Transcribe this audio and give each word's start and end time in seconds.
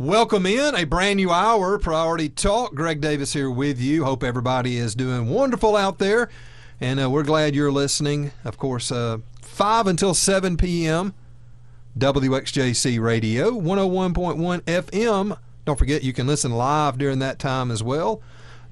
Welcome 0.00 0.46
in 0.46 0.74
a 0.74 0.84
brand 0.84 1.18
new 1.18 1.30
hour, 1.30 1.78
Priority 1.78 2.30
Talk. 2.30 2.74
Greg 2.74 3.02
Davis 3.02 3.34
here 3.34 3.50
with 3.50 3.78
you. 3.78 4.06
Hope 4.06 4.24
everybody 4.24 4.78
is 4.78 4.94
doing 4.94 5.28
wonderful 5.28 5.76
out 5.76 5.98
there, 5.98 6.30
and 6.80 6.98
uh, 6.98 7.10
we're 7.10 7.22
glad 7.22 7.54
you're 7.54 7.70
listening. 7.70 8.32
Of 8.42 8.56
course, 8.56 8.90
uh, 8.90 9.18
5 9.42 9.86
until 9.86 10.14
7 10.14 10.56
p.m., 10.56 11.12
WXJC 11.98 12.98
Radio, 12.98 13.50
101.1 13.50 14.62
FM. 14.62 15.38
Don't 15.66 15.78
forget 15.78 16.02
you 16.02 16.14
can 16.14 16.26
listen 16.26 16.52
live 16.52 16.96
during 16.96 17.18
that 17.18 17.38
time 17.38 17.70
as 17.70 17.82
well. 17.82 18.22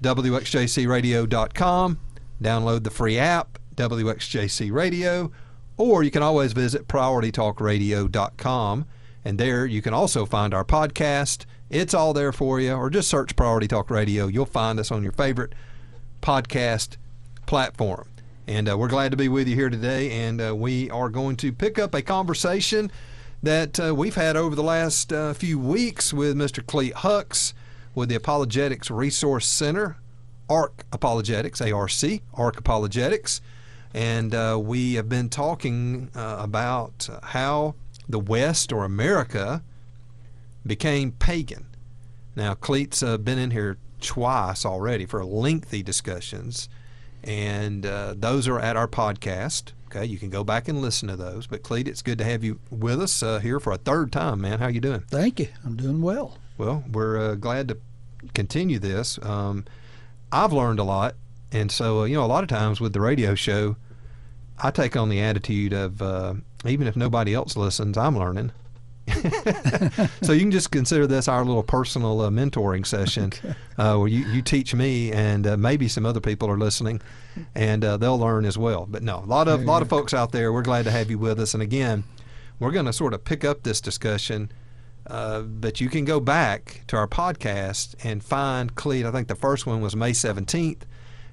WXJCRadio.com. 0.03 2.01
Download 2.43 2.85
the 2.85 2.91
free 2.91 3.19
app, 3.19 3.59
WXJC 3.77 4.73
Radio, 4.73 5.31
or 5.77 6.03
you 6.03 6.11
can 6.11 6.23
always 6.23 6.55
visit 6.55 6.89
PriorityTalkRadio.com. 6.89 8.87
And 9.29 9.37
there 9.37 9.67
you 9.67 9.83
can 9.83 9.93
also 9.93 10.25
find 10.25 10.55
our 10.55 10.65
podcast. 10.65 11.45
It's 11.69 11.93
all 11.93 12.15
there 12.15 12.33
for 12.33 12.61
you, 12.61 12.73
or 12.73 12.89
just 12.89 13.11
search 13.11 13.37
Priority 13.37 13.69
Talk 13.69 13.91
Radio. 13.91 14.27
You'll 14.27 14.47
find 14.47 14.81
us 14.81 14.91
on 14.91 15.03
your 15.03 15.13
favorite 15.13 15.53
podcast 16.23 16.97
platform. 17.45 18.09
And 18.47 18.71
uh, 18.71 18.79
we're 18.79 18.89
glad 18.89 19.11
to 19.11 19.19
be 19.19 19.29
with 19.29 19.47
you 19.47 19.55
here 19.55 19.69
today. 19.69 20.13
And 20.13 20.41
uh, 20.41 20.57
we 20.57 20.89
are 20.89 21.11
going 21.11 21.37
to 21.37 21.53
pick 21.53 21.79
up 21.79 21.95
a 21.95 22.01
conversation 22.01 22.91
that 23.43 23.79
uh, 23.79 23.95
we've 23.95 24.15
had 24.15 24.35
over 24.35 24.57
the 24.57 24.63
last 24.63 25.13
uh, 25.13 25.35
few 25.35 25.59
weeks 25.59 26.15
with 26.15 26.35
Mr. 26.35 26.67
Clete 26.67 26.95
Hux 26.95 27.53
with 27.95 28.09
the 28.09 28.15
Apologetics 28.15 28.91
Resource 28.91 29.47
Center, 29.47 29.99
ARC 30.49 30.87
Apologetics, 30.91 31.61
ARC, 31.61 31.93
ARC 32.33 32.57
Apologetics. 32.57 33.43
And 33.93 34.35
uh, 34.35 34.59
we 34.59 34.95
have 34.95 35.11
been 35.11 35.29
talking 35.29 36.09
uh, 36.15 36.39
about 36.41 37.11
how 37.25 37.75
the 38.09 38.19
West 38.19 38.73
or 38.73 38.85
America 38.85 39.63
became 40.67 41.13
pagan. 41.13 41.67
Now, 42.35 42.55
Clete's 42.55 43.03
uh, 43.03 43.19
been 43.19 43.39
in 43.39 43.51
here 43.51 43.79
twice 44.01 44.65
already 44.65 45.07
for 45.07 45.25
lengthy 45.25 45.83
discussions, 45.83 46.69
and 47.25 47.85
uh, 47.85 48.15
those 48.17 48.47
are 48.47 48.61
at 48.61 48.77
our 48.77 48.89
podcast. 48.89 49.73
Okay, 49.87 50.05
you 50.05 50.19
can 50.19 50.31
go 50.31 50.45
back 50.45 50.69
and 50.69 50.81
listen 50.81 51.09
to 51.09 51.17
those. 51.17 51.47
But 51.47 51.63
Clete, 51.63 51.89
it's 51.89 52.03
good 52.03 52.19
to 52.19 52.25
have 52.25 52.45
you 52.45 52.61
with 52.71 53.01
us 53.01 53.23
uh, 53.23 53.39
here 53.39 53.59
for 53.59 53.73
a 53.73 53.79
third 53.79 54.13
time, 54.13 54.41
man. 54.41 54.59
How 54.59 54.69
you 54.69 54.81
doing? 54.81 55.01
Thank 55.09 55.41
you. 55.41 55.49
I'm 55.65 55.77
doing 55.77 56.03
well. 56.03 56.39
Well, 56.59 56.85
we're 56.91 57.19
uh, 57.19 57.35
glad 57.37 57.69
to 57.69 57.79
continue 58.35 58.79
this. 58.79 59.19
Um, 59.23 59.65
I've 60.31 60.53
learned 60.53 60.79
a 60.79 60.85
lot, 60.85 61.15
and 61.53 61.73
so 61.73 62.01
uh, 62.01 62.05
you 62.05 62.17
know, 62.17 62.25
a 62.25 62.27
lot 62.27 62.45
of 62.45 62.49
times 62.49 62.81
with 62.81 62.93
the 62.93 63.01
radio 63.01 63.35
show, 63.35 63.77
I 64.59 64.71
take 64.71 64.97
on 64.97 65.09
the 65.09 65.21
attitude 65.21 65.73
of 65.73 66.03
uh, 66.03 66.35
even 66.65 66.87
if 66.87 66.97
nobody 66.97 67.35
else 67.35 67.57
listens, 67.57 67.97
I'm 67.97 68.19
learning. 68.19 68.53
so 70.23 70.33
you 70.33 70.41
can 70.41 70.51
just 70.51 70.71
consider 70.71 71.07
this 71.07 71.29
our 71.29 71.45
little 71.45 71.63
personal 71.63 72.21
uh, 72.21 72.31
mentoring 72.31 72.87
session. 72.87 73.27
Okay. 73.27 73.55
uh, 73.79 73.97
where 73.97 74.09
you, 74.09 74.25
you 74.27 74.43
teach 74.43 74.75
me 74.75 75.13
and 75.13 75.47
uh, 75.47 75.57
maybe 75.57 75.89
some 75.89 76.05
other 76.05 76.21
people 76.21 76.51
are 76.51 76.59
listening 76.59 77.01
and 77.55 77.85
uh, 77.85 77.97
they'll 77.97 78.19
learn 78.19 78.45
as 78.45 78.59
well. 78.59 78.87
But 78.89 79.03
no 79.03 79.19
a 79.19 79.27
lot 79.27 79.49
of 79.49 79.63
lot 79.65 79.83
of 79.83 79.89
folks 79.89 80.13
out 80.13 80.33
there 80.33 80.53
we're 80.53 80.63
glad 80.63 80.85
to 80.85 80.91
have 80.91 81.11
you 81.11 81.19
with 81.19 81.41
us. 81.41 81.55
And 81.55 81.63
again 81.63 82.05
we're 82.59 82.73
going 82.73 82.87
to 82.87 82.93
sort 82.93 83.15
of 83.15 83.25
pick 83.25 83.45
up 83.45 83.63
this 83.63 83.81
discussion 83.81 84.53
uh, 85.07 85.41
but 85.41 85.81
you 85.81 85.89
can 85.89 86.05
go 86.05 86.21
back 86.21 86.83
to 86.89 86.97
our 86.97 87.09
podcast 87.09 87.95
and 88.05 88.23
find 88.23 88.75
Clete 88.75 89.07
I 89.07 89.11
think 89.11 89.29
the 89.29 89.35
first 89.35 89.67
one 89.67 89.81
was 89.81 89.97
May 89.97 90.13
17th 90.13 90.83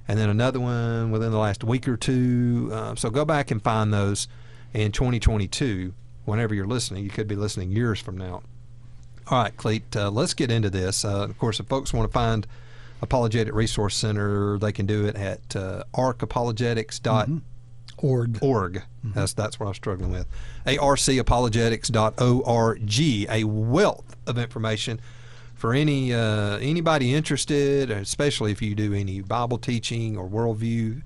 and 0.08 0.18
then 0.18 0.30
another 0.30 0.60
one 0.60 1.10
within 1.10 1.32
the 1.32 1.38
last 1.38 1.64
week 1.64 1.88
or 1.88 1.96
two. 1.96 2.70
Uh, 2.72 2.94
so 2.94 3.10
go 3.10 3.24
back 3.24 3.50
and 3.50 3.60
find 3.62 3.92
those 3.92 4.28
in 4.72 4.92
2022 4.92 5.92
whenever 6.24 6.54
you're 6.54 6.66
listening. 6.66 7.04
You 7.04 7.10
could 7.10 7.28
be 7.28 7.36
listening 7.36 7.70
years 7.70 8.00
from 8.00 8.18
now. 8.18 8.42
All 9.28 9.42
right, 9.42 9.56
Clete, 9.56 9.96
uh, 9.96 10.10
let's 10.10 10.34
get 10.34 10.50
into 10.50 10.70
this. 10.70 11.04
Uh, 11.04 11.24
of 11.24 11.38
course, 11.38 11.58
if 11.58 11.66
folks 11.66 11.92
want 11.92 12.08
to 12.08 12.12
find 12.12 12.46
Apologetic 13.02 13.54
Resource 13.54 13.96
Center, 13.96 14.58
they 14.58 14.72
can 14.72 14.86
do 14.86 15.04
it 15.06 15.16
at 15.16 15.56
uh, 15.56 15.82
arcapologetics.org. 15.94 17.42
Org. 17.98 18.38
Org. 18.42 18.74
Mm-hmm. 18.74 19.12
That's, 19.12 19.32
that's 19.32 19.58
what 19.58 19.66
I'm 19.66 19.74
struggling 19.74 20.12
with. 20.12 20.26
arcapologetics.org. 20.66 23.00
A 23.30 23.44
wealth 23.44 24.16
of 24.26 24.38
information 24.38 25.00
for 25.54 25.72
any 25.72 26.12
uh, 26.12 26.58
anybody 26.58 27.14
interested, 27.14 27.90
especially 27.90 28.52
if 28.52 28.60
you 28.60 28.74
do 28.74 28.92
any 28.92 29.22
Bible 29.22 29.56
teaching 29.58 30.16
or 30.16 30.28
worldview 30.28 31.02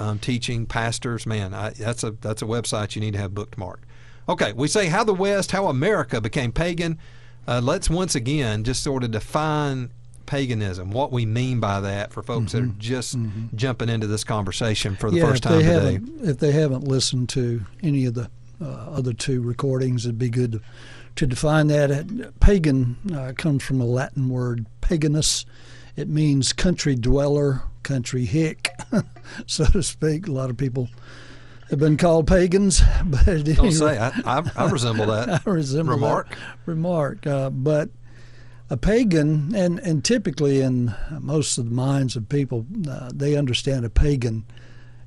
um, 0.00 0.18
teaching, 0.18 0.66
pastors. 0.66 1.26
Man, 1.26 1.52
I, 1.54 1.70
that's 1.70 2.02
a 2.02 2.12
that's 2.12 2.42
a 2.42 2.46
website 2.46 2.94
you 2.94 3.00
need 3.00 3.12
to 3.12 3.18
have 3.18 3.32
bookmarked. 3.32 3.84
Okay, 4.28 4.52
we 4.52 4.68
say 4.68 4.86
how 4.86 5.04
the 5.04 5.14
West, 5.14 5.50
how 5.52 5.66
America 5.66 6.20
became 6.20 6.52
pagan. 6.52 6.98
Uh, 7.46 7.60
let's 7.62 7.90
once 7.90 8.14
again 8.14 8.64
just 8.64 8.82
sort 8.82 9.02
of 9.02 9.10
define 9.10 9.90
paganism, 10.30 10.92
what 10.92 11.10
we 11.10 11.26
mean 11.26 11.58
by 11.58 11.80
that 11.80 12.12
for 12.12 12.22
folks 12.22 12.52
mm-hmm. 12.52 12.58
that 12.58 12.64
are 12.64 12.68
mm-hmm. 12.68 12.78
just 12.78 13.18
mm-hmm. 13.18 13.56
jumping 13.56 13.88
into 13.88 14.06
this 14.06 14.22
conversation 14.22 14.94
for 14.94 15.10
the 15.10 15.16
yeah, 15.16 15.26
first 15.26 15.42
time 15.42 15.60
today. 15.60 15.98
If 16.22 16.38
they 16.38 16.52
haven't 16.52 16.84
listened 16.84 17.28
to 17.30 17.62
any 17.82 18.06
of 18.06 18.14
the 18.14 18.30
uh, 18.62 18.66
other 18.66 19.12
two 19.12 19.42
recordings, 19.42 20.06
it'd 20.06 20.18
be 20.18 20.30
good 20.30 20.52
to, 20.52 20.60
to 21.16 21.26
define 21.26 21.66
that. 21.66 22.32
Pagan 22.38 22.96
uh, 23.12 23.32
comes 23.36 23.64
from 23.64 23.80
a 23.80 23.84
Latin 23.84 24.28
word 24.28 24.66
paganus. 24.80 25.44
It 25.96 26.08
means 26.08 26.52
country 26.52 26.94
dweller, 26.94 27.62
country 27.82 28.24
hick, 28.24 28.70
so 29.46 29.64
to 29.66 29.82
speak. 29.82 30.28
A 30.28 30.32
lot 30.32 30.50
of 30.50 30.56
people 30.56 30.88
have 31.70 31.78
been 31.78 31.96
called 31.96 32.26
pagans. 32.26 32.82
But 33.04 33.26
anyway, 33.26 33.54
don't 33.54 33.72
say 33.72 33.98
I, 33.98 34.08
I, 34.24 34.42
I, 34.56 34.70
resemble 34.70 35.06
that. 35.06 35.42
I 35.46 35.50
resemble 35.50 35.94
remark. 35.94 36.30
That 36.30 36.36
remark. 36.66 37.26
Uh, 37.26 37.50
but 37.50 37.90
a 38.68 38.76
pagan, 38.76 39.54
and 39.54 39.78
and 39.80 40.04
typically 40.04 40.60
in 40.60 40.94
most 41.18 41.58
of 41.58 41.64
the 41.64 41.74
minds 41.74 42.16
of 42.16 42.28
people, 42.28 42.66
uh, 42.88 43.10
they 43.14 43.36
understand 43.36 43.84
a 43.84 43.90
pagan 43.90 44.44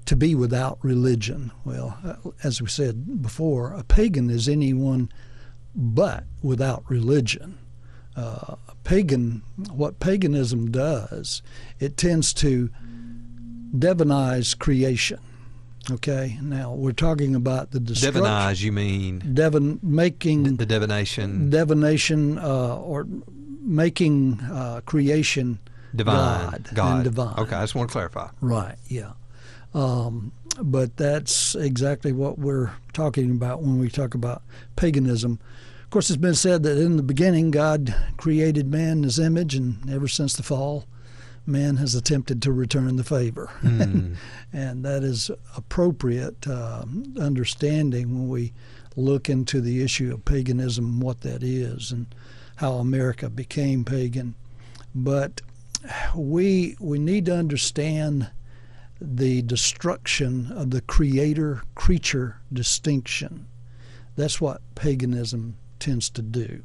to 0.06 0.16
be 0.16 0.36
without 0.36 0.80
religion. 0.82 1.52
Well, 1.64 1.98
uh, 2.04 2.32
as 2.44 2.62
we 2.62 2.68
said 2.68 3.22
before, 3.22 3.74
a 3.74 3.84
pagan 3.84 4.30
is 4.30 4.50
anyone 4.50 5.10
but 5.76 6.26
without 6.42 6.84
religion. 6.90 7.58
Uh, 8.16 8.56
pagan, 8.84 9.42
what 9.72 10.00
paganism 10.00 10.70
does, 10.70 11.42
it 11.80 11.98
tends 11.98 12.34
to 12.34 12.70
devonize 13.78 14.54
creation. 14.54 15.20
Okay, 15.92 16.38
now 16.42 16.74
we're 16.74 16.94
talking 16.94 17.36
about 17.36 17.72
the 17.72 17.80
destruction. 17.80 18.24
Devonize, 18.24 18.64
you 18.64 18.72
mean? 18.72 19.20
Devon 19.34 19.80
making 19.84 20.56
the 20.56 20.66
divination. 20.66 21.50
Divination, 21.50 22.38
uh, 22.38 22.78
or 22.78 23.06
making 23.60 24.40
uh, 24.42 24.82
creation 24.86 25.60
divine, 25.96 26.52
God, 26.52 26.70
God, 26.74 26.96
and 26.96 27.04
divine. 27.04 27.36
Okay, 27.38 27.56
I 27.56 27.64
just 27.64 27.76
want 27.76 27.90
to 27.90 27.94
clarify. 27.94 28.30
Right. 28.40 28.76
Yeah. 28.88 29.14
Um, 29.74 30.32
but 30.62 30.96
that's 30.98 31.56
exactly 31.56 32.12
what 32.12 32.38
we're 32.38 32.72
talking 32.94 33.32
about 33.32 33.62
when 33.62 33.80
we 33.80 33.90
talk 33.90 34.14
about 34.14 34.44
paganism. 34.76 35.40
Of 35.94 35.96
course, 35.96 36.10
it's 36.10 36.18
been 36.18 36.34
said 36.34 36.64
that 36.64 36.80
in 36.80 36.98
the 36.98 37.04
beginning 37.04 37.52
God 37.52 37.96
created 38.18 38.66
man 38.66 38.98
in 38.98 39.04
His 39.04 39.20
image, 39.20 39.54
and 39.54 39.88
ever 39.92 40.08
since 40.08 40.36
the 40.36 40.42
fall, 40.42 40.86
man 41.46 41.76
has 41.76 41.94
attempted 41.94 42.42
to 42.42 42.52
return 42.52 42.96
the 42.96 43.04
favor. 43.04 43.52
Mm. 43.62 44.16
and 44.52 44.84
that 44.84 45.04
is 45.04 45.30
appropriate 45.56 46.48
uh, 46.48 46.86
understanding 47.20 48.10
when 48.10 48.28
we 48.28 48.54
look 48.96 49.30
into 49.30 49.62
the 49.62 49.84
issue 49.84 50.12
of 50.12 50.26
paganism, 50.26 51.00
what 51.00 51.22
that 51.22 51.44
is, 51.44 51.92
and 51.92 52.08
how 52.56 52.74
America 52.74 53.30
became 53.30 53.86
pagan. 53.86 54.34
But 54.96 55.44
we, 56.16 56.76
we 56.80 56.98
need 56.98 57.28
to 57.28 57.38
understand 57.38 58.32
the 59.00 59.44
destruction 59.44 60.52
of 60.54 60.72
the 60.72 60.82
creator 60.82 61.62
creature 61.76 62.38
distinction. 62.52 63.46
That's 64.16 64.42
what 64.42 64.60
paganism 64.74 65.58
tends 65.84 66.10
to 66.10 66.22
do. 66.22 66.64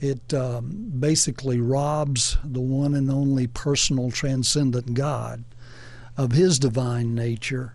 It 0.00 0.32
um, 0.32 0.92
basically 0.98 1.60
robs 1.60 2.38
the 2.44 2.60
one 2.60 2.94
and 2.94 3.10
only 3.10 3.48
personal 3.48 4.12
transcendent 4.12 4.94
God 4.94 5.44
of 6.16 6.32
his 6.32 6.58
divine 6.58 7.16
nature 7.16 7.74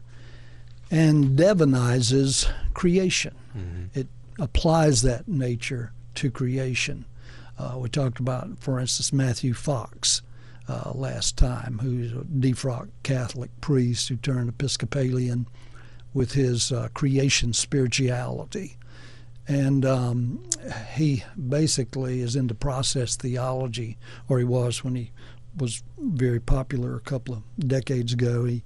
and 0.90 1.38
divinizes 1.38 2.50
creation. 2.74 3.36
Mm-hmm. 3.58 4.00
It 4.00 4.08
applies 4.40 5.02
that 5.02 5.28
nature 5.28 5.92
to 6.16 6.32
creation. 6.32 7.06
Uh, 7.60 7.78
we 7.80 7.90
talked 7.90 8.20
about, 8.20 8.58
for 8.60 8.80
instance, 8.80 9.12
Matthew 9.12 9.54
Fox 9.54 10.22
uh, 10.70 10.92
last 10.96 11.38
time, 11.38 11.80
who's 11.82 12.14
a 12.14 12.24
defrocked 12.24 12.92
Catholic 13.04 13.52
priest 13.60 14.08
who 14.08 14.16
turned 14.16 14.48
Episcopalian 14.48 15.46
with 16.14 16.34
his 16.34 16.72
uh, 16.72 16.88
creation 16.94 17.52
spirituality. 17.52 18.78
And 19.48 19.86
um, 19.86 20.44
he 20.94 21.24
basically 21.50 22.22
is 22.22 22.36
into 22.36 22.54
process 22.56 23.16
theology, 23.18 23.98
or 24.30 24.40
he 24.40 24.46
was 24.46 24.84
when 24.84 24.96
he 24.96 25.12
was 25.58 25.84
very 26.00 26.40
popular 26.40 26.96
a 26.96 27.00
couple 27.02 27.36
of 27.36 27.44
decades 27.68 28.14
ago. 28.14 28.46
He 28.46 28.64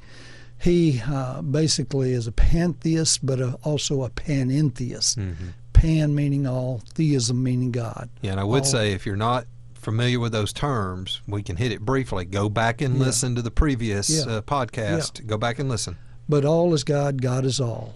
he 0.60 1.02
uh, 1.08 1.42
basically 1.42 2.14
is 2.14 2.28
a 2.28 2.32
pantheist, 2.32 3.26
but 3.26 3.40
a, 3.40 3.54
also 3.64 4.04
a 4.04 4.10
panentheist. 4.10 5.18
Mm-hmm. 5.18 5.48
pan 5.74 6.16
meaning 6.16 6.48
all, 6.48 6.82
theism 6.96 7.44
meaning 7.44 7.72
God. 7.72 8.10
Yeah, 8.22 8.32
and 8.32 8.40
I 8.40 8.44
would 8.44 8.64
all- 8.64 8.66
say 8.66 8.94
if 8.94 9.06
you're 9.06 9.16
not 9.16 9.46
familiar 9.76 10.20
with 10.20 10.32
those 10.32 10.52
terms, 10.54 11.22
we 11.28 11.44
can 11.44 11.56
hit 11.56 11.72
it 11.72 11.82
briefly. 11.82 12.26
Go 12.26 12.50
back 12.50 12.82
and 12.82 12.96
Yeah. 12.98 13.06
listen 13.06 13.36
to 13.36 13.42
the 13.44 13.52
previous 13.52 14.10
Yeah. 14.10 14.24
uh, 14.38 14.42
podcast. 14.42 15.26
Go 15.28 15.38
back 15.38 15.60
and 15.60 15.70
listen. 15.70 15.98
But 16.28 16.44
all 16.46 16.74
is 16.74 16.84
God, 16.84 17.22
God 17.22 17.46
is 17.46 17.60
all. 17.60 17.94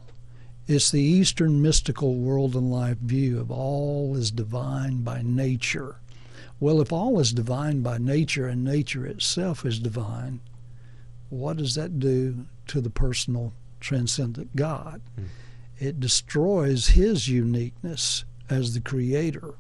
It's 0.74 0.90
the 0.90 1.02
Eastern 1.02 1.62
mystical 1.62 2.16
world 2.16 2.56
and 2.56 2.72
life 2.72 2.98
view 3.00 3.42
of 3.42 3.52
all 3.52 4.16
is 4.16 4.32
divine 4.32 5.02
by 5.02 5.22
nature. 5.22 5.98
Well, 6.62 6.80
if 6.80 6.94
all 6.94 7.20
is 7.20 7.34
divine 7.34 7.82
by 7.82 7.98
nature 7.98 8.48
and 8.48 8.64
nature 8.64 9.06
itself 9.06 9.66
is 9.66 9.80
divine, 9.80 10.40
what 11.30 11.58
does 11.58 11.76
that 11.76 12.00
do 12.00 12.46
to 12.68 12.80
the 12.80 12.90
personal 12.90 13.52
transcendent 13.82 14.56
God? 14.56 15.02
Hmm. 15.16 15.26
It 15.78 16.00
destroys 16.00 16.88
his 16.88 17.28
uniqueness 17.28 18.24
as 18.50 18.74
the 18.74 18.80
creator. 18.80 19.56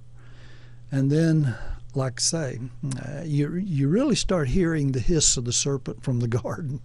And 0.93 1.11
then, 1.11 1.55
like 1.93 2.19
I 2.19 2.21
say, 2.21 2.59
uh, 3.05 3.21
you, 3.23 3.53
you 3.55 3.87
really 3.89 4.15
start 4.15 4.47
hearing 4.47 4.91
the 4.91 4.99
hiss 4.99 5.35
of 5.37 5.45
the 5.45 5.51
serpent 5.53 6.03
from 6.03 6.19
the 6.19 6.27
garden 6.41 6.81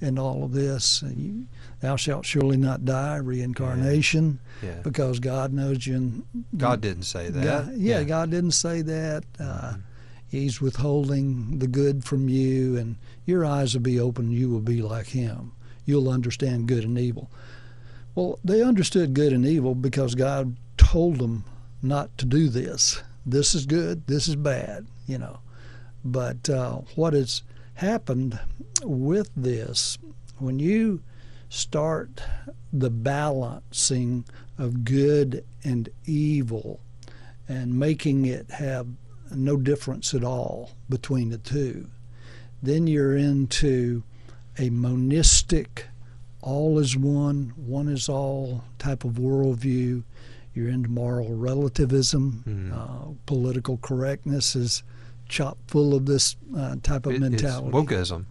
and 0.00 0.18
all 0.18 0.44
of 0.44 0.52
this. 0.52 1.00
And 1.02 1.16
you, 1.16 1.46
thou 1.80 1.96
shalt 1.96 2.26
surely 2.26 2.56
not 2.56 2.84
die, 2.84 3.16
reincarnation, 3.16 4.40
Yeah. 4.62 4.80
because 4.82 5.20
God 5.20 5.52
knows 5.52 5.86
you. 5.86 5.94
And 5.96 6.24
God 6.56 6.80
didn't 6.80 7.04
say 7.04 7.28
that. 7.30 7.44
God, 7.44 7.72
yeah, 7.76 8.02
God 8.02 8.30
didn't 8.30 8.52
say 8.52 8.82
that. 8.82 9.24
Uh, 9.38 9.74
He's 10.28 10.62
withholding 10.62 11.58
the 11.58 11.66
good 11.68 12.04
from 12.04 12.28
you, 12.30 12.76
and 12.78 12.96
your 13.26 13.44
eyes 13.44 13.74
will 13.74 13.82
be 13.82 14.00
open. 14.00 14.30
You 14.30 14.48
will 14.48 14.60
be 14.60 14.80
like 14.80 15.08
Him. 15.08 15.52
You'll 15.84 16.08
understand 16.08 16.68
good 16.68 16.84
and 16.84 16.98
evil. 16.98 17.30
Well, 18.14 18.38
they 18.42 18.62
understood 18.62 19.12
good 19.14 19.32
and 19.34 19.44
evil 19.44 19.74
because 19.74 20.14
God 20.14 20.56
told 20.78 21.18
them 21.18 21.44
not 21.82 22.16
to 22.18 22.24
do 22.24 22.48
this. 22.48 23.02
This 23.24 23.54
is 23.54 23.66
good. 23.66 24.06
This 24.06 24.28
is 24.28 24.36
bad. 24.36 24.86
You 25.06 25.18
know. 25.18 25.38
But 26.04 26.50
uh, 26.50 26.80
what 26.96 27.12
has 27.12 27.42
happened 27.74 28.38
with 28.82 29.30
this, 29.36 29.98
when 30.38 30.58
you 30.58 31.02
start 31.48 32.22
the 32.72 32.90
balancing 32.90 34.24
of 34.58 34.84
good 34.84 35.44
and 35.62 35.88
evil 36.06 36.80
and 37.48 37.78
making 37.78 38.24
it 38.24 38.50
have 38.50 38.86
no 39.30 39.56
difference 39.56 40.14
at 40.14 40.24
all 40.24 40.72
between 40.88 41.30
the 41.30 41.38
two, 41.38 41.88
then 42.62 42.86
you're 42.86 43.16
into 43.16 44.02
a 44.58 44.70
monistic, 44.70 45.86
all 46.40 46.78
is 46.78 46.96
one, 46.96 47.52
one 47.56 47.88
is 47.88 48.08
all 48.08 48.64
type 48.78 49.04
of 49.04 49.12
worldview. 49.12 50.02
You're 50.54 50.68
into 50.68 50.90
moral 50.90 51.34
relativism. 51.34 52.44
Mhm. 52.46 52.72
Uh, 52.72 53.14
political 53.26 53.78
correctness 53.78 54.54
is 54.56 54.82
chock 55.28 55.56
full 55.66 55.94
of 55.94 56.04
this 56.06 56.36
uh, 56.56 56.76
type 56.82 57.06
of 57.06 57.12
It- 57.12 57.22
it's 57.22 57.42
mentality. 57.42 57.70
wokeism. 57.70 58.24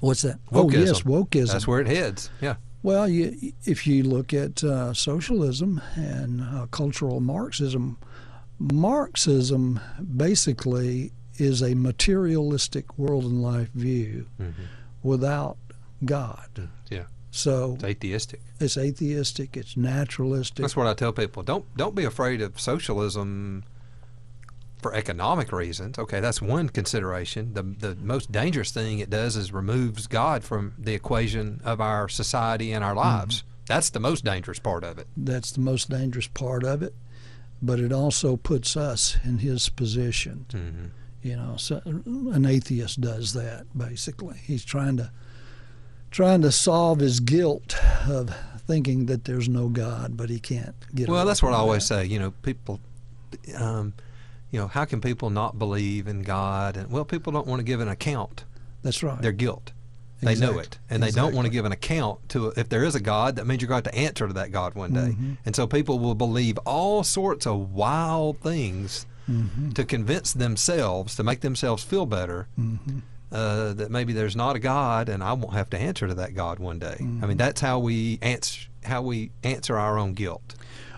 What's 0.00 0.22
that? 0.22 0.38
Oh, 0.52 0.68
yes, 0.70 1.00
Wokeism. 1.02 1.04
wokeism. 1.04 1.52
That's 1.52 1.66
where 1.66 1.80
it 1.80 1.86
heads. 1.86 2.28
Yeah. 2.42 2.56
Well, 2.82 3.08
you, 3.08 3.52
if 3.64 3.86
you 3.86 4.02
look 4.02 4.34
at 4.34 4.62
uh, 4.62 4.92
socialism 4.92 5.80
and 5.96 6.42
uh, 6.42 6.66
cultural 6.70 7.20
Marxism, 7.20 7.96
Marxism 8.58 9.80
basically 10.16 11.12
is 11.36 11.62
a 11.62 11.74
materialistic 11.74 12.98
world 12.98 13.24
and 13.24 13.42
life 13.42 13.70
view 13.74 14.26
Mhm. 14.40 14.52
without 15.02 15.56
God. 16.04 16.68
Yeah. 16.90 17.04
So 17.36 17.74
It's 17.74 17.84
atheistic. 17.84 18.40
it's 18.60 18.76
atheistic, 18.76 19.56
it's 19.56 19.76
naturalistic. 19.76 20.62
That's 20.62 20.76
what 20.76 20.86
I 20.86 20.94
tell 20.94 21.12
people. 21.12 21.42
Don't 21.42 21.64
don't 21.76 21.94
be 21.96 22.04
afraid 22.04 22.40
of 22.40 22.60
socialism 22.60 23.64
for 24.80 24.94
economic 24.94 25.50
reasons. 25.50 25.98
Okay, 25.98 26.20
that's 26.20 26.40
one 26.40 26.68
consideration. 26.68 27.54
The 27.54 27.62
the 27.62 27.96
most 27.96 28.30
dangerous 28.30 28.70
thing 28.70 29.00
it 29.00 29.10
does 29.10 29.34
is 29.36 29.52
removes 29.52 30.06
God 30.06 30.44
from 30.44 30.74
the 30.78 30.94
equation 30.94 31.60
of 31.64 31.80
our 31.80 32.08
society 32.08 32.72
and 32.72 32.84
our 32.84 32.94
lives. 32.94 33.42
That's 33.66 33.90
the 33.90 34.00
most 34.00 34.24
dangerous 34.24 34.58
part 34.60 34.84
of 34.84 34.98
it. 34.98 35.06
That's 35.16 35.50
the 35.52 35.60
most 35.60 35.90
dangerous 35.90 36.28
part 36.28 36.62
of 36.64 36.82
it. 36.82 36.94
But 37.62 37.80
it 37.80 37.92
also 37.92 38.36
puts 38.36 38.76
us 38.76 39.16
in 39.24 39.38
his 39.38 39.68
position. 39.70 40.46
hmm 40.52 40.86
You 41.28 41.36
know, 41.36 41.56
so 41.56 41.80
an 41.84 42.44
atheist 42.46 43.00
does 43.00 43.32
that 43.32 43.64
basically. 43.76 44.36
He's 44.46 44.64
trying 44.64 44.98
to 44.98 45.10
trying 46.14 46.40
to 46.42 46.52
solve 46.52 47.00
his 47.00 47.18
guilt 47.18 47.76
of 48.08 48.32
thinking 48.68 49.06
that 49.06 49.24
there's 49.24 49.48
no 49.48 49.68
God, 49.68 50.16
but 50.16 50.30
he 50.30 50.38
can't 50.38 50.76
get. 50.94 51.08
Well, 51.08 51.26
that's 51.26 51.42
what 51.42 51.52
I 51.52 51.56
always 51.56 51.86
that. 51.88 52.02
say. 52.02 52.04
You 52.06 52.20
know, 52.20 52.30
people, 52.42 52.78
um, 53.58 53.92
you 54.52 54.60
know, 54.60 54.68
how 54.68 54.84
can 54.84 55.00
people 55.00 55.28
not 55.28 55.58
believe 55.58 56.06
in 56.06 56.22
God? 56.22 56.76
And 56.76 56.88
well, 56.90 57.04
people 57.04 57.32
don't 57.32 57.48
want 57.48 57.58
to 57.58 57.64
give 57.64 57.80
an 57.80 57.88
account 57.88 58.44
That's 58.84 59.02
right. 59.02 59.20
their 59.20 59.32
guilt. 59.32 59.72
They 60.22 60.36
know 60.36 60.58
it, 60.58 60.78
and 60.88 61.02
they 61.02 61.10
don't 61.10 61.34
want 61.34 61.44
to 61.46 61.50
give 61.50 61.66
an 61.66 61.72
account 61.72 62.26
to. 62.30 62.46
If 62.56 62.70
there 62.70 62.84
is 62.84 62.94
a 62.94 63.00
God, 63.00 63.36
that 63.36 63.46
means 63.46 63.60
you're 63.60 63.68
going 63.68 63.82
to 63.82 63.88
have 63.90 63.94
to 63.94 64.00
answer 64.00 64.26
to 64.28 64.32
that 64.34 64.52
God 64.52 64.74
one 64.74 64.94
day. 64.94 65.14
Mhm. 65.18 65.36
And 65.44 65.54
so 65.56 65.66
people 65.66 65.98
will 65.98 66.14
believe 66.14 66.56
all 66.64 67.02
sorts 67.04 67.46
of 67.46 67.72
wild 67.74 68.38
things 68.40 69.04
Mhm. 69.28 69.74
to 69.74 69.84
convince 69.84 70.32
themselves, 70.32 71.14
to 71.16 71.24
make 71.24 71.40
themselves 71.42 71.82
feel 71.82 72.06
better, 72.06 72.46
Mhm. 72.58 73.02
Uh, 73.34 73.72
that 73.74 73.90
maybe 73.90 74.12
there's 74.12 74.36
not 74.36 74.56
a 74.56 74.58
God, 74.60 75.08
and 75.08 75.22
I 75.22 75.32
won't 75.34 75.54
have 75.54 75.68
to 75.70 75.78
answer 75.78 76.06
to 76.08 76.14
that 76.14 76.34
God 76.34 76.58
one 76.58 76.78
day. 76.78 76.96
I 76.98 77.02
Mm-hmm. 77.02 77.28
mean, 77.28 77.36
that's 77.36 77.60
how 77.60 77.78
we 77.80 78.18
answer 78.22 78.68
how 78.84 79.02
we 79.02 79.30
answer 79.42 79.76
our 79.78 79.98
own 79.98 80.12
guilt. 80.14 80.54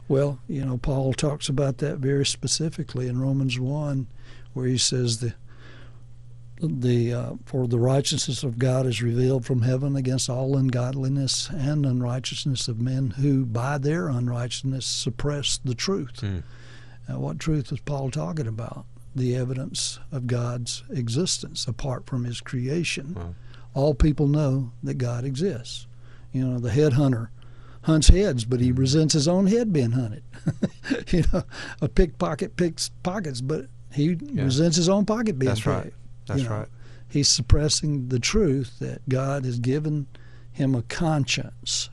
Well, 0.09 0.39
you 0.49 0.65
know, 0.65 0.77
Paul 0.77 1.13
talks 1.15 1.49
about 1.49 1.79
that 1.79 1.97
very 1.99 2.27
specifically 2.27 3.09
in 3.09 3.21
Romans 3.21 3.59
one, 3.59 4.07
where 4.55 4.67
he 4.67 4.79
says 4.79 5.19
the 5.19 5.35
the 6.61 7.13
uh, 7.13 7.31
for 7.45 7.67
the 7.69 7.79
righteousness 7.79 8.43
of 8.43 8.59
God 8.59 8.87
is 8.87 9.03
revealed 9.03 9.45
from 9.45 9.63
heaven 9.63 9.95
against 9.95 10.31
all 10.31 10.57
ungodliness 10.57 11.51
and 11.51 11.85
unrighteousness 11.85 12.67
of 12.67 12.81
men 12.81 13.11
who 13.11 13.45
by 13.45 13.77
their 13.79 14.09
unrighteousness 14.09 14.87
suppress 14.87 15.59
the 15.65 15.75
truth. 15.75 16.23
Now, 17.09 17.19
what 17.19 17.39
truth 17.39 17.71
was 17.71 17.81
Paul 17.81 18.11
talking 18.11 18.47
about? 18.47 18.87
The 19.17 19.35
evidence 19.35 19.99
of 20.13 20.29
God's 20.29 20.85
existence 20.91 21.67
apart 21.67 22.07
from 22.07 22.25
His 22.25 22.41
creation. 22.41 23.15
Wow. 23.15 23.35
All 23.75 23.95
people 23.95 24.29
know 24.29 24.73
that 24.83 24.95
God 24.95 25.25
exists. 25.25 25.87
You 26.33 26.47
know, 26.47 26.59
the 26.59 26.71
head 26.71 26.93
hunter 26.93 27.31
hunts 27.87 28.09
heads, 28.09 28.45
but 28.45 28.61
he 28.61 28.71
mm-hmm. 28.71 28.81
resents 28.81 29.15
his 29.15 29.29
own 29.29 29.47
head 29.47 29.73
being 29.73 29.93
hunted. 29.93 30.23
you 31.13 31.25
know, 31.33 31.45
a 31.81 31.89
pickpocket 31.89 32.57
picks 32.57 32.91
pockets, 33.03 33.41
but 33.41 33.67
he 33.93 34.19
resents 34.35 34.77
his 34.77 34.89
own 34.89 35.07
pocket 35.07 35.39
being 35.39 35.49
That's 35.49 35.65
right. 35.65 35.85
picked. 35.85 35.97
That's 36.27 36.43
You 36.43 36.49
know, 36.49 36.57
right. 36.57 36.69
He's 37.09 37.29
suppressing 37.29 38.09
the 38.09 38.19
truth 38.19 38.79
that 38.81 39.09
God 39.09 39.45
has 39.45 39.61
given 39.61 40.09
him 40.51 40.75
a 40.75 40.83
conscience, 40.83 41.89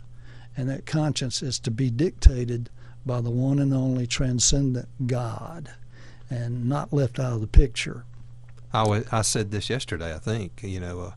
and 0.57 0.67
that 0.69 0.85
conscience 0.85 1.43
is 1.43 1.59
to 1.59 1.71
be 1.71 1.89
dictated 1.91 2.69
by 3.05 3.21
the 3.21 3.29
one 3.29 3.59
and 3.59 3.73
only 3.73 4.07
transcendent 4.07 4.89
God, 5.05 5.69
and 6.33 6.67
not 6.67 6.91
left 6.93 7.19
out 7.19 7.33
of 7.33 7.41
the 7.41 7.47
picture. 7.47 8.05
I, 8.73 9.21
said 9.21 9.51
this 9.51 9.69
yesterday, 9.69 10.15
I 10.15 10.17
think. 10.17 10.61
You 10.63 10.79
know, 10.79 10.99
uh, 11.01 11.11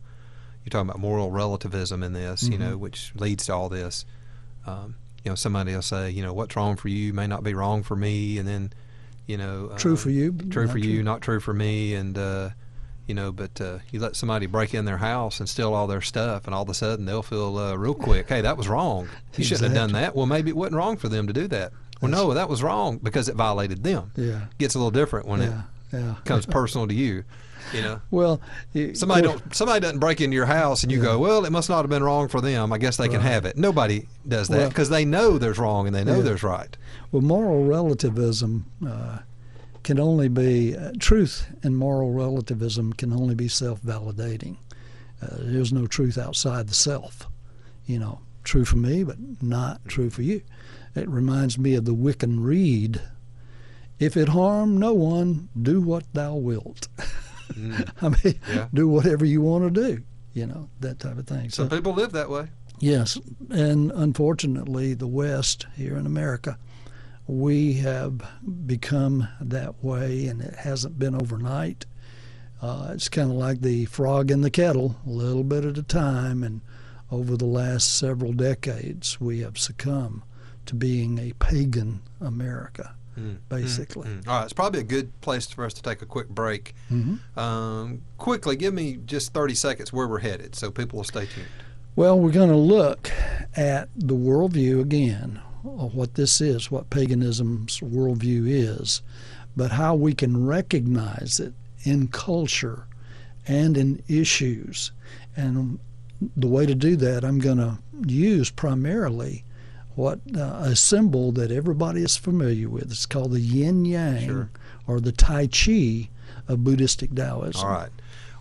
you're 0.65 0.71
talking 0.71 0.91
about 0.91 1.01
moral 1.01 1.31
relativism 1.31 2.03
in 2.03 2.13
this, 2.13 2.43
you 2.43 2.51
Mm-hmm. 2.59 2.63
know, 2.71 2.77
which 2.77 3.13
leads 3.17 3.47
to 3.47 3.55
all 3.55 3.69
this. 3.69 4.05
Um, 4.67 4.97
you 5.25 5.31
know, 5.31 5.35
somebody 5.37 5.75
will 5.75 5.83
say, 5.83 6.11
you 6.11 6.23
know, 6.23 6.33
what's 6.33 6.55
wrong 6.55 6.77
for 6.77 6.89
you 6.89 7.13
may 7.15 7.27
not 7.27 7.43
be 7.43 7.55
wrong 7.55 7.83
for 7.83 7.97
me, 7.97 8.37
and 8.39 8.47
then, 8.47 8.73
you 9.27 9.37
know, 9.37 9.73
True 9.77 9.93
um, 9.93 9.97
for 9.97 10.11
you, 10.11 10.33
true 10.51 10.67
for 10.67 10.79
true- 10.79 10.83
you, 10.83 11.03
not 11.03 11.23
true 11.23 11.41
for 11.41 11.55
me, 11.55 11.95
and 11.95 12.17
uh, 12.19 12.51
you 13.07 13.15
know, 13.15 13.33
but 13.33 13.61
uh, 13.61 13.79
you 13.91 14.01
let 14.01 14.17
somebody 14.17 14.47
break 14.47 14.75
in 14.75 14.85
their 14.85 14.99
house 14.99 15.41
and 15.41 15.49
steal 15.49 15.73
all 15.75 15.87
their 15.87 16.01
stuff, 16.03 16.47
and 16.47 16.55
all 16.55 16.63
of 16.63 16.69
a 16.69 16.75
sudden 16.75 17.07
they'll 17.07 17.23
feel 17.23 17.57
uh, 17.57 17.75
real 17.75 17.95
quick, 17.95 18.29
hey, 18.29 18.41
that 18.43 18.57
was 18.57 18.69
wrong. 18.69 19.09
You 19.37 19.45
shouldn't 19.45 19.69
have 19.69 19.75
done 19.75 19.93
that. 19.93 20.15
Well, 20.15 20.27
maybe 20.27 20.51
it 20.51 20.57
wasn't 20.57 20.77
wrong 20.77 20.97
for 20.97 21.09
them 21.09 21.27
to 21.29 21.33
do 21.33 21.47
that. 21.49 21.73
Well, 22.03 22.11
no, 22.11 22.35
that 22.35 22.49
was 22.49 22.63
wrong 22.63 22.99
because 23.03 23.29
it 23.29 23.37
violated 23.37 23.83
them. 23.83 24.13
Yeah, 24.17 24.47
Gets 24.59 24.75
a 24.75 24.79
little 24.79 24.91
different 24.91 25.27
when 25.27 25.41
yeah, 25.41 25.63
yeah. 25.93 26.13
it 26.19 26.25
comes 26.25 26.45
personal 26.47 26.87
to 26.89 26.95
you. 26.95 27.25
You 27.75 27.83
know, 27.83 28.01
Well, 28.13 28.41
it- 28.75 28.97
somebody 28.97 29.23
don't 29.23 29.55
somebody 29.55 29.81
doesn't 29.81 29.99
break 29.99 30.21
into 30.21 30.35
your 30.37 30.47
house 30.47 30.85
and 30.85 30.93
you 30.93 31.01
go, 31.03 31.19
well, 31.19 31.45
it 31.45 31.51
must 31.51 31.69
not 31.69 31.79
have 31.83 31.91
been 31.91 32.03
wrong 32.05 32.29
for 32.29 32.41
them. 32.41 32.73
I 32.73 32.79
guess 32.79 32.97
they 32.97 33.09
can 33.09 33.21
have 33.21 33.45
it. 33.45 33.57
Nobody 33.57 34.07
does 34.29 34.47
that 34.49 34.57
Well- 34.59 34.69
because 34.69 34.89
they 34.89 35.05
know 35.05 35.37
there's 35.37 35.59
wrong 35.59 35.87
and 35.89 35.95
they 35.97 36.05
know 36.05 36.19
Yeah. 36.19 36.23
there's 36.23 36.43
right. 36.45 36.77
Well, 37.11 37.23
moral 37.23 37.65
relativism 37.65 38.67
uh, 38.87 39.19
can 39.83 39.99
only 39.99 40.29
be 40.29 40.77
uh, 40.77 40.93
truth, 41.01 41.47
and 41.65 41.77
moral 41.77 42.13
relativism 42.13 42.93
can 42.93 43.13
only 43.13 43.35
be 43.35 43.49
self-validating. 43.49 44.57
Uh, 45.23 45.29
there's 45.39 45.73
no 45.73 45.87
truth 45.89 46.19
outside 46.19 46.69
the 46.69 46.75
self. 46.75 47.27
You 47.87 47.99
know, 47.99 48.21
true 48.45 48.65
for 48.65 48.77
me, 48.77 49.03
but 49.03 49.17
not 49.43 49.81
true 49.89 50.11
for 50.11 50.23
you. 50.23 50.43
It 50.97 51.09
reminds 51.09 51.59
me 51.59 51.75
of 51.75 51.85
the 51.85 51.95
Wiccan 51.95 52.43
Rede. 52.43 53.01
If 53.99 54.17
it 54.17 54.29
harm 54.31 54.79
no 54.79 54.93
one, 54.95 55.49
do 55.61 55.81
what 55.81 56.05
thou 56.13 56.35
wilt. 56.37 56.89
Mm. 57.53 57.91
I 58.03 58.09
mean, 58.09 58.41
Yeah. 58.53 58.69
do 58.73 58.89
whatever 58.89 59.25
you 59.25 59.41
want 59.43 59.73
to 59.75 59.81
do. 59.95 60.03
You 60.33 60.47
know, 60.47 60.69
that 60.81 60.99
type 60.99 61.19
of 61.19 61.27
thing. 61.27 61.51
Some 61.51 61.69
people 61.71 61.93
live 61.95 62.13
that 62.13 62.29
way. 62.31 62.49
Yes, 62.79 63.19
and 63.49 63.91
unfortunately, 63.93 64.93
the 64.93 65.07
West 65.07 65.67
here 65.77 65.97
in 65.97 66.05
America, 66.05 66.59
we 67.27 67.75
have 67.75 68.21
become 68.67 69.29
that 69.41 69.83
way, 69.83 70.27
and 70.27 70.43
it 70.43 70.55
hasn't 70.57 70.99
been 70.99 71.15
overnight. 71.15 71.87
Uh, 72.61 72.91
it's 72.93 73.09
kind 73.09 73.31
of 73.31 73.37
like 73.39 73.63
the 73.63 73.87
frog 73.87 74.31
in 74.31 74.43
the 74.43 74.51
kettle, 74.51 74.97
a 75.07 75.11
little 75.11 75.43
bit 75.45 75.65
at 75.65 75.79
a 75.79 75.83
time, 75.83 76.43
and 76.43 76.61
over 77.11 77.35
the 77.37 77.47
last 77.47 77.97
several 77.97 78.35
decades, 78.35 79.19
we 79.21 79.41
have 79.41 79.57
succumbed 79.59 80.21
to 80.67 80.75
being 80.75 81.19
a 81.19 81.33
pagan 81.39 82.03
America, 82.21 82.95
Mm, 83.19 83.39
basically. 83.49 84.09
mm, 84.09 84.23
mm. 84.23 84.29
All 84.29 84.39
right, 84.39 84.45
it's 84.45 84.53
probably 84.53 84.81
a 84.81 84.85
good 84.85 85.19
place 85.23 85.47
for 85.47 85.65
us 85.65 85.73
to 85.75 85.83
take 85.83 86.03
a 86.03 86.07
quick 86.07 86.29
break. 86.29 86.75
Mm-hmm. 86.91 87.39
Um, 87.39 88.03
quickly, 88.19 88.57
give 88.57 88.75
me 88.75 88.99
just 89.07 89.33
30 89.33 89.55
seconds 89.55 89.93
where 89.93 90.07
we're 90.07 90.19
headed 90.19 90.55
so 90.55 90.71
people 90.71 90.99
will 90.99 91.05
stay 91.05 91.25
tuned. 91.27 91.47
Well, 91.95 92.19
we're 92.21 92.31
going 92.31 92.51
to 92.51 92.57
look 92.57 93.11
at 93.57 93.89
the 93.97 94.15
worldview 94.15 94.83
again, 94.83 95.41
of 95.65 95.95
what 95.95 96.15
this 96.15 96.41
is, 96.43 96.71
what 96.71 96.91
paganism's 96.91 97.81
worldview 97.81 98.45
is, 98.49 99.01
but 99.57 99.71
how 99.73 99.95
we 99.95 100.13
can 100.13 100.47
recognize 100.47 101.41
it 101.41 101.55
in 101.85 102.09
culture 102.09 102.87
and 103.47 103.79
in 103.79 104.03
issues. 104.09 104.93
And 105.37 105.79
the 106.37 106.49
way 106.49 106.67
to 106.67 106.75
do 106.75 106.97
that, 106.97 107.25
I'm 107.25 107.39
going 107.39 107.59
to 107.59 107.79
use 108.07 108.51
primarily 108.51 109.45
what 109.97 110.21
uh, 110.37 110.61
a 110.63 110.77
symbol 110.77 111.33
that 111.33 111.51
everybody 111.51 112.03
is 112.03 112.17
familiar 112.17 112.69
with. 112.69 112.85
It's 112.85 113.07
called 113.07 113.33
the 113.33 113.41
yin 113.41 113.85
yang 113.85 114.27
Sure. 114.27 114.51
or 114.87 115.01
the 115.01 115.11
tai 115.13 115.49
chi 115.49 116.09
of 116.47 116.63
Buddhistic 116.63 117.13
Taoism. 117.15 117.67
All 117.67 117.73
right. 117.73 117.91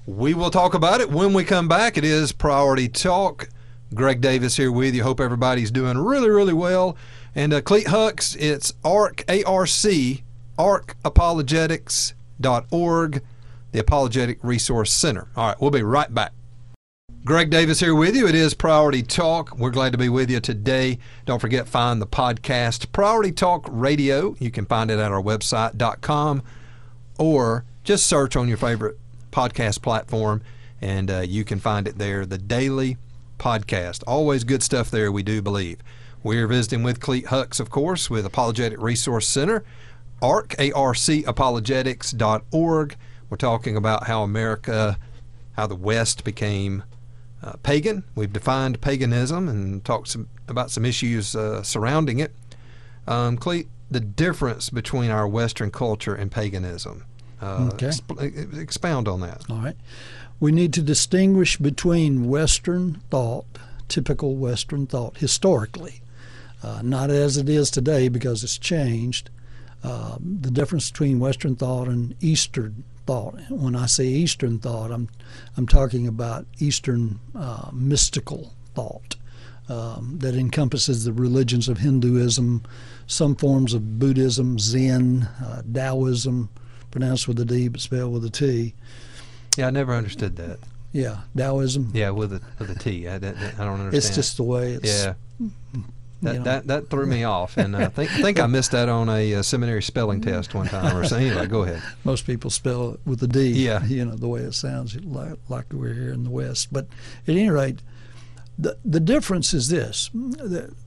We 0.06 0.36
will 0.36 0.52
talk 0.52 0.76
about 0.76 1.02
it 1.02 1.10
when 1.10 1.34
we 1.34 1.44
come 1.44 1.68
back. 1.68 1.98
It 1.98 2.04
is 2.04 2.32
Priority 2.32 2.88
Talk. 2.90 3.50
Greg 3.94 4.20
Davis 4.22 4.58
here 4.58 4.72
with 4.72 4.94
you. 4.94 5.02
Hope 5.04 5.20
everybody's 5.20 5.72
doing 5.72 5.98
really, 5.98 6.30
really 6.30 6.54
well. 6.54 6.96
And 7.34 7.52
uh, 7.54 7.62
Clete 7.62 7.88
Hux, 7.88 8.36
it's 8.40 8.74
ARC, 8.84 9.24
A-R-C, 9.30 10.24
arcapologetics.org, 10.60 13.24
the 13.72 13.80
Apologetic 13.80 14.40
Resource 14.44 14.92
Center. 14.94 15.28
All 15.36 15.48
right, 15.48 15.60
we'll 15.62 15.72
be 15.72 15.82
right 15.84 16.14
back. 16.14 16.34
Greg 17.26 17.50
Davis 17.50 17.80
here 17.80 17.96
with 17.96 18.16
you. 18.16 18.28
It 18.28 18.36
is 18.36 18.54
Priority 18.54 19.02
Talk. 19.02 19.58
We're 19.58 19.72
glad 19.72 19.94
to 19.94 19.98
be 19.98 20.10
with 20.10 20.30
you 20.30 20.40
today. 20.40 21.00
Don't 21.26 21.42
forget, 21.42 21.68
find 21.68 22.00
the 22.00 22.06
podcast 22.06 22.92
Priority 22.92 23.32
Talk 23.32 23.66
Radio. 23.68 24.36
You 24.38 24.52
can 24.52 24.68
find 24.68 24.92
it 24.92 25.00
at 25.00 25.12
our 25.12 25.24
website.com 25.24 26.44
or 27.18 27.66
just 27.84 28.06
search 28.06 28.36
on 28.36 28.48
your 28.48 28.58
favorite 28.58 29.00
podcast 29.32 29.82
platform 29.82 30.44
and 30.80 31.10
uh, 31.10 31.22
you 31.22 31.44
can 31.44 31.60
find 31.60 31.88
it 31.88 31.98
there. 31.98 32.28
The 32.28 32.38
Daily 32.38 32.98
Podcast. 33.40 34.04
Always 34.06 34.44
good 34.44 34.62
stuff 34.62 34.92
there, 34.92 35.12
we 35.12 35.24
do 35.24 35.42
believe. 35.42 35.80
We're 36.22 36.46
visiting 36.46 36.84
with 36.84 37.00
Clete 37.00 37.26
Hux, 37.26 37.60
of 37.60 37.72
course, 37.72 38.08
with 38.08 38.28
Apologetic 38.28 38.80
Resource 38.80 39.28
Center, 39.28 39.64
ARC, 40.22 40.54
A-R-C, 40.60 41.24
apologetics.org. 41.24 42.96
We're 43.32 43.38
talking 43.38 43.76
about 43.76 44.06
how 44.06 44.22
America, 44.22 45.00
how 45.54 45.66
the 45.66 45.76
West 45.76 46.24
became 46.24 46.84
uh, 47.46 47.54
pagan. 47.64 48.04
We've 48.16 48.34
defined 48.34 48.82
paganism 48.82 49.48
and 49.48 49.86
talked 49.86 50.08
some, 50.10 50.28
about 50.48 50.72
some 50.72 50.84
issues 50.86 51.36
uh, 51.36 51.62
surrounding 51.64 52.20
it. 52.20 52.34
Um, 53.08 53.38
Clete, 53.38 53.68
the 53.92 54.00
difference 54.00 54.70
between 54.70 55.12
our 55.12 55.28
Western 55.28 55.70
culture 55.72 56.16
and 56.16 56.32
paganism. 56.32 57.06
Uh, 57.42 57.70
Okay. 57.74 57.88
exp- 57.88 58.60
expound 58.60 59.08
on 59.08 59.20
that. 59.22 59.44
All 59.50 59.58
right. 59.58 59.78
We 60.40 60.52
need 60.52 60.74
to 60.74 60.82
distinguish 60.82 61.58
between 61.58 62.28
Western 62.28 63.02
thought, 63.12 63.46
typical 63.88 64.36
Western 64.36 64.88
thought, 64.88 65.18
historically, 65.18 66.02
uh, 66.64 66.82
not 66.84 67.10
as 67.12 67.38
it 67.38 67.48
is 67.48 67.70
today 67.70 68.10
because 68.10 68.44
it's 68.44 68.58
changed. 68.58 69.30
Uh, 69.84 70.18
the 70.20 70.50
difference 70.50 70.90
between 70.90 71.20
Western 71.20 71.56
thought 71.56 71.88
and 71.88 72.16
Eastern 72.22 72.84
thought. 73.06 73.40
When 73.50 73.76
I 73.76 73.86
say 73.86 74.06
Eastern 74.06 74.60
thought, 74.60 74.92
I'm 74.92 75.10
I'm 75.58 75.68
talking 75.68 76.08
about 76.08 76.46
Eastern 76.60 77.20
uh, 77.36 77.70
mystical 77.74 78.54
thought 78.74 79.16
um, 79.70 80.18
that 80.20 80.36
encompasses 80.36 81.06
the 81.06 81.14
religions 81.14 81.68
of 81.70 81.78
Hinduism, 81.80 82.64
some 83.08 83.36
forms 83.36 83.74
of 83.74 84.00
Buddhism, 84.00 84.60
Zen, 84.60 85.24
uh, 85.44 85.62
Taoism, 85.72 86.50
pronounced 86.92 87.28
with 87.28 87.40
a 87.40 87.46
D 87.46 87.68
but 87.68 87.82
spelled 87.82 88.14
with 88.14 88.26
a 88.26 88.30
T. 88.30 88.74
Yeah, 89.58 89.68
I 89.68 89.70
never 89.72 89.94
understood 89.94 90.36
that. 90.38 90.60
Yeah, 90.92 91.22
Taoism. 91.38 91.92
Yeah, 91.94 92.10
with 92.12 92.34
a 92.34 92.42
with 92.60 92.70
a 92.70 92.76
T. 92.80 93.08
I, 93.08 93.18
that, 93.18 93.40
that- 93.40 93.54
I 93.60 93.66
don't 93.66 93.80
understand. 93.82 93.96
It's 93.96 94.16
just 94.16 94.38
the 94.38 94.44
way 94.44 94.74
it's. 94.74 95.04
yeah. 95.04 95.14
That, 96.22 96.32
you 96.34 96.40
know. 96.40 96.46
that 96.46 96.68
that 96.68 96.90
threw 96.90 97.06
me 97.06 97.24
off, 97.24 97.58
and 97.58 97.76
I 97.76 97.88
think 97.88 98.10
think 98.10 98.40
I 98.40 98.48
missed 98.48 98.72
that 98.72 98.90
on 98.90 99.10
a, 99.10 99.36
uh 99.36 99.42
seminary 99.44 99.84
spelling 99.84 100.22
test 100.22 100.54
one 100.56 100.68
time 100.68 100.96
or 100.98 101.04
something. 101.04 101.28
Anyway, 101.28 101.46
go 101.48 101.64
ahead. 101.64 101.84
Most 102.04 102.26
people 102.26 102.50
spell 102.50 102.92
it 102.94 103.00
with 103.06 103.22
a 103.22 103.28
D. 103.28 103.50
Yeah. 103.50 103.84
You 103.86 104.06
know 104.06 104.16
the 104.16 104.28
way 104.28 104.42
it 104.42 104.54
sounds 104.54 104.96
like, 105.04 105.34
like 105.50 105.72
we're 105.74 105.94
here 105.94 106.14
in 106.14 106.24
the 106.24 106.30
West. 106.32 106.70
But 106.72 106.88
at 107.28 107.36
any 107.36 107.50
rate, 107.50 107.82
the 108.58 108.78
the 108.86 109.00
difference 109.02 109.54
is 109.54 109.68
this: 109.70 110.10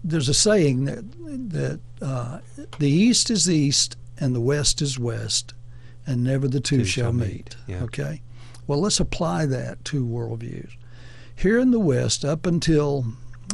there's 0.02 0.28
a 0.28 0.34
saying 0.34 0.86
that 0.86 1.04
that 1.50 1.80
uh, 2.00 2.38
the 2.78 2.88
East 2.90 3.30
is 3.30 3.48
East 3.48 3.96
and 4.18 4.34
the 4.34 4.40
West 4.40 4.80
is 4.82 4.98
West, 4.98 5.52
and 6.06 6.24
never 6.24 6.48
the 6.48 6.58
two, 6.60 6.78
Two 6.78 6.84
shall 6.84 7.04
shall 7.04 7.12
meet. 7.12 7.28
meet. 7.28 7.56
Yeah. 7.66 7.82
Okay. 7.84 8.22
Well, 8.66 8.80
let's 8.80 8.98
apply 8.98 9.46
that 9.46 9.84
to 9.86 10.04
worldviews. 10.04 10.70
Here 11.36 11.58
in 11.58 11.70
the 11.70 11.78
West, 11.78 12.24
up 12.24 12.44
until 12.46 13.06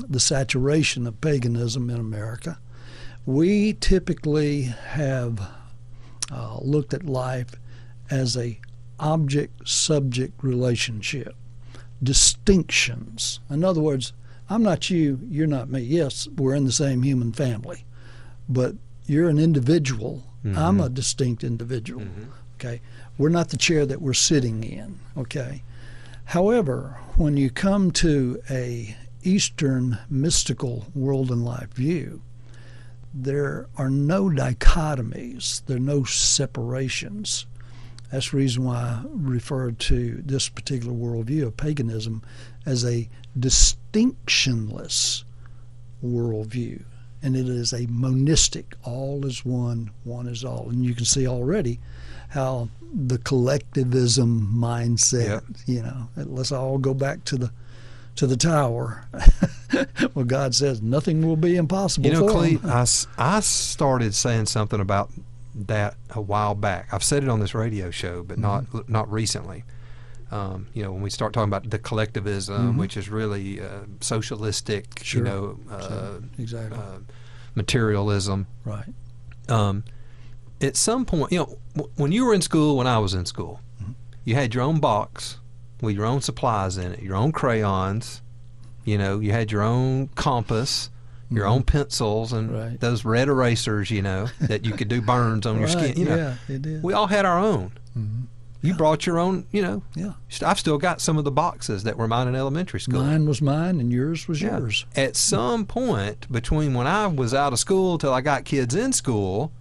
the 0.08 0.20
saturation 0.20 1.06
of 1.06 1.20
paganism 1.20 1.90
in 1.90 1.96
America, 1.96 2.58
we 3.26 3.74
typically 3.74 4.62
have 4.62 5.40
uh, 6.32 6.58
looked 6.60 6.92
at 6.94 7.04
life 7.04 7.54
as 8.10 8.36
a 8.36 8.58
object 9.00 9.68
subject 9.68 10.42
relationship 10.42 11.34
distinctions. 12.02 13.40
In 13.50 13.64
other 13.64 13.80
words 13.80 14.12
i'm 14.50 14.62
not 14.62 14.90
you 14.90 15.18
you're 15.28 15.46
not 15.46 15.70
me. 15.70 15.80
Yes 15.80 16.28
we're 16.36 16.54
in 16.54 16.64
the 16.64 16.72
same 16.72 17.02
human 17.02 17.32
family 17.32 17.84
but 18.48 18.74
you're 19.06 19.28
an 19.28 19.38
individual. 19.38 20.22
I'm 20.58 20.80
a 20.80 20.88
distinct 20.90 21.42
individual 21.42 22.02
okay? 22.58 22.80
We're 23.18 23.30
not 23.30 23.48
the 23.48 23.56
chair 23.56 23.86
that 23.86 24.02
we're 24.02 24.12
sitting 24.14 24.62
in 24.62 25.00
okay? 25.16 25.62
However 26.26 26.98
when 27.16 27.36
you 27.36 27.50
come 27.50 27.90
to 27.92 28.40
a 28.50 28.96
eastern 29.24 29.98
mystical 30.08 30.86
world 30.94 31.30
and 31.30 31.44
life 31.44 31.72
view 31.74 32.20
there 33.16 33.68
are 33.76 33.90
no 33.90 34.24
dichotomies, 34.24 35.64
there 35.66 35.76
are 35.76 35.80
no 35.80 36.02
separations. 36.02 37.46
That's 38.10 38.32
the 38.32 38.36
reason 38.38 38.64
why 38.64 38.76
I 38.76 39.02
referred 39.08 39.78
to 39.80 40.20
this 40.26 40.48
particular 40.48 40.92
worldview 40.92 41.46
of 41.46 41.56
paganism 41.56 42.22
as 42.66 42.84
a 42.84 43.08
distinctionless 43.38 45.24
worldview. 46.04 46.82
And 47.22 47.36
it 47.36 47.48
is 47.48 47.72
a 47.72 47.86
monistic, 47.86 48.74
all 48.82 49.24
is 49.24 49.44
one, 49.44 49.90
one 50.02 50.26
is 50.26 50.44
all. 50.44 50.68
And 50.68 50.84
you 50.84 50.94
can 50.94 51.04
see 51.06 51.26
already 51.26 51.78
how 52.30 52.68
the 52.92 53.18
collectivism 53.18 54.52
mindset, 54.54 55.24
Yep. 55.26 55.44
you 55.66 55.82
know, 55.82 56.08
let's 56.16 56.52
all 56.52 56.78
go 56.78 56.94
back 56.94 57.24
to 57.26 57.36
the 57.36 57.52
to 58.16 58.26
the 58.26 58.36
tower. 58.36 59.06
well, 60.14 60.24
God 60.24 60.54
says 60.54 60.80
nothing 60.82 61.26
will 61.26 61.36
be 61.36 61.56
impossible 61.56 62.06
You 62.06 62.12
know, 62.14 62.26
for 62.28 62.32
Clete, 62.32 62.60
him. 62.60 62.70
I, 62.70 62.86
I 63.18 63.40
started 63.40 64.14
saying 64.14 64.46
something 64.46 64.80
about 64.80 65.10
that 65.54 65.94
a 66.10 66.20
while 66.20 66.54
back. 66.54 66.88
I've 66.92 67.04
said 67.04 67.22
it 67.22 67.28
on 67.28 67.40
this 67.40 67.54
radio 67.54 67.90
show, 67.90 68.22
but 68.22 68.38
Mm-hmm. 68.38 68.76
not 68.76 68.88
not 68.88 69.12
recently. 69.12 69.64
Um, 70.30 70.66
you 70.74 70.82
know, 70.82 70.90
when 70.90 71.02
we 71.02 71.10
start 71.10 71.32
talking 71.32 71.48
about 71.48 71.70
the 71.70 71.78
collectivism, 71.78 72.76
which 72.76 72.96
is 72.96 73.08
really 73.08 73.60
uh, 73.60 73.84
socialistic, 74.00 74.90
Mm-hmm. 74.90 75.04
Sure. 75.04 75.18
you 75.18 75.24
know, 75.24 75.58
uh, 75.70 76.18
exactly. 76.38 76.76
uh, 76.78 76.98
materialism. 77.54 78.46
right. 78.64 78.86
um, 79.48 79.84
at 80.60 80.76
some 80.76 81.04
point, 81.04 81.30
you 81.32 81.38
know, 81.38 81.58
w- 81.76 81.92
when 81.96 82.10
you 82.12 82.24
were 82.24 82.32
in 82.34 82.40
school, 82.40 82.76
when 82.76 82.86
I 82.86 82.98
was 82.98 83.14
in 83.14 83.26
school, 83.26 83.60
Mm-hmm. 83.82 83.92
you 84.24 84.34
had 84.34 84.54
your 84.54 84.62
own 84.64 84.80
box 84.80 85.38
with 85.84 85.94
your 85.96 86.06
own 86.06 86.20
supplies 86.20 86.76
in 86.78 86.92
it, 86.92 87.02
your 87.02 87.16
own 87.16 87.32
crayons. 87.32 88.22
You 88.84 88.98
know, 88.98 89.20
you 89.20 89.32
had 89.32 89.50
your 89.52 89.62
own 89.62 90.08
compass, 90.14 90.90
your 91.30 91.46
own 91.46 91.62
pencils, 91.62 92.32
and 92.32 92.50
Mm-hmm. 92.50 92.58
Right. 92.58 92.80
those 92.80 93.04
red 93.04 93.28
erasers. 93.28 93.90
You 93.90 94.02
know 94.02 94.28
that 94.40 94.64
you 94.66 94.72
could 94.72 94.88
do 94.88 95.00
burns 95.12 95.46
on 95.46 95.58
your 95.58 95.68
skin. 95.68 95.96
You 95.98 96.04
know, 96.04 96.36
yeah, 96.48 96.78
we 96.82 96.92
all 96.92 97.06
had 97.06 97.24
our 97.24 97.38
own. 97.38 97.72
Mhm. 97.98 98.26
You 98.60 98.72
brought 98.74 99.04
your 99.06 99.18
own. 99.18 99.46
You 99.52 99.60
know, 99.62 99.82
yeah. 99.94 100.12
I've 100.42 100.58
still 100.58 100.78
got 100.78 101.00
some 101.00 101.18
of 101.18 101.24
the 101.24 101.30
boxes 101.30 101.82
that 101.84 101.96
were 101.98 102.08
mine 102.08 102.28
in 102.28 102.34
elementary 102.34 102.80
school. 102.80 103.02
Mine 103.02 103.26
was 103.26 103.42
mine 103.42 103.78
and 103.80 103.92
yours 103.92 104.26
was 104.26 104.40
Yeah. 104.42 104.58
yours. 104.58 104.86
At 104.96 105.16
some 105.16 105.66
point 105.66 106.30
between 106.32 106.72
when 106.74 106.86
I 106.86 107.06
was 107.06 107.34
out 107.34 107.52
of 107.52 107.58
school 107.58 107.98
till 107.98 108.12
I 108.14 108.22
got 108.22 108.44
kids 108.46 108.74
in 108.74 108.92
school, 108.94 109.52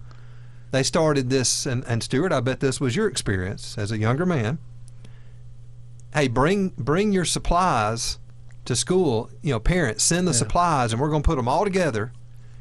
they 0.72 0.84
started 0.84 1.30
this. 1.30 1.66
And, 1.66 1.84
and 1.86 2.02
Stuart, 2.02 2.32
I 2.32 2.40
bet 2.40 2.62
this 2.62 2.80
was 2.80 2.96
your 2.96 3.08
experience 3.08 3.78
as 3.78 3.92
a 3.92 3.98
younger 3.98 4.26
man. 4.26 4.58
Hey, 6.14 6.28
bring 6.28 6.70
bring 6.78 7.12
your 7.12 7.26
supplies 7.26 8.20
to 8.66 8.76
school. 8.76 9.30
You 9.42 9.52
know, 9.52 9.60
parents 9.60 10.04
send 10.04 10.28
the 10.28 10.32
Yeah. 10.32 10.38
supplies, 10.38 10.92
and 10.94 11.02
we're 11.02 11.10
going 11.10 11.22
to 11.24 11.26
put 11.28 11.36
them 11.38 11.48
all 11.48 11.64
together 11.64 12.12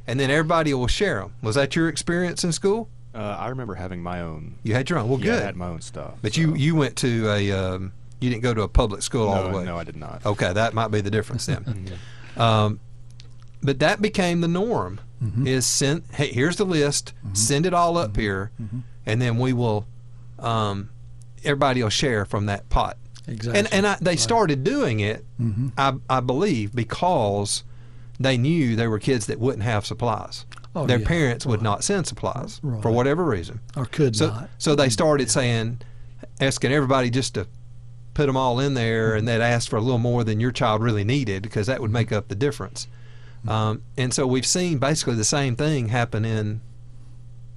and 0.06 0.18
then 0.18 0.30
everybody 0.30 0.74
will 0.74 0.88
share 0.88 1.20
them. 1.20 1.32
Was 1.42 1.54
that 1.54 1.76
your 1.76 1.88
experience 1.88 2.42
in 2.42 2.50
school? 2.50 2.88
Uh, 3.14 3.18
I 3.38 3.48
remember 3.48 3.74
having 3.76 4.02
my 4.02 4.20
own. 4.20 4.56
You 4.64 4.74
had 4.74 4.90
your 4.90 4.98
own. 4.98 5.08
Well, 5.08 5.18
yeah, 5.20 5.24
good. 5.26 5.42
I 5.42 5.46
had 5.46 5.56
my 5.56 5.68
own 5.68 5.80
stuff. 5.80 6.14
but 6.22 6.34
so- 6.34 6.40
you 6.40 6.54
you 6.56 6.74
went 6.74 6.96
to 6.96 7.30
a 7.30 7.52
um, 7.52 7.92
you 8.20 8.30
didn't 8.30 8.42
go 8.42 8.54
to 8.54 8.62
a 8.62 8.68
public 8.68 9.02
school 9.02 9.28
all 9.28 9.48
the 9.50 9.56
way. 9.56 9.64
no, 9.64 9.78
I 9.78 9.84
did 9.84 9.96
not. 9.96 10.24
Okay, 10.26 10.52
that 10.52 10.74
might 10.74 10.88
be 10.90 11.00
the 11.00 11.10
difference 11.10 11.46
then. 11.46 11.90
Um, 12.34 12.80
but 13.62 13.78
that 13.80 14.00
became 14.00 14.40
the 14.40 14.48
norm. 14.48 14.98
Mhm. 15.22 15.46
Is 15.46 15.66
send 15.66 16.04
hey 16.12 16.32
here's 16.32 16.56
the 16.56 16.64
list. 16.64 17.12
Send 17.34 17.66
it 17.66 17.74
all 17.74 17.98
up 17.98 18.16
here, 18.16 18.50
Mhm. 18.60 18.82
and 19.04 19.20
then 19.20 19.36
we 19.38 19.52
will. 19.52 19.86
Um, 20.38 20.88
everybody 21.44 21.82
will 21.82 21.90
share 21.90 22.24
from 22.24 22.46
that 22.46 22.68
pot. 22.70 22.96
Exactly. 23.28 23.58
And 23.58 23.72
and 23.72 23.86
I, 23.86 23.96
they 24.00 24.12
Right. 24.12 24.20
started 24.20 24.64
doing 24.64 25.00
it, 25.00 25.24
Mhm. 25.40 25.72
I 25.78 25.94
I 26.08 26.20
believe, 26.20 26.74
because 26.74 27.62
they 28.18 28.36
knew 28.36 28.76
there 28.76 28.90
were 28.90 28.98
kids 28.98 29.26
that 29.26 29.38
wouldn't 29.40 29.62
have 29.64 29.86
supplies. 29.86 30.44
Oh, 30.74 30.86
Their 30.86 30.98
yeah. 31.00 31.06
parents 31.06 31.44
would 31.46 31.60
Right. 31.60 31.64
not 31.64 31.84
send 31.84 32.06
supplies 32.06 32.60
for 32.80 32.90
whatever 32.90 33.24
reason. 33.24 33.60
or 33.76 33.84
could 33.86 34.16
So 34.16 34.28
not. 34.28 34.50
so 34.58 34.74
they 34.74 34.88
started 34.88 35.30
saying, 35.30 35.78
asking 36.40 36.72
everybody 36.72 37.10
just 37.10 37.34
to 37.34 37.46
put 38.14 38.26
them 38.26 38.36
all 38.36 38.58
in 38.60 38.74
there, 38.74 39.14
and 39.14 39.26
they'd 39.28 39.40
ask 39.40 39.68
for 39.70 39.76
a 39.76 39.80
little 39.80 39.98
more 39.98 40.24
than 40.24 40.40
your 40.40 40.50
child 40.52 40.82
really 40.82 41.04
needed 41.04 41.42
because 41.42 41.66
that 41.66 41.80
would 41.80 41.88
Mm-hmm. 41.88 41.92
make 41.94 42.12
up 42.12 42.28
the 42.28 42.34
difference. 42.34 42.86
Um, 43.46 43.82
and 43.96 44.12
so 44.14 44.26
we've 44.26 44.46
seen 44.46 44.78
basically 44.78 45.14
the 45.14 45.24
same 45.24 45.56
thing 45.56 45.88
happen 45.88 46.24
in 46.24 46.60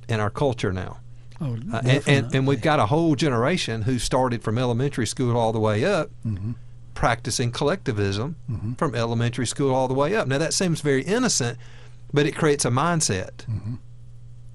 in 0.08 0.20
our 0.20 0.30
culture 0.30 0.72
now. 0.74 0.98
Oh, 1.42 1.58
Uh, 1.72 1.82
and, 1.84 2.04
and, 2.08 2.36
and 2.36 2.48
we've 2.48 2.62
got 2.62 2.80
a 2.80 2.86
whole 2.86 3.16
generation 3.16 3.82
who 3.84 4.00
started 4.00 4.42
from 4.44 4.58
elementary 4.58 5.06
school 5.08 5.36
all 5.36 5.52
the 5.52 5.60
way 5.60 5.84
up 5.84 6.10
Mhm. 6.26 6.56
practicing 6.94 7.52
collectivism 7.52 8.38
Mhm. 8.50 8.78
from 8.78 8.96
elementary 8.96 9.46
school 9.46 9.74
all 9.76 9.88
the 9.88 9.94
way 9.94 10.16
up. 10.16 10.28
Now 10.28 10.38
that 10.38 10.54
seems 10.54 10.80
very 10.82 11.04
innocent, 11.04 11.58
but 12.14 12.26
it 12.26 12.36
creates 12.36 12.64
a 12.64 12.70
mindset. 12.70 13.46
Mhm. 13.50 13.80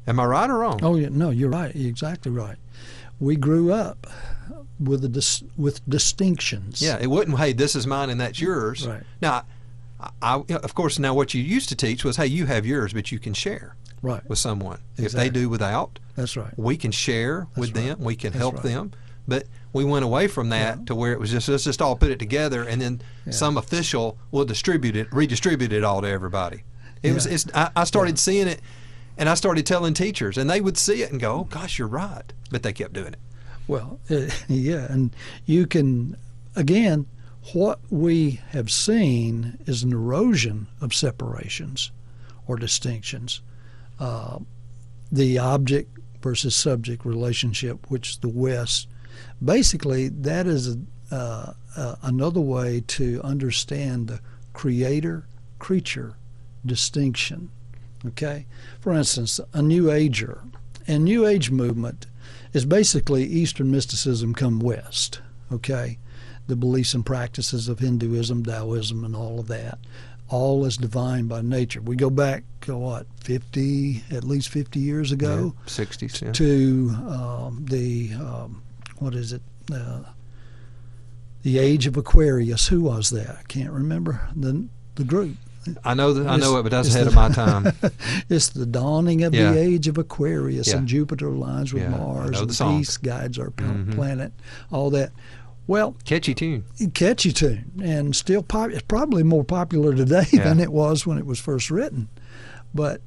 Am 0.06 0.18
I 0.18 0.24
right 0.24 0.48
or 0.50 0.58
wrong? 0.58 0.80
Oh, 0.82 0.96
yeah, 0.96 1.08
no, 1.10 1.28
you're 1.30 1.50
right. 1.50 1.74
You're 1.76 1.90
exactly 1.90 2.32
right. 2.32 2.56
We 3.18 3.36
grew 3.36 3.72
up 3.72 4.06
with 4.78 5.04
a 5.04 5.08
dis- 5.08 5.42
with 5.58 5.82
distinctions. 5.88 6.80
Yeah, 6.80 6.96
it 6.98 7.10
wouldn't. 7.10 7.38
Hey, 7.38 7.52
this 7.52 7.76
is 7.76 7.86
mine 7.86 8.08
and 8.08 8.18
that's 8.18 8.40
yours. 8.40 8.86
Right. 8.86 9.02
Now, 9.20 9.42
I, 10.00 10.10
I, 10.22 10.36
of 10.54 10.74
course, 10.74 10.98
now 10.98 11.12
what 11.12 11.34
you 11.34 11.42
used 11.42 11.68
to 11.68 11.76
teach 11.76 12.02
was, 12.04 12.16
hey, 12.16 12.26
you 12.26 12.46
have 12.46 12.64
yours, 12.64 12.94
but 12.94 13.12
you 13.12 13.18
can 13.18 13.34
share 13.34 13.76
Right. 14.02 14.22
with 14.28 14.38
someone. 14.38 14.80
If 14.96 15.12
they 15.12 15.28
do 15.30 15.48
without, 15.48 15.98
That's 16.16 16.36
right. 16.36 16.52
we 16.58 16.76
can 16.76 16.90
share 16.90 17.46
with 17.56 17.76
right. 17.76 17.86
them. 17.88 18.00
We 18.00 18.16
can 18.16 18.32
That's 18.32 18.40
help 18.40 18.54
right. 18.56 18.62
them. 18.64 18.92
But 19.28 19.46
we 19.72 19.84
went 19.84 20.04
away 20.04 20.26
from 20.26 20.48
that 20.48 20.78
Yeah. 20.78 20.84
to 20.86 20.94
where 20.94 21.12
it 21.12 21.20
was 21.20 21.30
just 21.30 21.48
let's 21.48 21.64
just 21.64 21.80
all 21.82 21.94
put 21.96 22.10
it 22.10 22.18
together, 22.18 22.62
and 22.64 22.80
then 22.80 23.02
Yeah. 23.26 23.32
some 23.32 23.56
official 23.56 24.16
will 24.30 24.44
distribute 24.44 24.96
it, 24.96 25.12
redistribute 25.12 25.72
it 25.72 25.84
all 25.84 26.00
to 26.02 26.08
everybody. 26.08 26.64
It 27.02 27.12
was. 27.14 27.26
It's. 27.26 27.46
I, 27.54 27.70
I 27.76 27.84
started 27.84 28.18
seeing 28.18 28.48
it, 28.48 28.60
and 29.16 29.28
I 29.28 29.34
started 29.34 29.64
telling 29.66 29.94
teachers, 29.94 30.36
and 30.38 30.48
they 30.50 30.60
would 30.60 30.76
see 30.76 31.02
it 31.02 31.10
and 31.12 31.20
go, 31.20 31.32
"Oh 31.40 31.44
gosh, 31.44 31.78
you're 31.78 31.88
right," 31.88 32.32
but 32.50 32.62
they 32.62 32.72
kept 32.72 32.92
doing 32.94 33.12
it. 33.14 33.18
Well, 33.68 34.00
uh, 34.10 34.26
yeah, 34.48 34.86
and 34.90 35.14
you 35.46 35.66
can 35.66 36.16
again. 36.56 37.06
What 37.54 37.80
we 37.88 38.40
have 38.50 38.70
seen 38.70 39.58
is 39.66 39.82
an 39.82 39.92
erosion 39.92 40.66
of 40.82 40.92
separations 40.94 41.90
or 42.46 42.56
distinctions. 42.56 43.40
Uh, 44.00 44.38
the 45.12 45.38
object 45.38 45.98
versus 46.22 46.54
subject 46.54 47.04
relationship, 47.04 47.90
which 47.90 48.20
the 48.20 48.28
West 48.28 48.88
basically 49.44 50.08
that 50.08 50.46
is 50.46 50.76
uh, 51.10 51.52
uh, 51.76 51.96
another 52.02 52.40
way 52.40 52.82
to 52.86 53.20
understand 53.22 54.08
the 54.08 54.20
creator 54.52 55.26
creature 55.58 56.14
distinction. 56.64 57.50
Okay, 58.06 58.46
for 58.80 58.92
instance, 58.92 59.40
a 59.52 59.60
New 59.60 59.90
Ager 59.90 60.42
and 60.86 61.04
New 61.04 61.26
Age 61.26 61.50
movement 61.50 62.06
is 62.52 62.64
basically 62.64 63.24
Eastern 63.24 63.70
mysticism 63.70 64.34
come 64.34 64.58
West. 64.58 65.20
Okay, 65.52 65.98
the 66.46 66.56
beliefs 66.56 66.94
and 66.94 67.04
practices 67.04 67.68
of 67.68 67.78
Hinduism, 67.78 68.44
Taoism, 68.44 69.04
and 69.04 69.14
all 69.14 69.40
of 69.40 69.48
that, 69.48 69.78
all 70.30 70.64
is 70.64 70.76
divine 70.76 71.26
by 71.26 71.42
nature. 71.42 71.80
We 71.82 71.96
go 71.96 72.08
back 72.10 72.44
what 72.66 73.06
fifty, 73.20 74.04
at 74.10 74.22
least 74.24 74.48
fifty 74.48 74.78
years 74.80 75.10
ago, 75.12 75.54
sixties. 75.66 76.22
Yeah. 76.22 76.32
to 76.32 76.90
um, 77.08 77.66
the 77.68 78.12
um, 78.14 78.62
what 78.98 79.14
is 79.14 79.32
it? 79.32 79.42
Uh, 79.72 80.02
the 81.42 81.58
Age 81.58 81.86
of 81.86 81.96
Aquarius. 81.96 82.68
Who 82.68 82.82
was 82.82 83.10
that? 83.10 83.30
I 83.30 83.42
can't 83.48 83.70
remember 83.72 84.28
the 84.36 84.66
the 84.94 85.04
group. 85.04 85.36
I 85.84 85.92
know 85.94 86.14
that 86.14 86.26
I 86.26 86.36
know 86.36 86.56
it, 86.58 86.62
but 86.62 86.70
that's 86.72 86.88
ahead 86.88 87.04
the- 87.06 87.10
of 87.10 87.14
my 87.14 87.28
time. 87.30 87.72
it's 88.30 88.48
the 88.48 88.64
dawning 88.66 89.24
of 89.24 89.34
Yeah. 89.34 89.52
the 89.52 89.58
age 89.58 89.88
of 89.88 89.98
Aquarius, 89.98 90.68
Yeah. 90.68 90.78
and 90.78 90.88
Jupiter 90.88 91.26
aligns 91.28 91.72
with 91.72 91.86
Mars, 91.90 92.40
and 92.40 92.48
the 92.50 92.64
peace 92.78 92.96
guides 92.96 93.38
our 93.38 93.50
Mhm. 93.50 93.94
planet. 93.94 94.32
All 94.70 94.90
that. 94.90 95.12
Well, 95.70 95.94
Catchy 96.04 96.34
tune. 96.34 96.64
catchy 96.94 97.30
tune, 97.32 97.70
and 97.80 98.16
still 98.16 98.42
pop- 98.42 98.72
it's 98.72 98.82
probably 98.82 99.22
more 99.22 99.44
popular 99.44 99.94
today 99.94 100.26
Yeah. 100.32 100.42
than 100.42 100.58
it 100.58 100.72
was 100.72 101.06
when 101.06 101.16
it 101.16 101.24
was 101.24 101.38
first 101.38 101.70
written. 101.70 102.08
But 102.74 103.00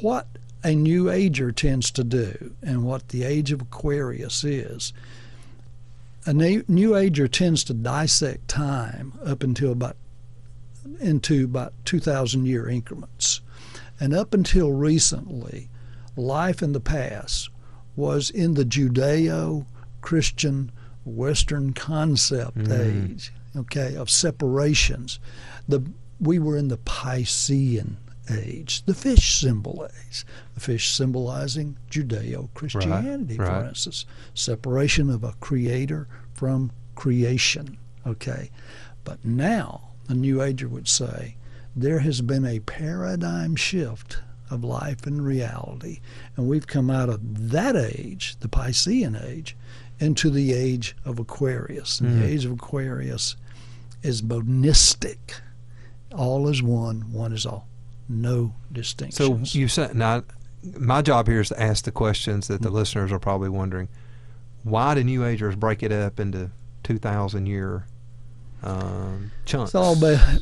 what 0.00 0.28
a 0.62 0.76
New 0.76 1.10
Ager 1.10 1.50
tends 1.50 1.90
to 1.90 2.04
do, 2.04 2.52
and 2.62 2.84
what 2.84 3.08
the 3.08 3.24
Age 3.24 3.50
of 3.50 3.60
Aquarius 3.60 4.44
is, 4.44 4.92
a 6.26 6.32
na- 6.32 6.62
New 6.68 6.94
Ager 6.94 7.26
tends 7.26 7.64
to 7.64 7.74
dissect 7.74 8.46
time 8.46 9.12
up 9.24 9.42
until 9.42 9.72
about 9.72 9.96
into 11.00 11.44
about 11.44 11.72
2,000 11.84 12.46
year 12.46 12.68
increments. 12.68 13.40
And 13.98 14.14
up 14.14 14.32
until 14.32 14.70
recently, 14.70 15.68
life 16.16 16.62
in 16.62 16.70
the 16.70 16.78
past 16.78 17.48
was 17.96 18.30
in 18.30 18.54
the 18.54 18.64
Judeo 18.64 19.66
Christian 20.02 20.70
Western 21.10 21.72
concept 21.72 22.56
Mhm. 22.58 23.12
age, 23.12 23.32
okay, 23.56 23.94
of 23.94 24.08
separations. 24.10 25.18
The 25.68 25.82
we 26.20 26.38
were 26.38 26.56
in 26.56 26.68
the 26.68 26.76
Piscean 26.78 27.96
age, 28.30 28.82
the 28.84 28.94
fish 28.94 29.38
symbol 29.40 29.88
age, 30.06 30.24
the 30.54 30.60
fish 30.60 30.90
symbolizing 30.94 31.76
Judeo 31.90 32.50
Christianity, 32.54 33.36
for 33.36 33.44
right. 33.44 33.68
instance, 33.68 34.04
separation 34.34 35.08
of 35.10 35.24
a 35.24 35.32
creator 35.40 36.06
from 36.34 36.70
creation, 36.94 37.78
okay. 38.06 38.50
But 39.04 39.24
now, 39.24 39.88
the 40.06 40.14
New 40.14 40.42
Ager 40.42 40.68
would 40.68 40.88
say, 40.88 41.36
there 41.74 42.00
has 42.00 42.20
been 42.20 42.44
a 42.44 42.60
paradigm 42.60 43.56
shift 43.56 44.18
of 44.50 44.62
life 44.62 45.06
and 45.06 45.24
reality, 45.24 46.00
and 46.36 46.46
we've 46.48 46.66
come 46.66 46.90
out 46.90 47.08
of 47.08 47.50
that 47.50 47.76
age, 47.76 48.36
the 48.40 48.48
Piscean 48.48 49.16
age, 49.24 49.56
into 50.00 50.30
the 50.30 50.52
age 50.52 50.96
of 51.04 51.18
Aquarius. 51.18 52.00
And 52.00 52.10
Mhm. 52.10 52.20
the 52.20 52.26
age 52.26 52.44
of 52.44 52.52
Aquarius 52.52 53.36
is 54.02 54.22
monistic. 54.22 55.34
All 56.14 56.48
is 56.48 56.62
one, 56.62 57.12
one 57.12 57.32
is 57.32 57.46
all. 57.46 57.68
No 58.08 58.54
So 59.10 59.38
you 59.44 59.68
said 59.68 59.94
now, 59.94 60.24
my 60.76 61.00
job 61.00 61.28
here 61.28 61.40
is 61.40 61.48
to 61.50 61.62
ask 61.62 61.84
the 61.84 61.92
questions 61.92 62.48
that 62.48 62.60
the 62.60 62.70
listeners 62.70 63.12
are 63.12 63.20
probably 63.20 63.48
wondering. 63.48 63.88
Why 64.64 64.94
do 64.94 65.04
New 65.04 65.24
Agers 65.24 65.54
break 65.54 65.82
it 65.84 65.92
up 65.92 66.18
into 66.18 66.50
two 66.82 66.98
thousand 66.98 67.46
year 67.46 67.86
um, 68.64 69.30
chunks? 69.46 69.70
it's 69.70 69.74
all 69.76 69.94
ba- 69.98 70.38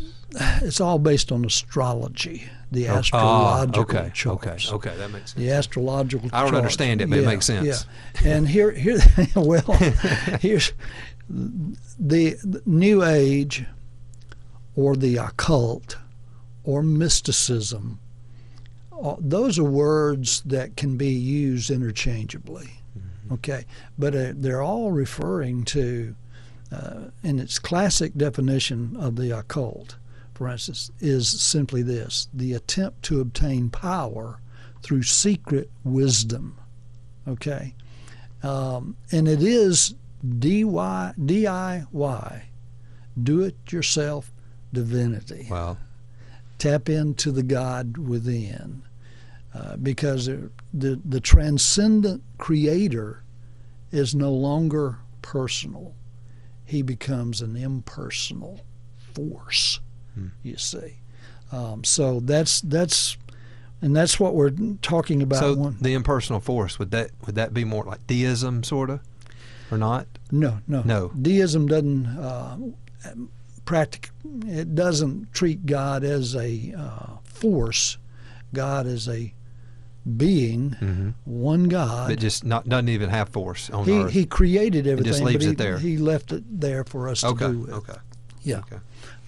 it's 0.63 0.81
all 0.81 0.99
based 0.99 1.31
on 1.31 1.45
astrology, 1.45 2.45
the 2.71 2.89
Oh, 2.89 2.97
astrological 2.97 3.81
okay, 3.83 3.99
okay, 3.99 4.11
charts. 4.13 4.73
okay, 4.73 4.95
that 4.97 5.11
makes 5.11 5.33
sense. 5.33 5.41
The 5.45 5.51
astrological. 5.51 6.29
I 6.33 6.41
don't 6.43 6.51
charts. 6.51 6.57
understand 6.59 7.01
it, 7.01 7.09
but 7.11 7.19
it 7.19 7.27
makes 7.27 7.47
sense. 7.47 7.87
Yeah, 8.23 8.31
and 8.33 8.49
here, 8.49 8.71
here, 8.73 8.99
well, 9.35 9.63
here's 10.41 10.73
the, 11.29 12.37
the 12.43 12.63
New 12.67 13.03
Age, 13.05 13.65
or 14.77 14.97
the 14.97 15.17
occult, 15.17 15.97
or 16.65 16.83
mysticism. 16.83 17.99
uh, 19.03 19.17
Those 19.19 19.59
are 19.59 19.65
words 19.65 20.43
that 20.47 20.77
can 20.77 20.97
be 20.97 21.09
used 21.11 21.71
interchangeably. 21.71 22.81
Mm-hmm. 22.99 23.35
Okay, 23.35 23.65
but 23.99 24.15
uh, 24.15 24.33
they're 24.35 24.63
all 24.63 24.93
referring 24.93 25.65
to, 25.65 26.15
uh, 26.73 27.05
in 27.23 27.39
its 27.39 27.59
classic 27.59 28.15
definition 28.17 28.97
of 28.99 29.17
the 29.17 29.37
occult, 29.37 29.97
for 30.39 30.49
instance, 30.49 30.93
is 31.01 31.29
simply 31.29 31.83
this: 31.83 32.29
the 32.33 32.55
attempt 32.55 33.03
to 33.03 33.21
obtain 33.21 33.71
power 33.71 34.41
through 34.83 35.03
secret 35.03 35.69
wisdom. 35.83 36.57
Okay, 37.27 37.75
um, 38.45 38.97
and 39.11 39.27
it 39.27 39.43
is 39.43 39.97
DIY, 40.25 41.19
DIY, 41.19 42.43
do 43.21 43.43
it 43.43 43.57
yourself 43.69 44.31
divinity. 44.73 45.49
Well, 45.51 45.77
Tap 46.59 46.89
into 46.89 47.33
the 47.33 47.43
God 47.43 47.99
within. 47.99 48.83
Uh, 49.53 49.77
because 49.77 50.27
the 50.27 51.01
the 51.05 51.21
transcendent 51.21 52.23
creator 52.37 53.25
is 53.91 54.15
no 54.15 54.33
longer 54.33 54.99
personal. 55.21 55.97
He 56.65 56.83
becomes 56.83 57.41
an 57.41 57.57
impersonal 57.57 58.61
force. 58.97 59.81
You 60.43 60.57
see, 60.57 60.97
um, 61.53 61.85
so 61.85 62.21
that's 62.21 62.61
that's 62.61 63.17
and 63.81 63.95
that's 63.95 64.19
what 64.19 64.35
we're 64.35 64.53
talking 64.83 65.23
about. 65.23 65.39
So 65.41 65.55
one, 65.55 65.77
the 65.81 65.95
impersonal 65.95 66.41
force 66.41 66.79
would 66.79 66.91
that 66.91 67.11
would 67.27 67.35
that 67.37 67.55
be 67.55 67.65
more 67.65 67.85
like 67.85 68.07
deism, 68.07 68.63
sort 68.65 68.91
of, 68.91 69.01
or 69.71 69.79
not? 69.79 70.07
no, 70.31 70.59
no, 70.67 70.83
No. 70.83 71.09
Deism 71.21 71.67
doesn't 71.69 72.07
uh, 72.07 72.57
practic. 73.65 74.11
It 74.47 74.75
doesn't 74.75 75.33
treat 75.33 75.65
God 75.67 76.05
as 76.05 76.35
a 76.37 76.75
uh, 76.77 77.17
force. 77.25 77.99
God 78.53 78.87
is 78.87 79.09
a 79.09 79.33
being, 80.17 80.71
Mm-hmm. 80.81 81.11
one 81.25 81.65
God. 81.69 82.09
But 82.09 82.19
just 82.19 82.45
not 82.45 82.69
doesn't 82.69 82.89
even 82.89 83.11
have 83.11 83.29
force 83.29 83.69
on 83.71 83.85
he 83.85 83.99
Earth. 83.99 84.11
he 84.13 84.25
created 84.25 84.87
everything, 84.87 85.13
just 85.13 85.23
leaves 85.23 85.45
but 85.45 85.45
he, 85.45 85.51
it 85.53 85.59
there. 85.59 85.79
he 85.79 85.99
left 85.99 86.33
it 86.33 86.45
there 86.61 86.85
for 86.85 87.09
us 87.09 87.23
okay. 87.25 87.47
to 87.47 87.53
do 87.53 87.59
with. 87.61 87.71
Okay. 87.71 87.97
Yeah, 88.43 88.59
Okay. 88.59 88.79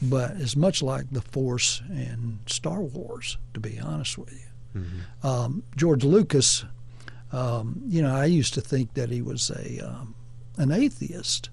but 0.02 0.32
it's 0.38 0.56
much 0.56 0.82
like 0.82 1.06
the 1.10 1.20
Force 1.20 1.82
in 1.90 2.38
Star 2.46 2.80
Wars, 2.80 3.38
to 3.54 3.60
be 3.60 3.78
honest 3.80 4.16
with 4.18 4.32
you. 4.32 4.80
Mm-hmm. 4.82 5.26
Um, 5.26 5.62
George 5.76 6.04
Lucas, 6.04 6.64
um, 7.32 7.82
you 7.88 8.02
know, 8.02 8.14
I 8.14 8.26
used 8.26 8.54
to 8.54 8.60
think 8.60 8.94
that 8.94 9.10
he 9.10 9.20
was 9.22 9.50
a 9.50 9.80
um, 9.80 10.14
an 10.58 10.70
atheist, 10.72 11.50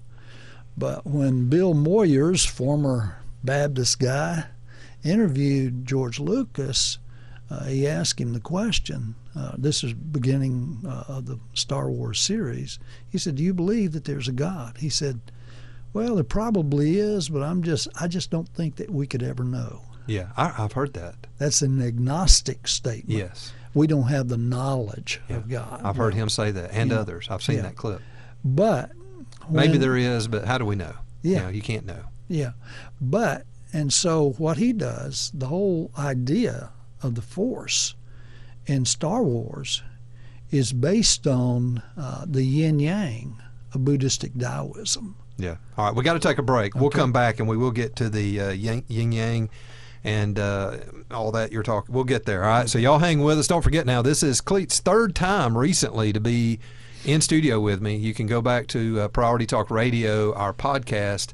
but 0.76 1.04
when 1.06 1.48
Bill 1.48 1.74
Moyers, 1.74 2.46
former 2.46 3.16
Baptist 3.42 3.98
guy, 3.98 4.44
interviewed 5.04 5.86
George 5.86 6.20
Lucas, 6.20 6.98
uh, 7.50 7.64
he 7.64 7.86
asked 7.86 8.20
him 8.20 8.32
the 8.34 8.40
question. 8.40 9.14
Uh, 9.36 9.52
this 9.56 9.82
is 9.84 9.92
beginning 9.94 10.82
uh, 10.86 11.04
of 11.08 11.26
the 11.26 11.38
Star 11.54 11.90
Wars 11.90 12.20
series. 12.20 12.78
He 13.08 13.18
said, 13.18 13.36
"Do 13.36 13.42
you 13.42 13.54
believe 13.54 13.92
that 13.92 14.04
there's 14.04 14.28
a 14.28 14.32
God?" 14.32 14.78
He 14.78 14.88
said, 14.88 15.20
"Well, 15.92 16.14
there 16.16 16.24
probably 16.24 16.98
is, 16.98 17.28
but 17.28 17.42
I'm 17.42 17.62
just 17.62 17.88
I 18.00 18.08
just 18.08 18.30
don't 18.30 18.48
think 18.48 18.76
that 18.76 18.90
we 18.90 19.06
could 19.06 19.22
ever 19.22 19.44
know." 19.44 19.82
Yeah, 20.06 20.28
I, 20.36 20.54
I've 20.58 20.72
heard 20.72 20.94
that. 20.94 21.26
That's 21.38 21.60
an 21.62 21.82
agnostic 21.82 22.66
statement. 22.66 23.18
Yes, 23.18 23.52
We 23.74 23.86
don't 23.86 24.08
have 24.08 24.28
the 24.28 24.38
knowledge 24.38 25.20
Yeah. 25.28 25.36
of 25.36 25.48
God. 25.48 25.82
I've 25.84 25.96
heard 25.96 26.14
him 26.14 26.28
say 26.30 26.50
that, 26.50 26.70
and 26.72 26.90
Yeah. 26.90 27.00
others. 27.00 27.28
I've 27.30 27.42
seen 27.42 27.56
Yeah. 27.56 27.62
that 27.62 27.76
clip. 27.76 28.00
But 28.44 28.92
Maybe 29.50 29.78
there 29.78 29.96
is, 29.96 30.26
but 30.28 30.44
how 30.46 30.58
do 30.58 30.64
we 30.64 30.76
know? 30.76 30.92
You 31.22 31.32
Yeah. 31.32 31.42
know, 31.42 31.48
you 31.48 31.62
can't 31.62 31.84
know. 31.86 32.04
Yeah, 32.28 32.52
but 33.00 33.44
and 33.72 33.92
so 33.92 34.30
what 34.38 34.56
he 34.56 34.72
does, 34.72 35.30
the 35.34 35.46
whole 35.48 35.90
idea 35.98 36.70
of 37.02 37.14
the 37.14 37.22
Force 37.22 37.94
in 38.66 38.84
Star 38.86 39.22
Wars 39.22 39.82
is 40.50 40.72
based 40.72 41.26
on 41.26 41.82
uh, 41.96 42.24
the 42.26 42.44
yin 42.44 42.80
yang 42.80 43.36
of 43.74 43.84
Buddhistic 43.84 44.32
Taoism. 44.38 45.16
Yeah. 45.38 45.56
All 45.76 45.86
right, 45.86 45.94
we 45.94 46.02
got 46.02 46.14
to 46.14 46.18
take 46.18 46.38
a 46.38 46.42
break. 46.42 46.74
We'll 46.74 46.90
come 46.90 47.12
back 47.12 47.38
and 47.38 47.48
we 47.48 47.56
will 47.56 47.70
get 47.70 47.96
to 47.96 48.10
the 48.10 48.40
uh, 48.40 48.50
yin, 48.50 48.84
yin 48.88 49.12
yang 49.12 49.50
and 50.04 50.38
uh, 50.38 50.78
all 51.10 51.32
that 51.32 51.52
you're 51.52 51.62
talking. 51.62 51.94
We'll 51.94 52.04
get 52.04 52.24
there. 52.24 52.44
All 52.44 52.50
right. 52.50 52.68
So 52.68 52.78
y'all 52.78 52.98
hang 52.98 53.22
with 53.22 53.38
us. 53.38 53.46
Don't 53.46 53.62
forget 53.62 53.86
now. 53.86 54.02
This 54.02 54.22
is 54.22 54.40
Clete's 54.40 54.80
third 54.80 55.14
time 55.14 55.56
recently 55.56 56.12
to 56.12 56.20
be 56.20 56.58
in 57.04 57.20
studio 57.20 57.60
with 57.60 57.80
me. 57.80 57.96
You 57.96 58.14
can 58.14 58.26
go 58.26 58.40
back 58.40 58.66
to 58.68 59.00
uh, 59.00 59.08
Priority 59.08 59.46
Talk 59.46 59.70
Radio, 59.70 60.34
our 60.34 60.52
podcast, 60.52 61.32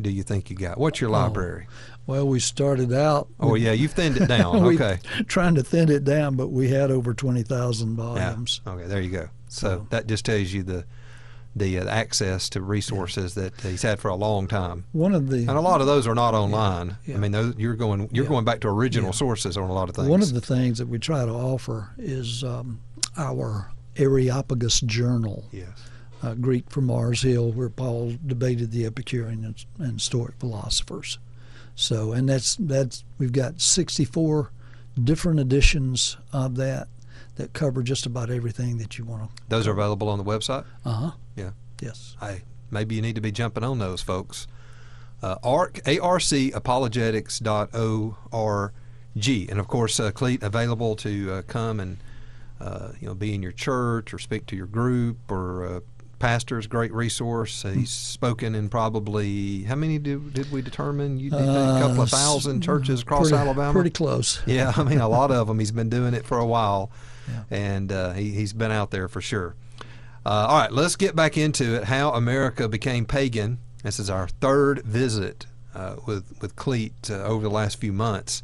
do 0.00 0.10
you 0.10 0.22
think 0.22 0.50
you 0.50 0.56
got? 0.56 0.78
What's 0.78 1.00
your 1.00 1.10
Oh, 1.10 1.14
library? 1.14 1.66
Well, 2.06 2.26
we 2.26 2.40
started 2.40 2.92
out. 2.92 3.28
Oh, 3.38 3.52
with- 3.52 3.62
yeah, 3.62 3.72
you've 3.72 3.92
thinned 3.92 4.16
it 4.16 4.26
down. 4.26 4.56
okay. 4.74 4.98
trying 5.28 5.54
to 5.54 5.62
thin 5.62 5.88
it 5.90 6.04
down, 6.04 6.34
but 6.36 6.48
we 6.48 6.68
had 6.68 6.90
over 6.90 7.14
twenty 7.14 7.42
thousand 7.42 7.96
Yeah. 7.96 8.04
volumes. 8.04 8.60
Okay, 8.66 8.86
there 8.86 9.00
you 9.00 9.10
go. 9.10 9.28
So, 9.48 9.66
So- 9.68 9.86
that 9.90 10.06
just 10.06 10.24
tells 10.24 10.52
you 10.52 10.62
the 10.62 10.84
the 11.54 11.78
uh, 11.78 11.86
access 11.86 12.48
to 12.48 12.62
resources 12.62 13.34
that 13.34 13.60
he's 13.60 13.82
had 13.82 14.00
for 14.00 14.08
a 14.08 14.14
long 14.16 14.46
time. 14.48 14.84
One 14.92 15.14
of 15.14 15.28
the 15.28 15.40
And 15.40 15.50
a 15.50 15.60
lot 15.60 15.82
of 15.82 15.86
those 15.86 16.06
are 16.06 16.14
not 16.14 16.32
online. 16.32 16.96
Yeah. 17.04 17.16
I 17.16 17.18
mean, 17.18 17.32
those, 17.32 17.54
you're 17.58 17.74
going 17.74 18.08
you're 18.10 18.24
Yeah. 18.24 18.30
going 18.30 18.44
back 18.46 18.60
to 18.60 18.68
original 18.68 19.08
Yeah. 19.10 19.12
sources 19.16 19.56
on 19.58 19.68
a 19.68 19.72
lot 19.72 19.90
of 19.90 19.94
things. 19.94 20.08
One 20.08 20.22
of 20.22 20.32
the 20.32 20.40
things 20.40 20.78
that 20.78 20.88
we 20.88 20.98
try 20.98 21.24
to 21.26 21.30
offer 21.30 21.90
is 21.98 22.42
um, 22.42 22.80
our 23.18 23.70
Areopagus 23.98 24.80
Journal, 24.80 25.44
yes. 25.52 25.68
uh, 26.22 26.32
Greek 26.34 26.70
from 26.70 26.86
Mars 26.86 27.20
Hill, 27.20 27.52
where 27.52 27.68
Paul 27.68 28.14
debated 28.26 28.70
the 28.72 28.86
Epicurean 28.86 29.44
and, 29.44 29.64
and 29.78 30.00
Stoic 30.00 30.32
philosophers. 30.40 31.18
So, 31.74 32.12
and 32.12 32.28
that's 32.28 32.56
that's 32.56 33.04
we've 33.18 33.32
got 33.32 33.60
64 33.60 34.50
different 35.02 35.40
editions 35.40 36.16
of 36.32 36.56
that 36.56 36.88
that 37.36 37.54
cover 37.54 37.82
just 37.82 38.06
about 38.06 38.30
everything 38.30 38.78
that 38.78 38.98
you 38.98 39.04
want 39.04 39.24
to. 39.24 39.30
Those 39.48 39.66
are 39.66 39.72
available 39.72 40.08
on 40.08 40.18
the 40.18 40.24
website. 40.24 40.64
Uh 40.84 40.92
huh. 40.92 41.10
Yeah. 41.36 41.50
Yes. 41.80 42.16
Hey, 42.20 42.42
maybe 42.70 42.94
you 42.94 43.02
need 43.02 43.14
to 43.14 43.20
be 43.20 43.32
jumping 43.32 43.64
on 43.64 43.78
those, 43.78 44.02
folks. 44.02 44.46
Uh, 45.22 45.36
ARC, 45.42 45.80
A-R-C, 45.86 46.50
apologetics.org. 46.50 49.50
And 49.50 49.60
of 49.60 49.68
course, 49.68 50.00
uh, 50.00 50.10
Cleet 50.10 50.42
available 50.42 50.96
to 50.96 51.32
uh, 51.32 51.42
come 51.42 51.80
and 51.80 51.98
uh, 52.60 52.92
you 53.00 53.08
know 53.08 53.14
be 53.14 53.34
in 53.34 53.42
your 53.42 53.52
church 53.52 54.14
or 54.14 54.18
speak 54.18 54.46
to 54.46 54.56
your 54.56 54.66
group 54.66 55.30
or 55.30 55.82
uh, 56.22 56.26
pastors. 56.26 56.66
Great 56.66 56.92
resource. 56.92 57.64
Uh, 57.64 57.70
he's 57.70 57.90
spoken 57.90 58.54
in 58.54 58.68
probably 58.68 59.62
how 59.64 59.74
many 59.74 59.98
did, 59.98 60.32
did 60.34 60.50
we 60.52 60.62
determine? 60.62 61.18
You 61.18 61.30
did 61.30 61.40
a 61.40 61.78
couple 61.80 62.00
Uh, 62.00 62.04
of 62.04 62.10
thousand 62.10 62.60
churches 62.62 63.02
across 63.02 63.28
pretty, 63.30 63.36
Alabama. 63.42 63.72
Pretty 63.72 63.90
close. 63.90 64.40
Yeah, 64.46 64.72
I 64.76 64.82
mean 64.84 65.00
a 65.00 65.08
lot 65.08 65.30
of 65.30 65.46
them. 65.46 65.58
He's 65.58 65.72
been 65.72 65.88
doing 65.90 66.14
it 66.14 66.24
for 66.24 66.38
a 66.38 66.46
while, 66.46 66.90
Yeah. 67.28 67.42
and 67.50 67.92
uh, 67.92 68.12
he, 68.12 68.30
he's 68.30 68.52
been 68.52 68.70
out 68.72 68.90
there 68.90 69.08
for 69.08 69.20
sure. 69.20 69.54
Uh, 70.24 70.46
all 70.48 70.58
right, 70.60 70.72
let's 70.72 70.94
get 70.96 71.16
back 71.16 71.36
into 71.36 71.74
it. 71.74 71.84
How 71.84 72.10
America 72.12 72.68
became 72.68 73.04
pagan. 73.06 73.58
This 73.82 73.98
is 73.98 74.08
our 74.08 74.28
third 74.28 74.82
visit 74.84 75.46
uh, 75.74 75.96
with 76.06 76.24
with 76.40 76.54
Clete 76.54 77.10
uh, 77.10 77.24
over 77.24 77.42
the 77.42 77.50
last 77.50 77.80
few 77.80 77.92
months, 77.92 78.42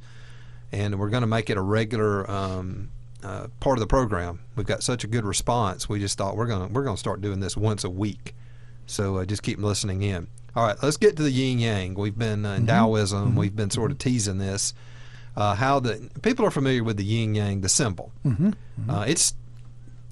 and 0.72 0.98
we're 0.98 1.10
going 1.10 1.20
to 1.20 1.26
make 1.28 1.48
it 1.50 1.56
a 1.56 1.62
regular 1.62 2.28
um, 2.30 2.90
uh, 3.24 3.48
part 3.60 3.78
of 3.78 3.80
the 3.80 3.86
program. 3.86 4.40
We've 4.56 4.66
got 4.66 4.82
such 4.82 5.04
a 5.04 5.06
good 5.06 5.24
response. 5.24 5.88
We 5.88 5.98
just 5.98 6.16
thought 6.18 6.36
we're 6.36 6.46
going 6.46 6.68
to 6.68 6.72
we're 6.72 6.84
to 6.84 6.96
start 6.96 7.20
doing 7.20 7.40
this 7.40 7.56
once 7.56 7.84
a 7.84 7.90
week. 7.90 8.34
So 8.86 9.16
uh, 9.18 9.24
just 9.24 9.42
keep 9.42 9.58
listening 9.58 10.02
in. 10.02 10.28
All 10.56 10.64
right, 10.66 10.76
let's 10.82 10.96
get 10.96 11.16
to 11.16 11.22
the 11.22 11.30
yin 11.30 11.58
yang. 11.58 11.94
We've 11.94 12.16
been 12.18 12.44
uh, 12.46 12.54
in 12.54 12.66
Taoism. 12.66 13.36
We've 13.36 13.54
been 13.54 13.70
sort 13.70 13.90
of 13.90 13.98
teasing 13.98 14.38
this. 14.38 14.72
Uh, 15.36 15.54
how 15.54 15.78
the 15.78 16.10
people 16.22 16.44
are 16.44 16.50
familiar 16.50 16.82
with 16.82 16.96
the 16.96 17.04
yin 17.04 17.34
yang, 17.34 17.60
the 17.60 17.68
symbol. 17.68 18.10
hmm 18.24 18.50
Uh, 18.88 19.04
it's 19.06 19.34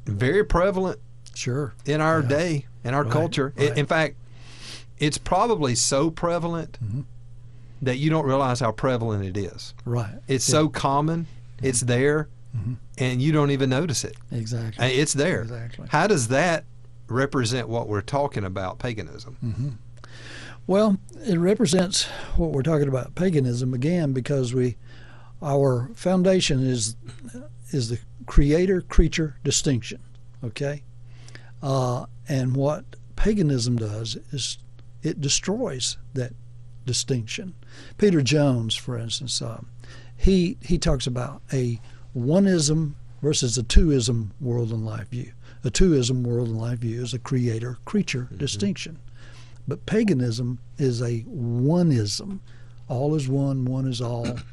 very 0.05 0.45
prevalent 0.45 1.01
Sure. 1.35 1.75
in 1.85 2.01
our 2.01 2.21
Yeah. 2.21 2.29
day, 2.29 2.67
in 2.85 2.95
our 2.95 3.03
Right, 3.03 3.13
culture. 3.13 3.53
Right. 3.57 3.77
In 3.77 3.87
fact, 3.87 4.17
it's 4.99 5.19
probably 5.19 5.75
so 5.75 6.11
prevalent 6.11 6.79
that 7.83 7.97
you 7.99 8.09
don't 8.11 8.25
realize 8.27 8.61
how 8.61 8.73
prevalent 8.73 9.25
it 9.25 9.37
is. 9.37 9.75
Right. 9.85 10.15
It's 10.29 10.49
Yeah. 10.49 10.53
so 10.53 10.69
common, 10.69 11.27
it's 11.63 11.81
there, 11.81 12.29
Mhm. 12.57 12.77
and 12.99 13.21
you 13.23 13.33
don't 13.33 13.51
even 13.51 13.71
notice 13.71 14.05
it. 14.05 14.17
Exactly. 14.31 14.87
It's 14.87 15.13
there. 15.13 15.43
Exactly. 15.43 15.87
How 15.91 16.07
does 16.07 16.29
that 16.29 16.65
represent 17.09 17.69
what 17.69 17.89
we're 17.89 18.01
talking 18.01 18.45
about, 18.45 18.79
paganism? 18.79 19.37
hmm 19.41 19.69
Well, 20.67 20.99
it 21.25 21.39
represents 21.39 22.05
what 22.37 22.51
we're 22.53 22.63
talking 22.63 22.89
about 22.89 23.15
paganism 23.15 23.73
again 23.75 24.13
because 24.13 24.53
we, 24.55 24.77
our 25.43 25.91
foundation 25.95 26.67
is 26.67 26.97
is 27.71 27.89
the 27.91 27.99
creator 28.27 28.81
creature 28.81 29.37
distinction. 29.45 30.01
Okay, 30.43 30.83
uh, 31.63 32.07
and 32.29 32.57
what 32.57 32.85
paganism 33.17 33.77
does 33.77 34.17
is 34.33 34.59
it 35.03 35.21
destroys 35.21 35.97
that 36.15 36.33
distinction. 36.85 37.55
Peter 37.99 38.23
Jones, 38.23 38.75
for 38.75 38.97
instance, 38.99 39.41
uh, 39.43 39.61
he 40.17 40.57
he 40.63 40.79
talks 40.79 41.07
about 41.07 41.43
a 41.53 41.81
oneism 42.17 42.95
versus 43.23 43.59
a 43.59 43.63
twoism 43.63 44.31
world 44.41 44.73
and 44.73 44.85
life 44.85 45.09
view. 45.09 45.33
A 45.65 45.71
twoism 45.71 46.23
world 46.23 46.49
and 46.49 46.61
life 46.61 46.79
view 46.79 47.03
is 47.03 47.13
a 47.13 47.19
creator 47.19 47.79
creature 47.85 48.23
mm-hmm. 48.23 48.39
distinction. 48.39 48.99
But 49.69 49.87
paganism 49.87 50.61
is 50.79 51.03
a 51.03 51.23
oneism. 51.25 52.41
All 52.89 53.15
is 53.15 53.29
one, 53.29 53.65
one 53.65 53.87
is 53.87 54.01
all. 54.01 54.39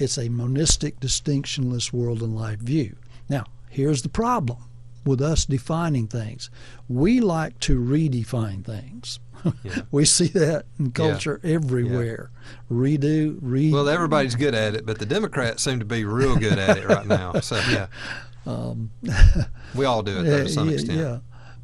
It's 0.00 0.16
a 0.16 0.28
monistic, 0.28 1.00
distinctionless 1.00 1.92
world 1.92 2.22
and 2.22 2.36
life 2.36 2.60
view. 2.60 2.94
Now, 3.28 3.46
here's 3.68 4.02
the 4.02 4.08
problem 4.08 4.58
with 5.04 5.20
us 5.20 5.44
defining 5.44 6.06
things. 6.06 6.50
We 6.88 7.18
like 7.18 7.58
to 7.60 7.80
redefine 7.80 8.64
things. 8.64 9.18
Yeah. 9.62 9.82
we 9.90 10.04
see 10.04 10.28
that 10.28 10.66
in 10.78 10.92
culture 10.92 11.40
yeah. 11.42 11.54
everywhere. 11.54 12.30
Yeah. 12.70 12.76
Redo, 12.76 13.38
re. 13.40 13.72
Well, 13.72 13.88
everybody's 13.88 14.34
good 14.34 14.54
at 14.54 14.74
it, 14.74 14.86
but 14.86 14.98
the 14.98 15.06
Democrats 15.06 15.62
seem 15.62 15.78
to 15.78 15.84
be 15.84 16.04
real 16.04 16.36
good 16.36 16.58
at 16.58 16.78
it 16.78 16.86
right 16.86 17.06
now. 17.06 17.34
So 17.40 17.60
yeah, 17.70 17.86
um, 18.46 18.90
we 19.74 19.84
all 19.84 20.02
do 20.02 20.20
it 20.20 20.22
though, 20.22 20.44
to 20.44 20.48
some 20.48 20.68
extent. 20.68 20.98
Yeah, 20.98 21.18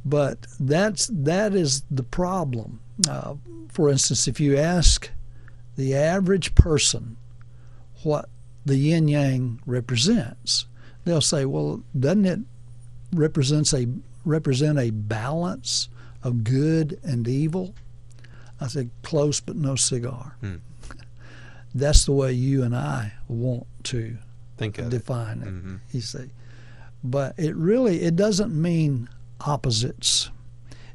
but 0.04 0.46
that's 0.60 1.08
that 1.12 1.54
is 1.54 1.82
the 1.90 2.02
problem. 2.02 2.80
Uh, 3.08 3.34
for 3.68 3.88
instance, 3.88 4.28
if 4.28 4.38
you 4.40 4.56
ask 4.56 5.10
the 5.76 5.94
average 5.94 6.54
person 6.54 7.16
what 8.02 8.28
the 8.64 8.76
yin 8.76 9.08
yang 9.08 9.60
represents, 9.66 10.66
they'll 11.04 11.20
say, 11.20 11.44
"Well, 11.44 11.82
doesn't 11.98 12.26
it 12.26 12.40
represents 13.12 13.72
a 13.72 13.86
represent 14.24 14.78
a 14.78 14.90
balance 14.90 15.88
of 16.24 16.42
good 16.42 16.98
and 17.04 17.28
evil?" 17.28 17.74
I 18.60 18.66
said, 18.66 18.90
"Close, 19.02 19.40
but 19.40 19.56
no 19.56 19.76
cigar." 19.76 20.36
Hmm. 20.40 20.56
That's 21.74 22.04
the 22.04 22.12
way 22.12 22.32
you 22.32 22.62
and 22.64 22.74
I 22.74 23.12
want 23.28 23.66
to 23.84 24.16
think 24.56 24.78
of 24.78 24.90
define 24.90 25.42
it. 25.42 25.48
it 25.48 25.54
mm-hmm. 25.54 25.76
You 25.92 26.00
see, 26.00 26.30
but 27.02 27.34
it 27.38 27.54
really 27.54 28.02
it 28.02 28.16
doesn't 28.16 28.60
mean 28.60 29.08
opposites. 29.40 30.30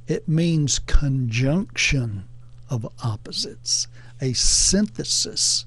It 0.07 0.27
means 0.27 0.79
conjunction 0.79 2.25
of 2.69 2.87
opposites, 3.03 3.87
a 4.21 4.33
synthesis 4.33 5.65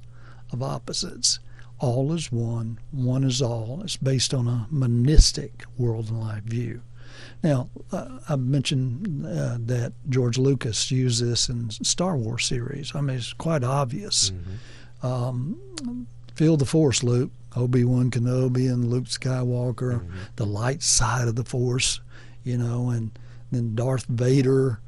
of 0.53 0.63
opposites. 0.63 1.39
All 1.79 2.13
is 2.13 2.31
one, 2.31 2.79
one 2.93 3.25
is 3.25 3.43
all. 3.43 3.81
It's 3.83 3.97
based 3.97 4.33
on 4.33 4.47
a 4.47 4.67
monistic 4.71 5.65
world 5.77 6.09
and 6.11 6.21
life 6.21 6.45
view. 6.45 6.83
Now, 7.43 7.69
uh, 7.91 8.19
I 8.29 8.37
mentioned 8.37 9.27
uh, 9.27 9.59
that 9.61 9.93
George 10.09 10.39
Lucas 10.39 10.91
used 10.91 11.23
this 11.25 11.49
in 11.49 11.71
Star 11.71 12.17
Wars 12.17 12.47
series. 12.47 12.93
I 12.95 13.01
mean, 13.01 13.17
it's 13.17 13.33
quite 13.33 13.65
obvious. 13.65 14.31
Mm-hmm. 14.31 15.07
Um, 15.07 16.07
feel 16.35 16.57
the 16.57 16.67
Force, 16.67 17.03
Luke. 17.03 17.31
Obi 17.57 17.85
Wan 17.85 18.11
Kenobi 18.11 18.73
and 18.73 18.89
Luke 18.89 19.05
Skywalker, 19.05 20.01
mm-hmm. 20.01 20.17
the 20.37 20.47
light 20.47 20.83
side 20.83 21.29
of 21.29 21.37
the 21.37 21.45
Force, 21.45 22.01
you 22.45 22.57
know, 22.57 22.91
and 22.91 23.11
then 23.51 23.75
Darth 23.75 24.07
Vader, 24.07 24.81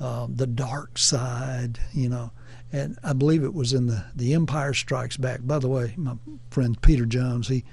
uh, 0.00 0.26
the 0.28 0.46
dark 0.46 0.96
side, 0.98 1.78
you 1.92 2.08
know. 2.08 2.30
And 2.72 2.98
I 3.04 3.12
believe 3.12 3.44
it 3.44 3.54
was 3.54 3.72
in 3.72 3.86
the 3.86 4.04
The 4.16 4.34
Empire 4.34 4.74
Strikes 4.74 5.16
Back. 5.16 5.40
By 5.42 5.58
the 5.58 5.68
way, 5.68 5.94
my 5.96 6.14
friend 6.50 6.80
Peter 6.82 7.06
Jones, 7.06 7.48
he 7.48 7.64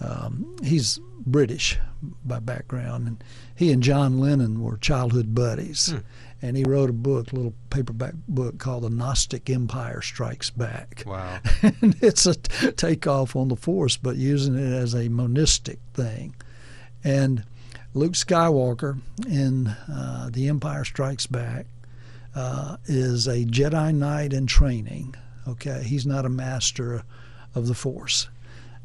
um, 0.00 0.56
he's 0.62 0.98
British 1.26 1.78
by 2.24 2.38
background, 2.38 3.06
and 3.06 3.24
he 3.54 3.72
and 3.72 3.82
John 3.82 4.18
Lennon 4.18 4.62
were 4.62 4.76
childhood 4.78 5.34
buddies. 5.34 5.90
Hmm. 5.90 5.98
And 6.42 6.56
he 6.56 6.64
wrote 6.64 6.88
a 6.88 6.94
book, 6.94 7.32
a 7.32 7.36
little 7.36 7.52
paperback 7.68 8.14
book 8.26 8.58
called 8.58 8.84
The 8.84 8.88
Gnostic 8.90 9.50
Empire 9.50 10.00
Strikes 10.00 10.48
Back. 10.48 11.02
Wow. 11.04 11.38
and 11.62 11.94
it's 12.00 12.24
a 12.24 12.34
takeoff 12.34 13.36
on 13.36 13.48
the 13.48 13.56
Force, 13.56 13.98
but 13.98 14.16
using 14.16 14.54
it 14.54 14.72
as 14.72 14.94
a 14.94 15.10
monistic 15.10 15.78
thing. 15.92 16.34
And 17.04 17.44
Luke 17.92 18.12
Skywalker 18.12 19.00
in 19.28 19.66
uh, 19.66 20.30
The 20.32 20.48
Empire 20.48 20.84
Strikes 20.84 21.26
Back 21.26 21.66
uh, 22.34 22.78
is 22.86 23.26
a 23.26 23.44
Jedi 23.44 23.94
Knight 23.94 24.32
in 24.32 24.46
training. 24.46 25.14
Okay, 25.46 25.82
he's 25.82 26.06
not 26.06 26.24
a 26.24 26.30
master 26.30 27.02
of 27.54 27.66
the 27.66 27.74
Force, 27.74 28.28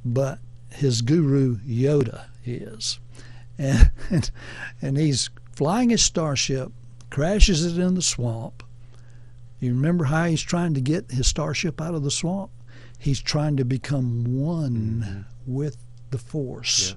but 0.04 0.40
his 0.76 1.02
guru 1.02 1.58
Yoda 1.60 2.26
is, 2.44 3.00
and 3.58 3.92
and, 4.10 4.32
and 4.82 4.98
he's 4.98 5.30
flying 5.56 5.90
his 5.90 6.04
starship, 6.04 6.72
crashes 7.10 7.66
it 7.66 7.82
in 7.82 7.96
the 7.96 8.02
swamp. 8.02 8.64
You 9.60 9.74
remember 9.74 10.06
how 10.06 10.26
he's 10.26 10.42
trying 10.42 10.74
to 10.74 10.82
get 10.82 11.12
his 11.12 11.28
starship 11.28 11.82
out 11.82 11.96
of 11.96 12.04
the 12.04 12.12
swamp? 12.12 12.52
He's 13.00 13.22
trying 13.22 13.58
to 13.58 13.66
become 13.66 14.24
one 14.40 15.04
mm-hmm. 15.06 15.22
with 15.54 15.78
the 16.12 16.18
Force. 16.18 16.92
Yeah 16.92 16.96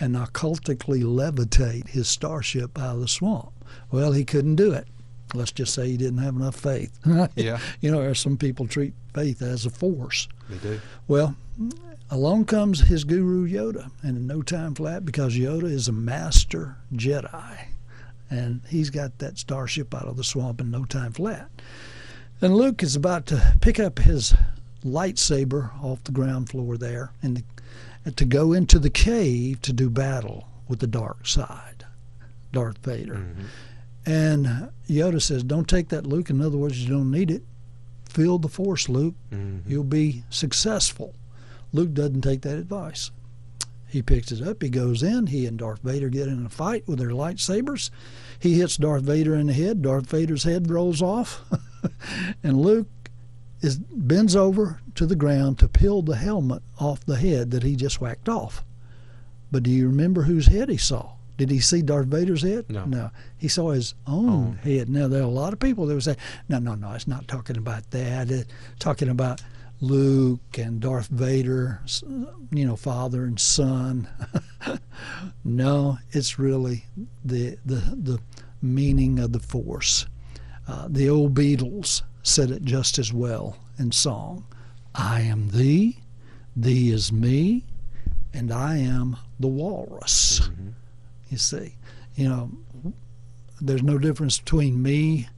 and 0.00 0.16
occultically 0.16 1.02
levitate 1.02 1.88
his 1.88 2.08
starship 2.08 2.78
out 2.78 2.94
of 2.96 3.00
the 3.02 3.08
swamp. 3.08 3.52
Well, 3.92 4.12
he 4.12 4.24
couldn't 4.24 4.56
do 4.56 4.72
it. 4.72 4.88
Let's 5.34 5.52
just 5.52 5.74
say 5.74 5.88
he 5.88 5.96
didn't 5.96 6.18
have 6.18 6.34
enough 6.34 6.56
faith. 6.56 6.98
yeah. 7.36 7.60
You 7.80 7.92
know, 7.92 8.12
some 8.14 8.36
people 8.36 8.66
treat 8.66 8.94
faith 9.14 9.42
as 9.42 9.66
a 9.66 9.70
force. 9.70 10.26
They 10.48 10.56
do. 10.56 10.80
Well, 11.06 11.36
along 12.10 12.44
comes 12.44 12.80
his 12.80 13.04
guru 13.04 13.48
Yoda, 13.48 13.90
and 14.02 14.16
in 14.16 14.26
no 14.26 14.42
time 14.42 14.74
flat, 14.74 15.04
because 15.04 15.36
Yoda 15.36 15.70
is 15.70 15.88
a 15.88 15.92
master 15.92 16.76
Jedi, 16.92 17.66
and 18.28 18.62
he's 18.68 18.90
got 18.90 19.18
that 19.18 19.38
starship 19.38 19.94
out 19.94 20.06
of 20.06 20.16
the 20.16 20.24
swamp 20.24 20.60
in 20.60 20.70
no 20.70 20.84
time 20.84 21.12
flat. 21.12 21.48
And 22.40 22.56
Luke 22.56 22.82
is 22.82 22.96
about 22.96 23.26
to 23.26 23.54
pick 23.60 23.78
up 23.78 23.98
his 23.98 24.34
lightsaber 24.84 25.70
off 25.82 26.02
the 26.04 26.12
ground 26.12 26.48
floor 26.48 26.76
there, 26.76 27.12
and 27.22 27.42
to 28.16 28.24
go 28.24 28.52
into 28.52 28.78
the 28.78 28.90
cave 28.90 29.60
to 29.62 29.72
do 29.72 29.90
battle 29.90 30.48
with 30.68 30.80
the 30.80 30.86
dark 30.86 31.26
side, 31.26 31.84
Darth 32.52 32.78
Vader. 32.78 33.16
Mm-hmm. 33.16 33.44
And 34.06 34.70
Yoda 34.88 35.20
says, 35.20 35.44
Don't 35.44 35.68
take 35.68 35.90
that, 35.90 36.06
Luke. 36.06 36.30
In 36.30 36.40
other 36.40 36.56
words, 36.56 36.82
you 36.82 36.88
don't 36.88 37.10
need 37.10 37.30
it. 37.30 37.42
Feel 38.08 38.38
the 38.38 38.48
Force, 38.48 38.88
Luke. 38.88 39.14
Mm-hmm. 39.30 39.70
You'll 39.70 39.84
be 39.84 40.24
successful. 40.30 41.14
Luke 41.72 41.92
doesn't 41.92 42.22
take 42.22 42.42
that 42.42 42.58
advice. 42.58 43.10
He 43.90 44.02
picks 44.02 44.30
it 44.30 44.46
up. 44.46 44.62
He 44.62 44.68
goes 44.68 45.02
in. 45.02 45.26
He 45.26 45.46
and 45.46 45.58
Darth 45.58 45.80
Vader 45.82 46.08
get 46.08 46.28
in 46.28 46.46
a 46.46 46.48
fight 46.48 46.86
with 46.86 47.00
their 47.00 47.10
lightsabers. 47.10 47.90
He 48.38 48.54
hits 48.54 48.76
Darth 48.76 49.02
Vader 49.02 49.34
in 49.34 49.48
the 49.48 49.52
head. 49.52 49.82
Darth 49.82 50.06
Vader's 50.06 50.44
head 50.44 50.70
rolls 50.70 51.02
off. 51.02 51.42
and 52.42 52.60
Luke 52.60 52.86
is 53.60 53.78
bends 53.78 54.36
over 54.36 54.80
to 54.94 55.06
the 55.06 55.16
ground 55.16 55.58
to 55.58 55.68
peel 55.68 56.02
the 56.02 56.16
helmet 56.16 56.62
off 56.78 57.04
the 57.04 57.16
head 57.16 57.50
that 57.50 57.64
he 57.64 57.74
just 57.74 58.00
whacked 58.00 58.28
off. 58.28 58.64
But 59.50 59.64
do 59.64 59.70
you 59.70 59.88
remember 59.88 60.22
whose 60.22 60.46
head 60.46 60.68
he 60.68 60.76
saw? 60.76 61.14
Did 61.36 61.50
he 61.50 61.58
see 61.58 61.82
Darth 61.82 62.06
Vader's 62.06 62.42
head? 62.42 62.66
No. 62.68 62.84
No. 62.84 63.10
He 63.38 63.48
saw 63.48 63.70
his 63.70 63.94
own 64.06 64.58
oh. 64.58 64.62
head. 64.62 64.88
Now 64.88 65.08
there 65.08 65.22
are 65.22 65.24
a 65.24 65.28
lot 65.28 65.52
of 65.52 65.58
people 65.58 65.86
that 65.86 65.94
would 65.94 66.04
say, 66.04 66.16
"No, 66.48 66.58
no, 66.58 66.74
no, 66.74 66.92
it's 66.92 67.08
not 67.08 67.26
talking 67.26 67.56
about 67.56 67.90
that. 67.90 68.30
It's 68.30 68.52
talking 68.78 69.08
about 69.08 69.42
Luke 69.80 70.58
and 70.58 70.80
Darth 70.80 71.08
Vader, 71.08 71.82
you 72.50 72.66
know, 72.66 72.76
father 72.76 73.24
and 73.24 73.40
son." 73.40 74.08
no, 75.44 75.98
it's 76.10 76.38
really 76.38 76.84
the 77.24 77.58
the 77.64 77.96
the 77.96 78.18
meaning 78.62 79.18
of 79.18 79.32
the 79.32 79.40
Force. 79.40 80.06
Uh, 80.68 80.86
the 80.88 81.08
old 81.08 81.34
Beatles 81.34 82.02
said 82.22 82.50
it 82.50 82.62
just 82.62 82.98
as 82.98 83.12
well 83.12 83.56
in 83.78 83.92
song. 83.92 84.44
I 84.94 85.22
am 85.22 85.48
thee, 85.48 85.98
thee 86.54 86.90
is 86.90 87.12
me, 87.12 87.64
and 88.32 88.52
I 88.52 88.76
am 88.76 89.16
the 89.38 89.48
walrus. 89.48 90.40
Mm-hmm. 90.40 90.68
You 91.30 91.38
see, 91.38 91.76
you 92.14 92.28
know, 92.28 92.50
there's 93.60 93.82
no 93.82 93.98
difference 93.98 94.38
between 94.38 94.82
me 94.82 95.28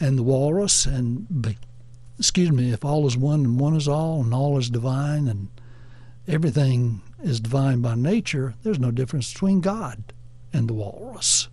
and 0.00 0.18
the 0.18 0.22
walrus, 0.22 0.86
and 0.86 1.26
excuse 2.18 2.50
me, 2.50 2.72
if 2.72 2.84
all 2.84 3.06
is 3.06 3.16
one 3.16 3.44
and 3.44 3.60
one 3.60 3.76
is 3.76 3.88
all, 3.88 4.20
and 4.20 4.34
all 4.34 4.58
is 4.58 4.70
divine, 4.70 5.28
and 5.28 5.48
everything 6.26 7.02
is 7.22 7.40
divine 7.40 7.80
by 7.80 7.94
nature, 7.94 8.54
there's 8.62 8.78
no 8.78 8.90
difference 8.90 9.32
between 9.32 9.60
God 9.60 10.12
and 10.52 10.68
the 10.68 10.74
walrus. 10.74 11.48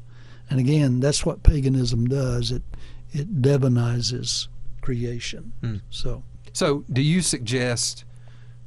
And 0.49 0.59
again, 0.59 0.99
that's 0.99 1.25
what 1.25 1.43
paganism 1.43 2.07
does. 2.07 2.51
It 2.51 2.63
it 3.13 3.41
demonizes 3.41 4.47
creation. 4.81 5.53
Hmm. 5.61 5.77
So, 5.89 6.23
so 6.53 6.83
do 6.91 7.01
you 7.01 7.21
suggest? 7.21 8.03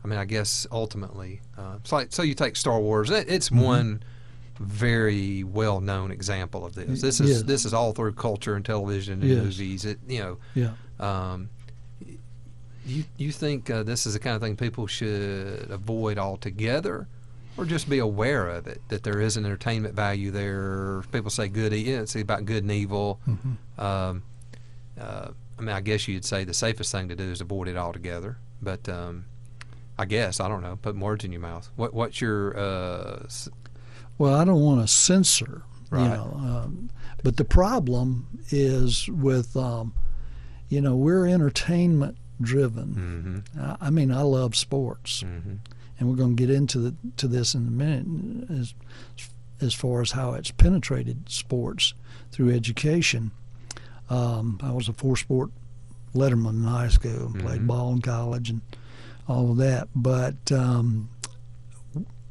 I 0.03 0.09
mean, 0.09 0.19
I 0.19 0.25
guess 0.25 0.67
ultimately, 0.73 1.41
uh, 1.57 1.77
it's 1.81 1.93
like 1.93 2.13
so 2.13 2.23
you 2.23 2.35
take 2.35 2.57
Star 2.57 2.81
Wars. 2.81 3.11
It's 3.11 3.51
mm-hmm. 3.51 3.61
one 3.61 4.03
very 4.59 5.45
well 5.45 5.81
known 5.81 6.11
example 6.11 6.65
of 6.65 6.75
this. 6.75 7.01
This 7.01 7.21
is 7.21 7.45
this 7.45 7.65
is 7.65 7.75
all 7.75 7.93
through 7.93 8.15
culture 8.15 8.57
and 8.57 8.65
television 8.65 9.21
and 9.21 9.31
yes. 9.31 9.45
movies. 9.45 9.85
It 9.85 9.99
you 10.09 10.21
know. 10.21 10.39
Yeah. 10.55 10.73
Um, 10.99 11.51
you 12.89 13.05
you 13.17 13.33
think 13.33 13.71
uh, 13.71 13.83
this 13.83 14.07
is 14.07 14.15
the 14.15 14.19
kind 14.19 14.35
of 14.37 14.43
thing 14.43 14.57
people 14.57 14.87
should 14.87 15.71
avoid 15.71 16.19
altogether, 16.19 17.07
or 17.57 17.65
just 17.65 17.89
be 17.89 17.99
aware 17.99 18.49
of 18.49 18.67
it 18.67 18.81
that 18.89 19.03
there 19.03 19.21
is 19.21 19.37
an 19.37 19.45
entertainment 19.45 19.95
value 19.95 20.31
there? 20.31 21.03
People 21.13 21.31
say 21.31 21.49
good, 21.49 21.73
yeah, 21.73 22.01
it's 22.01 22.15
about 22.17 22.45
good 22.45 22.63
and 22.63 22.73
evil. 22.73 23.21
Mm-hmm. 23.29 23.81
Um, 23.85 24.23
uh, 25.01 25.29
I 25.59 25.63
mean, 25.63 25.75
I 25.75 25.81
guess 25.81 26.07
you'd 26.09 26.25
say 26.25 26.45
the 26.45 26.55
safest 26.55 26.93
thing 26.93 27.09
to 27.09 27.17
do 27.17 27.25
is 27.31 27.41
avoid 27.41 27.69
it 27.69 27.77
altogether. 27.77 28.39
But 28.63 28.89
um, 28.89 29.25
I 29.99 30.05
guess 30.05 30.41
I 30.41 30.49
don't 30.49 30.63
know. 30.63 30.79
Put 30.81 30.97
words 30.97 31.25
in 31.25 31.33
your 31.33 31.41
mouth. 31.41 31.69
What 31.77 31.95
what's 31.95 32.21
your 32.21 32.57
uh, 32.59 33.23
s- 33.25 33.49
Well, 34.19 34.35
I 34.35 34.45
don't 34.45 34.61
want 34.61 34.81
to 34.81 34.89
censor, 34.89 35.63
Right. 35.91 36.03
you 36.03 36.09
know, 36.09 36.33
um, 36.35 36.91
but 37.25 37.37
the 37.37 37.45
problem 37.45 38.27
is 38.51 39.09
with, 39.09 39.57
um, 39.57 39.95
you 40.69 40.81
know, 40.81 40.95
we're 40.97 41.27
entertainment 41.27 42.17
driven. 42.41 43.45
mhm, 43.57 43.61
I 43.61 43.87
I 43.87 43.91
mean, 43.91 44.11
I 44.13 44.23
love 44.23 44.55
sports, 44.57 45.23
mhm. 45.23 45.59
and 45.99 46.09
we're 46.09 46.17
going 46.17 46.37
to 46.37 46.47
get 46.47 46.55
into 46.55 46.79
the, 46.79 46.95
to 47.17 47.27
this 47.29 47.55
in 47.55 47.67
a 47.67 47.71
minute 47.71 48.51
as 48.51 48.75
as 49.61 49.75
far 49.75 50.01
as 50.01 50.13
how 50.13 50.35
it's 50.35 50.51
penetrated 50.53 51.29
sports 51.29 51.95
through 52.31 52.51
education. 52.55 53.33
Um, 54.09 54.59
I 54.63 54.71
was 54.73 54.89
a 54.89 54.93
four 54.93 55.17
sport 55.17 55.51
letterman 56.15 56.51
in 56.51 56.63
high 56.65 56.89
school, 56.89 57.27
and 57.27 57.41
played 57.41 57.63
Mhm. 57.63 57.67
ball 57.67 57.93
in 57.93 58.01
college, 58.01 58.51
and 58.51 58.61
all 59.27 59.51
of 59.51 59.57
that. 59.59 59.89
But 59.95 60.51
um, 60.53 61.09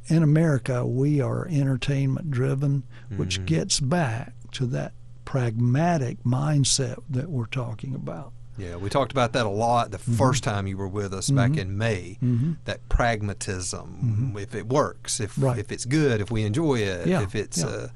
in 0.08 0.22
America, 0.22 0.86
we 0.86 1.20
are 1.20 1.46
entertainment 1.48 2.30
driven, 2.30 2.82
which 3.14 3.40
Mhm. 3.40 3.46
gets 3.46 3.78
back 3.80 4.32
to 4.52 4.66
that 4.68 4.92
pragmatic 5.26 6.22
mindset 6.24 6.96
that 7.10 7.30
we're 7.30 7.44
talking 7.46 7.94
about. 7.94 8.32
Yeah, 8.58 8.76
we 8.76 8.90
talked 8.90 9.12
about 9.12 9.32
that 9.34 9.46
a 9.46 9.50
lot 9.50 9.92
the 9.92 9.98
first 9.98 10.42
time 10.42 10.66
you 10.66 10.76
were 10.76 10.88
with 10.88 11.14
us 11.14 11.30
back 11.30 11.52
Mhm. 11.52 11.58
in 11.58 11.78
May. 11.78 12.18
Mm-hmm. 12.22 12.52
That 12.64 12.86
pragmatism, 12.88 14.34
if 14.36 14.54
it 14.54 14.68
works, 14.68 15.20
if 15.20 15.34
Right. 15.40 15.58
if 15.58 15.70
it's 15.72 15.84
good, 15.84 16.20
if 16.20 16.30
we 16.30 16.42
enjoy 16.42 16.76
it, 16.80 17.06
Yeah, 17.06 17.22
if 17.22 17.34
it's 17.34 17.58
yeah. 17.58 17.66
uh, 17.66 17.88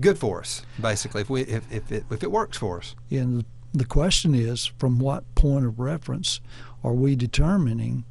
good 0.00 0.18
for 0.18 0.40
us, 0.40 0.62
basically, 0.80 1.20
if 1.22 1.30
we 1.30 1.42
if, 1.42 1.70
if 1.72 1.92
it 1.92 2.04
if 2.10 2.22
it 2.22 2.30
works 2.32 2.58
for 2.58 2.78
us. 2.78 2.94
And 3.10 3.44
the 3.72 3.84
question 3.84 4.34
is, 4.34 4.66
from 4.78 4.98
what 4.98 5.22
point 5.36 5.64
of 5.64 5.78
reference 5.78 6.40
are 6.82 6.92
we 6.94 7.14
determining 7.14 8.04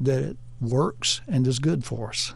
that 0.00 0.22
it 0.22 0.36
works 0.60 1.20
and 1.28 1.46
is 1.46 1.58
good 1.58 1.84
for 1.84 2.08
us? 2.10 2.34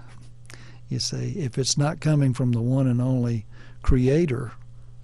You 0.88 0.98
see, 0.98 1.33
if 1.38 1.57
it's 1.59 1.79
not 1.79 2.00
coming 2.00 2.35
from 2.35 2.52
the 2.52 2.61
one 2.61 2.87
and 2.87 3.00
only 3.00 3.46
creator 3.83 4.52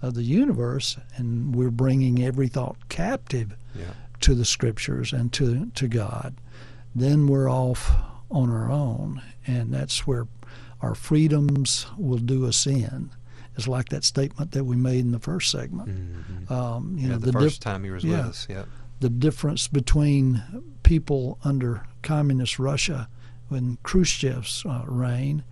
of 0.03 0.15
the 0.15 0.23
universe, 0.23 0.97
and 1.17 1.55
we're 1.55 1.71
bringing 1.71 2.23
every 2.23 2.49
thought 2.49 2.77
captive 2.89 3.55
Yeah. 3.75 3.95
To 4.23 4.35
the 4.35 4.45
scriptures 4.45 5.13
and 5.13 5.33
to, 5.35 5.67
to 5.75 5.89
God, 5.89 6.35
then 6.95 7.27
we're 7.27 7.51
off 7.51 7.93
on 8.31 8.51
our 8.51 8.71
own. 8.71 9.23
And 9.47 9.73
that's 9.73 10.07
where 10.07 10.27
our 10.81 10.95
freedoms 10.95 11.87
will 11.97 12.19
do 12.19 12.47
us 12.47 12.67
in. 12.67 13.11
It's 13.57 13.69
like 13.69 13.91
that 13.91 14.05
statement 14.05 14.53
that 14.53 14.65
we 14.65 14.77
made 14.77 15.01
in 15.01 15.13
the 15.13 15.19
first 15.19 15.51
segment. 15.51 15.89
Mhm. 15.89 16.51
Um, 16.51 16.97
you 16.97 17.03
yeah, 17.03 17.13
know, 17.15 17.19
the, 17.19 17.27
the, 17.27 17.33
first 17.33 17.61
dif- 17.61 17.65
time 17.65 17.85
you 17.85 17.93
was 17.93 18.05
yeah. 18.05 18.19
with 18.19 18.27
us. 18.27 18.47
Yeah. 18.49 18.65
the 19.01 19.11
difference 19.11 19.69
between 19.69 20.43
people 20.83 21.39
under 21.45 21.87
communist 22.03 22.59
Russia 22.59 23.09
when 23.49 23.77
Khrushchev's 23.85 24.65
uh, 24.65 24.85
reign 24.87 25.45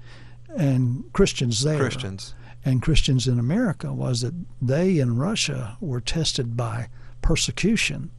and 0.56 1.04
Christians 1.12 1.62
there 1.62 1.78
Christians. 1.78 2.34
and 2.64 2.80
Christians 2.80 3.28
in 3.28 3.38
America 3.38 3.92
was 3.92 4.22
that 4.22 4.34
they 4.62 4.98
in 4.98 5.16
Russia 5.16 5.76
were 5.80 6.00
tested 6.00 6.56
by 6.56 6.88
persecution. 7.22 8.10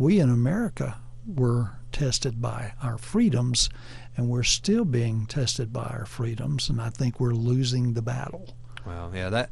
We 0.00 0.18
in 0.18 0.30
America 0.30 0.96
were 1.26 1.72
tested 1.92 2.40
by 2.40 2.72
our 2.82 2.96
freedoms, 2.96 3.68
and 4.16 4.30
we're 4.30 4.44
still 4.44 4.86
being 4.86 5.26
tested 5.26 5.74
by 5.74 5.82
our 5.84 6.06
freedoms, 6.06 6.70
and 6.70 6.80
I 6.80 6.88
think 6.88 7.20
we're 7.20 7.34
losing 7.34 7.92
the 7.92 8.00
battle. 8.00 8.56
Well, 8.86 9.12
yeah, 9.14 9.28
that 9.28 9.50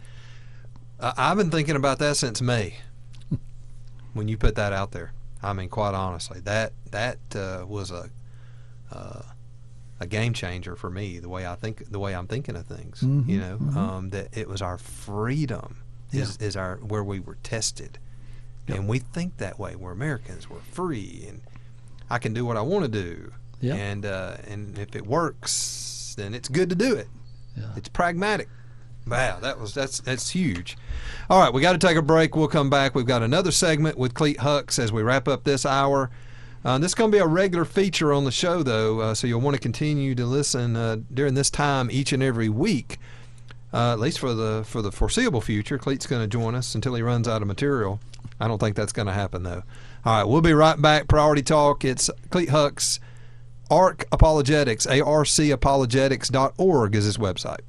I 0.98 1.12
I've 1.18 1.36
been 1.36 1.50
thinking 1.50 1.76
about 1.76 1.98
that 1.98 2.16
since 2.16 2.40
May. 2.40 2.76
when 4.14 4.26
you 4.26 4.38
put 4.38 4.54
that 4.54 4.72
out 4.72 4.92
there, 4.92 5.12
I 5.42 5.52
mean, 5.52 5.68
quite 5.68 5.92
honestly, 5.92 6.40
that 6.40 6.72
that 6.92 7.18
uh, 7.36 7.66
was 7.66 7.90
a 7.90 8.08
uh, 8.90 9.20
a 10.00 10.06
game 10.06 10.32
changer 10.32 10.76
for 10.76 10.88
me. 10.88 11.18
The 11.18 11.28
way 11.28 11.46
I 11.46 11.56
think, 11.56 11.90
the 11.92 11.98
way 11.98 12.14
I'm 12.14 12.26
thinking 12.26 12.56
of 12.56 12.64
things. 12.66 13.02
Mhm, 13.02 13.28
You 13.28 13.38
know, 13.40 13.58
mhm. 13.58 13.76
um, 13.76 14.08
that 14.10 14.28
it 14.34 14.48
was 14.48 14.62
our 14.62 14.78
freedom 14.78 15.82
is 16.10 16.38
is 16.38 16.56
our 16.56 16.76
where 16.76 17.04
we 17.04 17.20
were 17.20 17.36
tested, 17.42 17.98
Yep. 18.68 18.78
and 18.78 18.88
we 18.88 18.98
think 18.98 19.38
that 19.38 19.58
way. 19.58 19.76
We're 19.76 19.92
Americans. 19.92 20.48
We're 20.48 20.60
free, 20.60 21.24
and 21.28 21.40
I 22.10 22.18
can 22.18 22.32
do 22.34 22.44
what 22.44 22.56
I 22.56 22.62
want 22.62 22.84
to 22.84 22.90
do. 22.90 23.32
Yeah. 23.60 23.74
And 23.74 24.06
uh, 24.06 24.36
and 24.46 24.78
if 24.78 24.94
it 24.94 25.06
works, 25.06 26.14
then 26.16 26.34
it's 26.34 26.48
good 26.48 26.68
to 26.70 26.76
do 26.76 26.94
it. 26.94 27.08
Yeah. 27.56 27.70
It's 27.76 27.88
pragmatic. 27.88 28.48
Wow, 29.06 29.38
that 29.40 29.58
was 29.58 29.72
that's 29.72 30.00
that's 30.00 30.30
huge. 30.30 30.76
All 31.30 31.40
right, 31.40 31.52
we 31.52 31.62
got 31.62 31.72
to 31.72 31.78
take 31.78 31.96
a 31.96 32.02
break. 32.02 32.36
We'll 32.36 32.48
come 32.48 32.68
back. 32.68 32.94
We've 32.94 33.06
got 33.06 33.22
another 33.22 33.50
segment 33.50 33.96
with 33.96 34.12
Clete 34.14 34.38
Hux 34.38 34.78
as 34.78 34.92
we 34.92 35.02
wrap 35.02 35.26
up 35.28 35.44
this 35.44 35.64
hour. 35.64 36.10
Uh, 36.64 36.76
this 36.76 36.90
is 36.90 36.94
going 36.94 37.10
to 37.10 37.16
be 37.16 37.20
a 37.20 37.26
regular 37.26 37.64
feature 37.64 38.12
on 38.12 38.24
the 38.24 38.32
show, 38.32 38.62
though, 38.62 39.00
uh, 39.00 39.14
so 39.14 39.26
you'll 39.26 39.40
want 39.40 39.54
to 39.54 39.60
continue 39.60 40.14
to 40.14 40.26
listen 40.26 40.76
uh, 40.76 40.96
during 41.14 41.34
this 41.34 41.50
time 41.50 41.88
each 41.90 42.12
and 42.12 42.22
every 42.22 42.48
week, 42.48 42.98
uh, 43.72 43.92
at 43.92 44.00
least 44.00 44.18
for 44.18 44.34
the 44.34 44.64
for 44.66 44.82
the 44.82 44.92
foreseeable 44.92 45.40
future. 45.40 45.78
Clete's 45.78 46.06
going 46.06 46.22
to 46.22 46.28
join 46.28 46.54
us 46.54 46.74
until 46.74 46.94
he 46.94 47.02
runs 47.02 47.28
out 47.28 47.42
of 47.42 47.48
material. 47.48 48.00
I 48.40 48.48
don't 48.48 48.58
think 48.58 48.76
that's 48.76 48.92
going 48.92 49.06
to 49.06 49.12
happen, 49.12 49.42
though. 49.42 49.62
All 50.04 50.18
right, 50.18 50.24
we'll 50.24 50.40
be 50.40 50.52
right 50.52 50.80
back. 50.80 51.08
Priority 51.08 51.42
Talk. 51.42 51.84
It's 51.84 52.08
Clete 52.30 52.50
Hux. 52.50 53.00
ARC 53.70 54.06
Apologetics, 54.10 54.86
arcapologetics.org 54.86 56.94
is 56.94 57.04
his 57.04 57.18
website. 57.18 57.60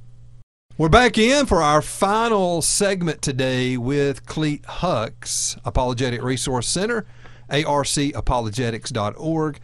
We're 0.78 0.88
back 0.88 1.18
in 1.18 1.44
for 1.44 1.60
our 1.60 1.82
final 1.82 2.62
segment 2.62 3.20
today 3.20 3.76
with 3.76 4.24
Clete 4.24 4.62
Hux, 4.62 5.58
Apologetic 5.62 6.22
Resource 6.22 6.66
Center, 6.66 7.04
arcapologetics.org. 7.50 9.60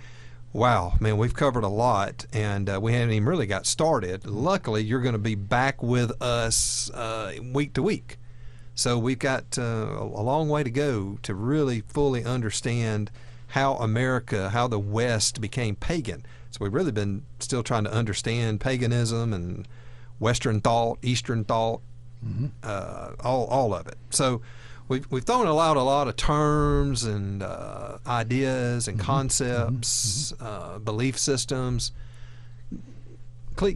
Wow, 0.56 0.94
man, 1.00 1.18
we've 1.18 1.34
covered 1.34 1.64
a 1.64 1.68
lot, 1.68 2.24
and 2.32 2.70
uh, 2.70 2.80
we 2.80 2.94
haven't 2.94 3.10
even 3.10 3.28
really 3.28 3.46
got 3.46 3.66
started. 3.66 4.26
Luckily, 4.26 4.82
you're 4.82 5.02
going 5.02 5.12
to 5.12 5.18
be 5.18 5.34
back 5.34 5.82
with 5.82 6.10
us 6.22 6.90
uh, 6.94 7.34
week 7.52 7.74
to 7.74 7.82
week. 7.82 8.16
So 8.74 8.98
we've 8.98 9.18
got 9.18 9.58
uh, 9.58 9.62
a 9.62 10.22
long 10.22 10.48
way 10.48 10.62
to 10.62 10.70
go 10.70 11.18
to 11.24 11.34
really 11.34 11.82
fully 11.82 12.24
understand 12.24 13.10
how 13.48 13.74
America, 13.74 14.48
how 14.48 14.66
the 14.66 14.78
West 14.78 15.42
became 15.42 15.76
pagan. 15.76 16.24
So 16.50 16.60
we've 16.62 16.72
really 16.72 16.90
been 16.90 17.26
still 17.38 17.62
trying 17.62 17.84
to 17.84 17.92
understand 17.92 18.58
paganism 18.58 19.34
and 19.34 19.68
Western 20.18 20.62
thought, 20.62 20.98
Eastern 21.02 21.44
thought, 21.44 21.82
uh, 22.62 23.10
all 23.20 23.44
all 23.48 23.74
of 23.74 23.86
it. 23.88 23.98
So 24.08 24.40
we've 24.88 25.06
we've 25.10 25.24
thrown 25.24 25.46
out 25.46 25.76
a 25.76 25.82
lot 25.82 26.08
of 26.08 26.16
terms 26.16 27.04
and 27.04 27.42
uh, 27.42 27.98
ideas 28.06 28.88
and 28.88 28.98
concepts, 28.98 30.32
Uh, 30.40 30.78
belief 30.78 31.18
systems. 31.18 31.92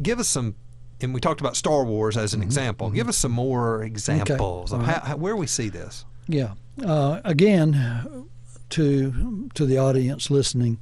Give 0.02 0.18
us 0.18 0.28
some. 0.28 0.54
And 1.02 1.14
we 1.14 1.20
talked 1.20 1.40
about 1.40 1.56
Star 1.56 1.84
Wars 1.84 2.16
as 2.16 2.34
an 2.34 2.42
example. 2.42 2.90
Give 2.90 3.08
us 3.08 3.16
some 3.16 3.32
more 3.32 3.82
examples 3.82 4.72
of 4.72 4.80
all 4.80 4.86
how, 4.86 5.00
how, 5.00 5.16
where 5.16 5.34
we 5.34 5.46
see 5.46 5.70
this. 5.70 6.04
Yeah. 6.28 6.52
Uh, 6.84 7.20
again, 7.24 8.28
to 8.70 9.48
to 9.54 9.66
the 9.66 9.78
audience 9.78 10.30
listening, 10.30 10.78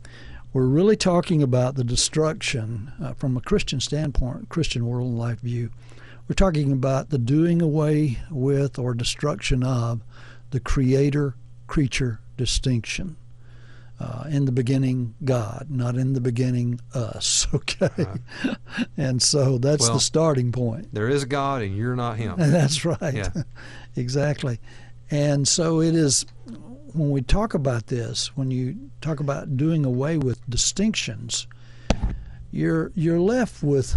we're 0.52 0.66
really 0.66 0.96
talking 0.96 1.42
about 1.42 1.76
the 1.76 1.84
destruction 1.84 2.92
uh, 3.00 3.12
from 3.14 3.36
a 3.36 3.40
Christian 3.40 3.80
standpoint, 3.80 4.48
Christian 4.48 4.86
world 4.86 5.08
and 5.10 5.18
life 5.18 5.40
view. 5.40 5.70
We're 6.28 6.34
talking 6.34 6.72
about 6.72 7.08
the 7.08 7.18
doing 7.18 7.62
away 7.62 8.18
with 8.30 8.78
or 8.78 8.92
destruction 8.92 9.62
of 9.64 10.02
the 10.50 10.60
creator 10.60 11.34
creature 11.66 12.20
distinction. 12.36 13.16
Uh, 14.00 14.24
in 14.28 14.44
the 14.44 14.52
beginning, 14.52 15.14
God, 15.24 15.66
not 15.70 15.96
in 15.96 16.12
the 16.12 16.20
beginning, 16.20 16.80
us. 16.94 17.46
Okay, 17.54 17.88
and 18.96 19.20
so 19.20 19.58
that's 19.58 19.82
Well- 19.88 19.94
the 19.94 20.00
starting 20.00 20.52
point. 20.52 20.94
There 20.94 21.08
is 21.08 21.24
God, 21.24 21.62
and 21.62 21.76
you're 21.76 21.96
not 21.96 22.16
Him. 22.16 22.34
That's 22.38 22.84
right. 22.84 23.14
Yeah. 23.14 23.30
exactly. 23.96 24.60
And 25.10 25.48
so 25.48 25.80
it 25.80 25.96
is 25.96 26.26
when 26.92 27.10
we 27.10 27.22
talk 27.22 27.54
about 27.54 27.88
this, 27.88 28.36
when 28.36 28.52
you 28.52 28.90
talk 29.00 29.18
about 29.18 29.56
doing 29.56 29.84
away 29.84 30.16
with 30.18 30.48
distinctions, 30.48 31.48
you're 32.52 32.92
you're 32.94 33.20
left 33.20 33.62
with 33.64 33.96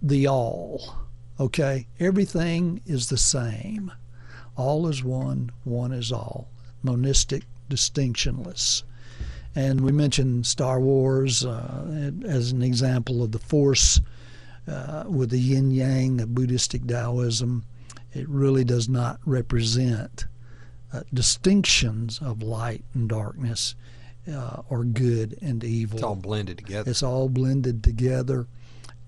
the 0.00 0.26
all. 0.26 1.01
Okay? 1.40 1.86
Everything 1.98 2.80
is 2.86 3.08
the 3.08 3.18
same. 3.18 3.92
All 4.56 4.86
is 4.86 5.02
one, 5.02 5.50
one 5.64 5.92
is 5.92 6.12
all. 6.12 6.48
Monistic, 6.84 7.44
distinctionless. 7.68 8.84
And 9.54 9.82
we 9.82 9.92
mentioned 9.92 10.46
Star 10.46 10.80
Wars 10.80 11.44
uh, 11.44 12.10
as 12.26 12.52
an 12.52 12.62
example 12.62 13.22
of 13.22 13.32
the 13.32 13.38
Force 13.38 14.00
uh, 14.66 15.04
with 15.06 15.30
the 15.30 15.38
yin 15.38 15.70
yang 15.70 16.20
of 16.20 16.34
Buddhistic 16.34 16.86
Taoism. 16.86 17.64
It 18.14 18.28
really 18.28 18.64
does 18.64 18.88
not 18.88 19.20
represent 19.24 20.26
uh, 20.92 21.02
distinctions 21.12 22.18
of 22.20 22.42
light 22.42 22.84
and 22.94 23.08
darkness 23.08 23.74
uh, 24.32 24.62
or 24.68 24.84
good 24.84 25.38
and 25.42 25.64
evil. 25.64 25.96
It's 25.96 26.04
all 26.04 26.16
blended 26.16 26.58
together. 26.58 26.90
It's 26.90 27.02
all 27.02 27.28
blended 27.28 27.82
together, 27.82 28.46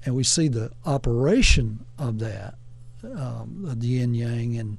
and 0.05 0.14
we 0.14 0.24
see 0.24 0.48
the 0.48 0.70
operation 0.84 1.84
of 1.98 2.18
that, 2.18 2.55
um, 3.05 3.66
of 3.68 3.80
the 3.80 3.86
yin 3.86 4.14
yang, 4.14 4.57
and 4.57 4.78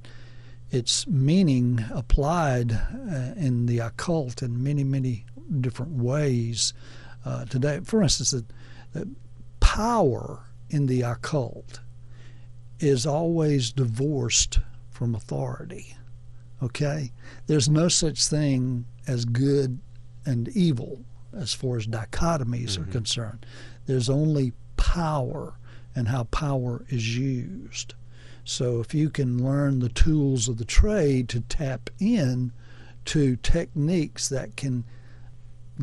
its 0.71 1.07
meaning 1.07 1.83
applied 1.91 2.71
uh, 2.71 3.33
in 3.35 3.65
the 3.65 3.79
occult 3.79 4.41
in 4.41 4.63
many, 4.63 4.83
many 4.83 5.25
different 5.61 5.93
ways 5.93 6.73
uh, 7.25 7.45
today. 7.45 7.79
For 7.83 8.01
instance, 8.03 8.31
the, 8.31 8.45
the 8.93 9.09
power 9.59 10.43
in 10.69 10.87
the 10.87 11.01
occult 11.01 11.79
is 12.79 13.05
always 13.05 13.71
divorced 13.71 14.59
from 14.89 15.15
authority. 15.15 15.95
Okay? 16.61 17.11
There's 17.47 17.69
no 17.69 17.87
such 17.87 18.25
thing 18.25 18.85
as 19.07 19.25
good 19.25 19.79
and 20.25 20.47
evil 20.49 21.03
as 21.33 21.53
far 21.53 21.77
as 21.77 21.87
dichotomies 21.87 22.71
mm-hmm. 22.71 22.83
are 22.83 22.91
concerned. 22.91 23.45
There's 23.85 24.09
only 24.09 24.53
power 24.85 25.55
and 25.95 26.07
how 26.07 26.25
power 26.25 26.85
is 26.89 27.17
used. 27.17 27.95
So 28.43 28.79
if 28.79 28.93
you 28.93 29.09
can 29.09 29.43
learn 29.43 29.79
the 29.79 29.89
tools 29.89 30.47
of 30.47 30.57
the 30.57 30.65
trade 30.65 31.27
to 31.29 31.41
tap 31.41 31.89
in 31.99 32.51
to 33.05 33.35
techniques 33.37 34.29
that 34.29 34.55
can 34.55 34.83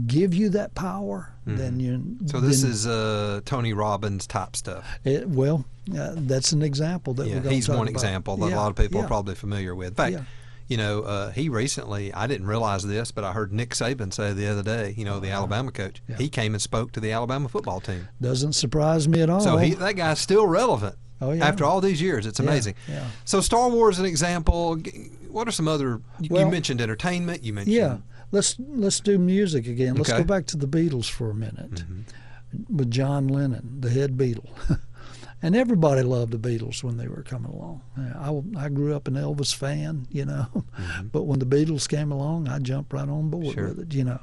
give 0.07 0.33
you 0.35 0.49
that 0.51 0.75
power, 0.75 1.33
mm-hmm. 1.47 1.57
then 1.57 1.81
you. 1.81 2.17
So 2.27 2.41
this 2.41 2.63
is 2.63 2.87
uh, 2.87 3.41
Tony 3.45 3.73
Robbins 3.73 4.27
type 4.27 4.55
stuff. 4.55 4.87
It, 5.05 5.29
well, 5.29 5.65
uh, 5.99 6.13
that's 6.15 6.53
an 6.53 6.63
example 6.63 7.15
that 7.15 7.27
yeah, 7.27 7.41
we're 7.41 7.51
he's 7.51 7.69
one 7.69 7.89
about. 7.89 7.91
example 7.91 8.37
that 8.39 8.51
yeah, 8.51 8.55
a 8.55 8.59
lot 8.59 8.71
of 8.71 8.77
people 8.77 8.99
yeah. 8.99 9.05
are 9.05 9.09
probably 9.09 9.35
familiar 9.35 9.75
with. 9.75 9.89
In 9.89 9.95
fact, 9.95 10.25
you 10.73 10.79
know, 10.79 11.03
uh, 11.03 11.31
he 11.33 11.51
recently, 11.51 12.15
I 12.15 12.27
didn't 12.27 12.47
realize 12.47 12.83
this, 12.83 13.13
but 13.13 13.25
I 13.25 13.33
heard 13.33 13.53
Nick 13.53 13.75
Saban 13.75 14.11
say 14.11 14.33
the 14.33 14.49
other 14.49 14.63
day, 14.63 14.95
you 14.97 15.05
know, 15.05 15.21
the 15.21 15.29
Alabama 15.29 15.71
coach, 15.71 16.03
he 16.17 16.31
came 16.31 16.55
and 16.55 16.63
spoke 16.63 16.93
to 16.93 17.01
the 17.01 17.13
Alabama 17.13 17.51
football 17.51 17.79
team. 17.79 18.09
Doesn't 18.23 18.55
surprise 18.55 19.07
me 19.07 19.21
at 19.21 19.29
all. 19.29 19.41
So 19.41 19.59
he, 19.59 19.75
that 19.75 19.97
guy's 19.97 20.19
still 20.19 20.47
relevant. 20.47 20.97
Oh, 21.21 21.33
yeah. 21.33 21.47
After 21.47 21.67
all 21.67 21.83
these 21.83 22.01
years, 22.01 22.25
it's 22.25 22.41
amazing. 22.41 22.75
Yeah, 22.89 22.95
yeah. 22.95 23.07
So 23.27 23.43
Star 23.43 23.69
Wars, 23.69 23.97
is 23.97 24.01
an 24.01 24.07
example. 24.07 24.79
What 25.31 25.47
are 25.47 25.51
some 25.51 25.69
other? 25.69 26.01
Well, 26.31 26.47
you 26.47 26.51
mentioned 26.51 26.81
entertainment. 26.81 27.45
You 27.45 27.53
mentioned. 27.53 27.77
Yeah. 27.77 27.99
Let's 28.31 28.57
let's 28.59 28.99
do 28.99 29.19
music 29.19 29.67
again. 29.67 29.97
Let's 29.97 30.09
okay. 30.09 30.21
go 30.21 30.25
back 30.25 30.47
to 30.47 30.57
the 30.57 30.67
Beatles 30.67 31.11
for 31.11 31.31
a 31.31 31.35
minute 31.35 31.75
mm-hmm. 31.75 32.77
with 32.77 32.91
John 32.91 33.29
Lennon, 33.29 33.77
the 33.81 33.91
head 33.91 34.17
Beatle. 34.17 34.49
and 35.43 35.57
everybody 35.57 36.03
loved 36.03 36.33
the 36.33 36.39
Beatles 36.39 36.83
when 36.85 36.97
they 36.97 37.09
were 37.09 37.23
coming 37.23 37.53
along. 37.53 37.83
I, 37.97 38.65
I 38.65 38.69
grew 38.69 38.95
up 38.95 39.09
an 39.09 39.15
Elvis 39.15 39.55
fan, 39.55 40.07
you 40.11 40.25
know, 40.25 40.47
mm-hmm. 40.55 41.09
but 41.09 41.25
when 41.25 41.41
the 41.41 41.47
Beatles 41.47 41.89
came 41.89 42.13
along, 42.13 42.49
I 42.49 42.59
jumped 42.61 42.93
right 42.93 43.09
on 43.09 43.29
board 43.29 43.55
sure. 43.55 43.69
with 43.69 43.81
it, 43.81 43.95
you 43.95 44.05
know. 44.05 44.21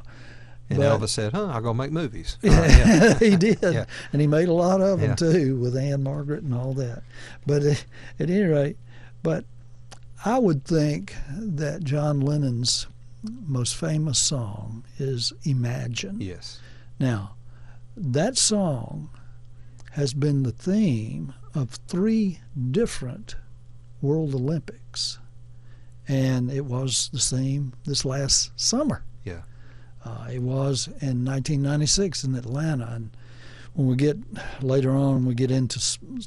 And 0.69 0.77
but, 0.77 0.99
Elvis 0.99 1.09
said, 1.09 1.33
"Huh, 1.33 1.47
I'll 1.47 1.61
go 1.61 1.73
make 1.73 1.91
movies." 1.91 2.37
Yeah, 2.43 2.67
yeah. 2.67 3.13
he 3.19 3.35
did, 3.35 3.57
yeah. 3.61 3.85
and 4.11 4.21
he 4.21 4.27
made 4.27 4.49
a 4.49 4.53
lot 4.53 4.81
of 4.81 4.99
them 4.99 5.15
too 5.15 5.57
with 5.57 5.75
Ann-Margret 5.75 6.43
and 6.43 6.53
all 6.53 6.73
that. 6.75 7.01
But 7.45 7.63
at 7.63 7.85
any 8.19 8.43
rate, 8.43 8.77
but 9.23 9.45
I 10.23 10.37
would 10.37 10.65
think 10.65 11.15
that 11.31 11.83
John 11.83 12.21
Lennon's 12.21 12.85
most 13.23 13.75
famous 13.75 14.19
song 14.19 14.85
is 14.99 15.33
"Imagine." 15.43 16.21
Yes. 16.21 16.59
Now, 16.99 17.35
that 17.97 18.37
song 18.37 19.09
has 19.99 20.13
been 20.13 20.43
the 20.43 20.51
theme 20.53 21.33
of 21.53 21.71
three 21.87 22.39
different 22.71 23.35
World 24.01 24.33
Olympics, 24.33 25.19
and 26.07 26.49
it 26.49 26.63
was 26.63 27.09
the 27.11 27.19
same 27.19 27.73
this 27.85 28.05
last 28.05 28.51
summer. 28.55 29.03
Yeah. 29.25 29.41
Uh, 30.05 30.27
it 30.31 30.39
was 30.39 30.87
in 31.01 31.25
1996 31.25 32.23
in 32.23 32.35
Atlanta, 32.35 32.89
and 32.93 33.09
when 33.73 33.87
we 33.87 33.97
get 33.97 34.17
later 34.61 34.91
on, 34.91 35.25
we 35.25 35.35
get 35.35 35.51
into 35.51 35.79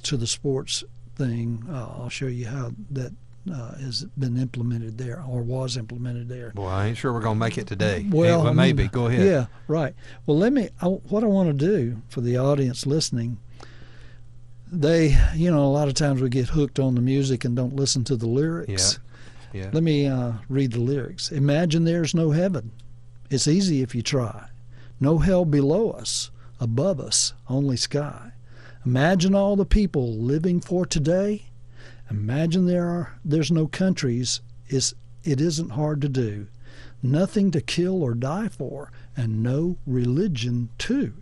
to 0.03 0.19
the 0.19 0.27
sports 0.27 0.85
thing. 1.17 1.65
Uh, 1.67 1.95
I'll 1.97 2.11
show 2.11 2.27
you 2.27 2.49
how 2.49 2.73
that 2.91 3.15
uh, 3.51 3.75
has 3.77 4.05
been 4.19 4.37
implemented 4.37 4.99
there 4.99 5.23
or 5.27 5.41
was 5.41 5.79
implemented 5.79 6.29
there. 6.29 6.53
Well, 6.55 6.69
I 6.69 6.89
ain't 6.89 6.99
sure 6.99 7.11
we're 7.11 7.21
going 7.21 7.37
to 7.37 7.41
make 7.41 7.57
it 7.57 7.67
today. 7.67 8.07
Well, 8.11 8.53
maybe. 8.53 8.89
Go 8.89 9.07
ahead. 9.07 9.27
Yeah, 9.27 9.47
right. 9.67 9.95
Well, 10.27 10.37
let 10.37 10.53
me. 10.53 10.69
I, 10.83 10.87
what 10.87 11.25
I 11.25 11.27
want 11.27 11.49
to 11.49 11.67
do 11.67 12.03
for 12.09 12.21
the 12.21 12.37
audience 12.37 12.85
listening, 12.85 13.39
they, 14.73 15.19
you 15.35 15.51
know, 15.51 15.65
a 15.65 15.69
lot 15.69 15.89
of 15.89 15.95
times 15.95 16.23
we 16.23 16.31
get 16.31 16.49
hooked 16.49 16.79
on 16.79 16.95
the 16.95 17.03
music 17.03 17.45
and 17.45 17.55
don't 17.55 17.77
listen 17.77 18.05
to 18.05 18.17
the 18.17 18.27
lyrics. 18.27 18.99
Yeah. 19.53 19.65
yeah. 19.65 19.71
Let 19.71 19.83
me 19.83 20.07
uh, 20.07 20.33
read 20.49 20.73
the 20.73 20.81
lyrics. 20.81 21.31
Imagine 21.31 21.85
there's 21.85 22.15
no 22.15 22.31
heaven. 22.31 22.73
It's 23.31 23.47
easy 23.47 23.83
if 23.83 23.95
you 23.95 24.01
try. 24.01 24.49
No 24.99 25.19
hell 25.19 25.45
below 25.45 25.91
us, 25.91 26.31
above 26.59 27.01
us, 27.01 27.35
only 27.51 27.77
sky. 27.77 28.33
Imagine 28.87 29.35
all 29.35 29.57
the 29.57 29.67
people 29.67 30.15
living 30.15 30.61
for 30.61 30.87
today. 30.87 31.43
Imagine 32.11 32.67
there 32.67 32.89
are 32.89 33.19
there's 33.25 33.53
no 33.53 33.67
countries. 33.67 34.41
It's, 34.69 34.95
it 35.23 35.41
isn't 35.41 35.71
hard 35.71 36.01
to 36.01 36.09
do. 36.09 36.47
Nothing 37.03 37.51
to 37.51 37.61
kill 37.61 38.03
or 38.03 38.15
die 38.15 38.49
for, 38.49 38.91
and 39.17 39.43
no 39.43 39.77
religion 39.87 40.71
too. 40.79 41.13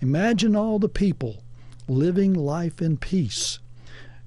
Imagine 0.00 0.54
all 0.54 0.78
the 0.78 0.88
people 0.88 1.42
living 1.88 2.34
life 2.34 2.80
in 2.80 2.96
peace. 2.96 3.58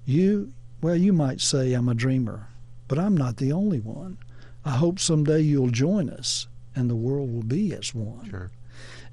You, 0.06 0.52
well, 0.82 0.96
you 0.96 1.14
might 1.14 1.42
say 1.42 1.74
I'm 1.74 1.90
a 1.90 1.96
dreamer, 1.96 2.48
but 2.88 3.00
I'm 3.00 3.16
not 3.16 3.38
the 3.38 3.52
only 3.52 3.80
one. 3.80 4.18
I 4.64 4.72
hope 4.72 5.00
someday 5.00 5.42
you'll 5.42 5.70
join 5.70 6.10
us 6.10 6.48
and 6.76 6.90
the 6.90 6.96
world 6.96 7.34
will 7.34 7.44
be 7.44 7.74
as 7.74 7.96
one. 7.96 8.30
Sure. 8.30 8.52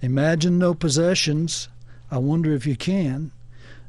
Imagine 0.01 0.59
no 0.59 0.74
possessions. 0.74 1.68
I 2.11 2.18
wonder 2.18 2.53
if 2.53 2.66
you 2.66 2.76
can. 2.76 3.30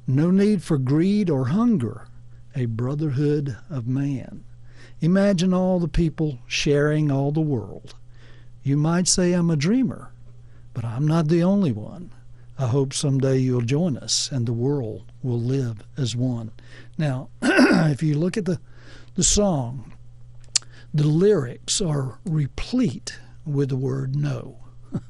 No 0.06 0.30
need 0.30 0.62
for 0.62 0.78
greed 0.78 1.30
or 1.30 1.46
hunger, 1.46 2.08
a 2.56 2.66
brotherhood 2.66 3.58
of 3.70 3.88
man. 3.88 4.44
Imagine 5.02 5.54
all 5.54 5.80
the 5.80 5.88
people 5.88 6.40
sharing 6.46 7.10
all 7.10 7.32
the 7.32 7.42
world. 7.42 7.96
You 8.64 8.78
might 8.78 9.08
say 9.08 9.34
I'm 9.34 9.50
a 9.50 9.56
dreamer, 9.56 10.12
but 10.74 10.86
I'm 10.86 11.08
not 11.08 11.28
the 11.28 11.44
only 11.44 11.72
one. 11.72 12.12
I 12.58 12.68
hope 12.68 12.94
someday 12.94 13.38
you'll 13.40 13.62
join 13.62 13.98
us 13.98 14.30
and 14.32 14.46
the 14.46 14.54
world 14.54 15.12
will 15.22 15.40
live 15.40 15.84
as 15.98 16.16
one. 16.16 16.52
Now, 16.98 17.30
if 17.42 18.04
you 18.04 18.18
look 18.18 18.38
at 18.38 18.46
the, 18.46 18.60
the 19.16 19.24
song, 19.24 19.94
the 20.94 21.08
lyrics 21.08 21.82
are 21.82 22.20
replete 22.26 23.18
with 23.46 23.70
the 23.70 23.76
word 23.76 24.16
no. 24.16 24.60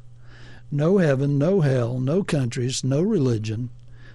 no 0.71 0.97
heaven, 0.97 1.37
no 1.37 1.61
hell, 1.61 1.99
no 1.99 2.23
countries, 2.23 2.83
no 2.83 3.01
religion, 3.01 3.69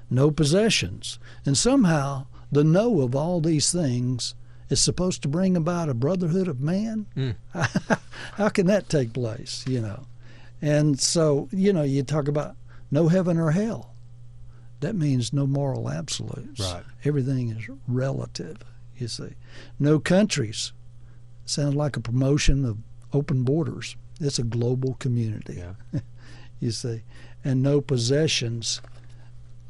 no 0.09 0.31
possessions. 0.31 1.19
And 1.45 1.57
somehow 1.57 2.27
the 2.51 2.65
no 2.65 3.03
of 3.03 3.15
all 3.15 3.41
these 3.41 3.71
things 3.71 4.35
is 4.71 4.81
supposed 4.81 5.23
to 5.23 5.29
bring 5.29 5.57
about 5.57 5.89
a 5.89 5.95
brotherhood 5.95 6.49
of 6.49 6.61
man. 6.61 7.07
Mm. 7.17 7.37
How 8.35 8.49
can 8.49 8.67
that 8.67 8.89
take 8.89 9.13
place, 9.13 9.65
you 9.67 9.81
know? 9.81 10.07
And 10.61 10.99
so, 10.99 11.49
you 11.53 11.73
know, 11.73 11.83
you 11.83 12.03
talk 12.03 12.29
about 12.29 12.57
no 12.91 13.09
heaven 13.09 13.39
or 13.39 13.51
hell. 13.51 13.95
That 14.81 14.95
means 14.95 15.33
no 15.33 15.47
moral 15.47 15.91
absolutes. 15.91 16.61
Right. 16.61 16.85
Everything 17.05 17.51
is 17.51 17.69
relative, 17.89 18.59
you 18.97 19.09
see. 19.09 19.35
No 19.79 19.99
countries. 19.99 20.73
Sounds 21.45 21.75
like 21.75 21.97
a 21.97 22.01
promotion 22.01 22.65
of 22.65 22.79
open 23.13 23.43
borders. 23.43 23.97
It's 24.21 24.39
a 24.39 24.45
global 24.45 24.95
community. 24.95 25.63
Yeah. 25.93 26.01
you 26.61 26.71
see, 26.71 27.03
and 27.45 27.63
no 27.63 27.81
possessions. 27.81 28.81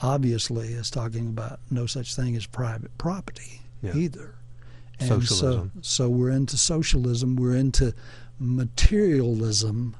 Obviously, 0.00 0.68
is 0.68 0.90
talking 0.90 1.26
about 1.26 1.58
no 1.70 1.86
such 1.86 2.14
thing 2.14 2.36
as 2.36 2.46
private 2.46 2.96
property 2.98 3.62
yeah. 3.82 3.96
either. 3.96 4.34
And 5.00 5.08
socialism. 5.08 5.72
so, 5.76 6.04
so 6.04 6.08
we're 6.08 6.30
into 6.30 6.56
socialism. 6.56 7.34
We're 7.36 7.56
into 7.56 7.94
materialism 8.38 9.96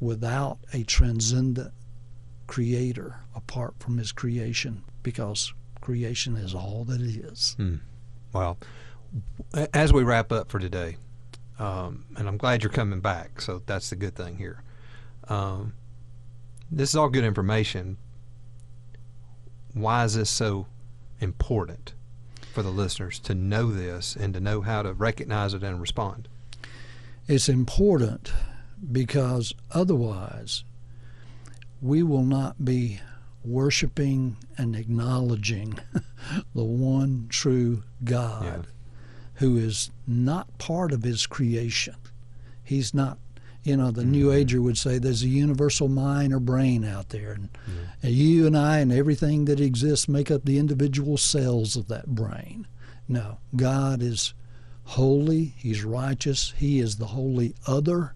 without 0.00 0.58
a 0.72 0.82
transcendent 0.82 1.72
creator 2.46 3.20
apart 3.34 3.74
from 3.78 3.98
his 3.98 4.12
creation 4.12 4.82
because 5.02 5.52
creation 5.80 6.36
is 6.36 6.54
all 6.54 6.84
that 6.84 7.00
it 7.00 7.24
is. 7.24 7.54
Hmm. 7.56 7.76
Well, 8.32 8.58
as 9.72 9.92
we 9.92 10.02
wrap 10.02 10.32
up 10.32 10.50
for 10.50 10.58
today, 10.58 10.96
um, 11.58 12.06
and 12.16 12.26
I'm 12.26 12.36
glad 12.36 12.62
you're 12.62 12.72
coming 12.72 13.00
back. 13.00 13.40
So 13.40 13.62
that's 13.64 13.90
the 13.90 13.96
good 13.96 14.14
thing 14.16 14.38
here. 14.38 14.62
Um, 15.28 15.74
this 16.70 16.90
is 16.90 16.96
all 16.96 17.08
good 17.08 17.24
information. 17.24 17.96
Why 19.72 20.04
is 20.04 20.14
this 20.14 20.30
so 20.30 20.66
important 21.20 21.94
for 22.52 22.62
the 22.62 22.70
listeners 22.70 23.18
to 23.20 23.34
know 23.34 23.72
this 23.72 24.16
and 24.16 24.34
to 24.34 24.40
know 24.40 24.60
how 24.60 24.82
to 24.82 24.92
recognize 24.92 25.54
it 25.54 25.62
and 25.62 25.80
respond? 25.80 26.28
It's 27.26 27.48
important 27.48 28.32
because 28.92 29.54
otherwise 29.70 30.64
we 31.84 32.02
will 32.02 32.24
not 32.24 32.64
be 32.64 33.00
worshiping 33.44 34.36
and 34.56 34.74
acknowledging 34.74 35.78
the 36.54 36.64
one 36.64 37.26
true 37.28 37.82
God. 38.02 38.44
Yeah 38.44 38.70
who 39.34 39.56
is 39.56 39.90
not 40.06 40.58
part 40.58 40.92
of 40.92 41.02
his 41.02 41.26
creation. 41.26 41.96
He's 42.62 42.94
not, 42.94 43.18
you 43.62 43.76
know, 43.76 43.90
the 43.90 44.02
mm-hmm. 44.02 44.10
New 44.12 44.32
Ager 44.32 44.62
would 44.62 44.78
say 44.78 44.98
there's 44.98 45.22
a 45.22 45.28
universal 45.28 45.88
mind 45.88 46.32
or 46.32 46.40
brain 46.40 46.84
out 46.84 47.08
there. 47.08 47.32
And, 47.32 47.48
and 48.02 48.12
you 48.12 48.46
and 48.46 48.56
I 48.56 48.78
and 48.78 48.92
everything 48.92 49.44
that 49.46 49.60
exists 49.60 50.08
make 50.08 50.30
up 50.30 50.44
the 50.44 50.58
individual 50.58 51.16
cells 51.16 51.76
of 51.76 51.88
that 51.88 52.06
brain. 52.06 52.66
No, 53.08 53.38
God 53.56 54.02
is 54.02 54.34
holy, 54.84 55.54
He's 55.56 55.84
righteous, 55.84 56.54
He 56.56 56.78
is 56.78 56.96
the 56.96 57.06
holy 57.06 57.54
other, 57.66 58.14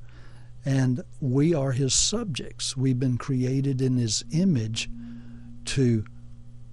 and 0.69 1.03
we 1.19 1.55
are 1.55 1.73
His 1.73 1.95
subjects. 1.95 2.77
We've 2.77 2.99
been 2.99 3.17
created 3.17 3.81
in 3.81 3.97
His 3.97 4.23
image 4.31 4.91
to 5.65 6.05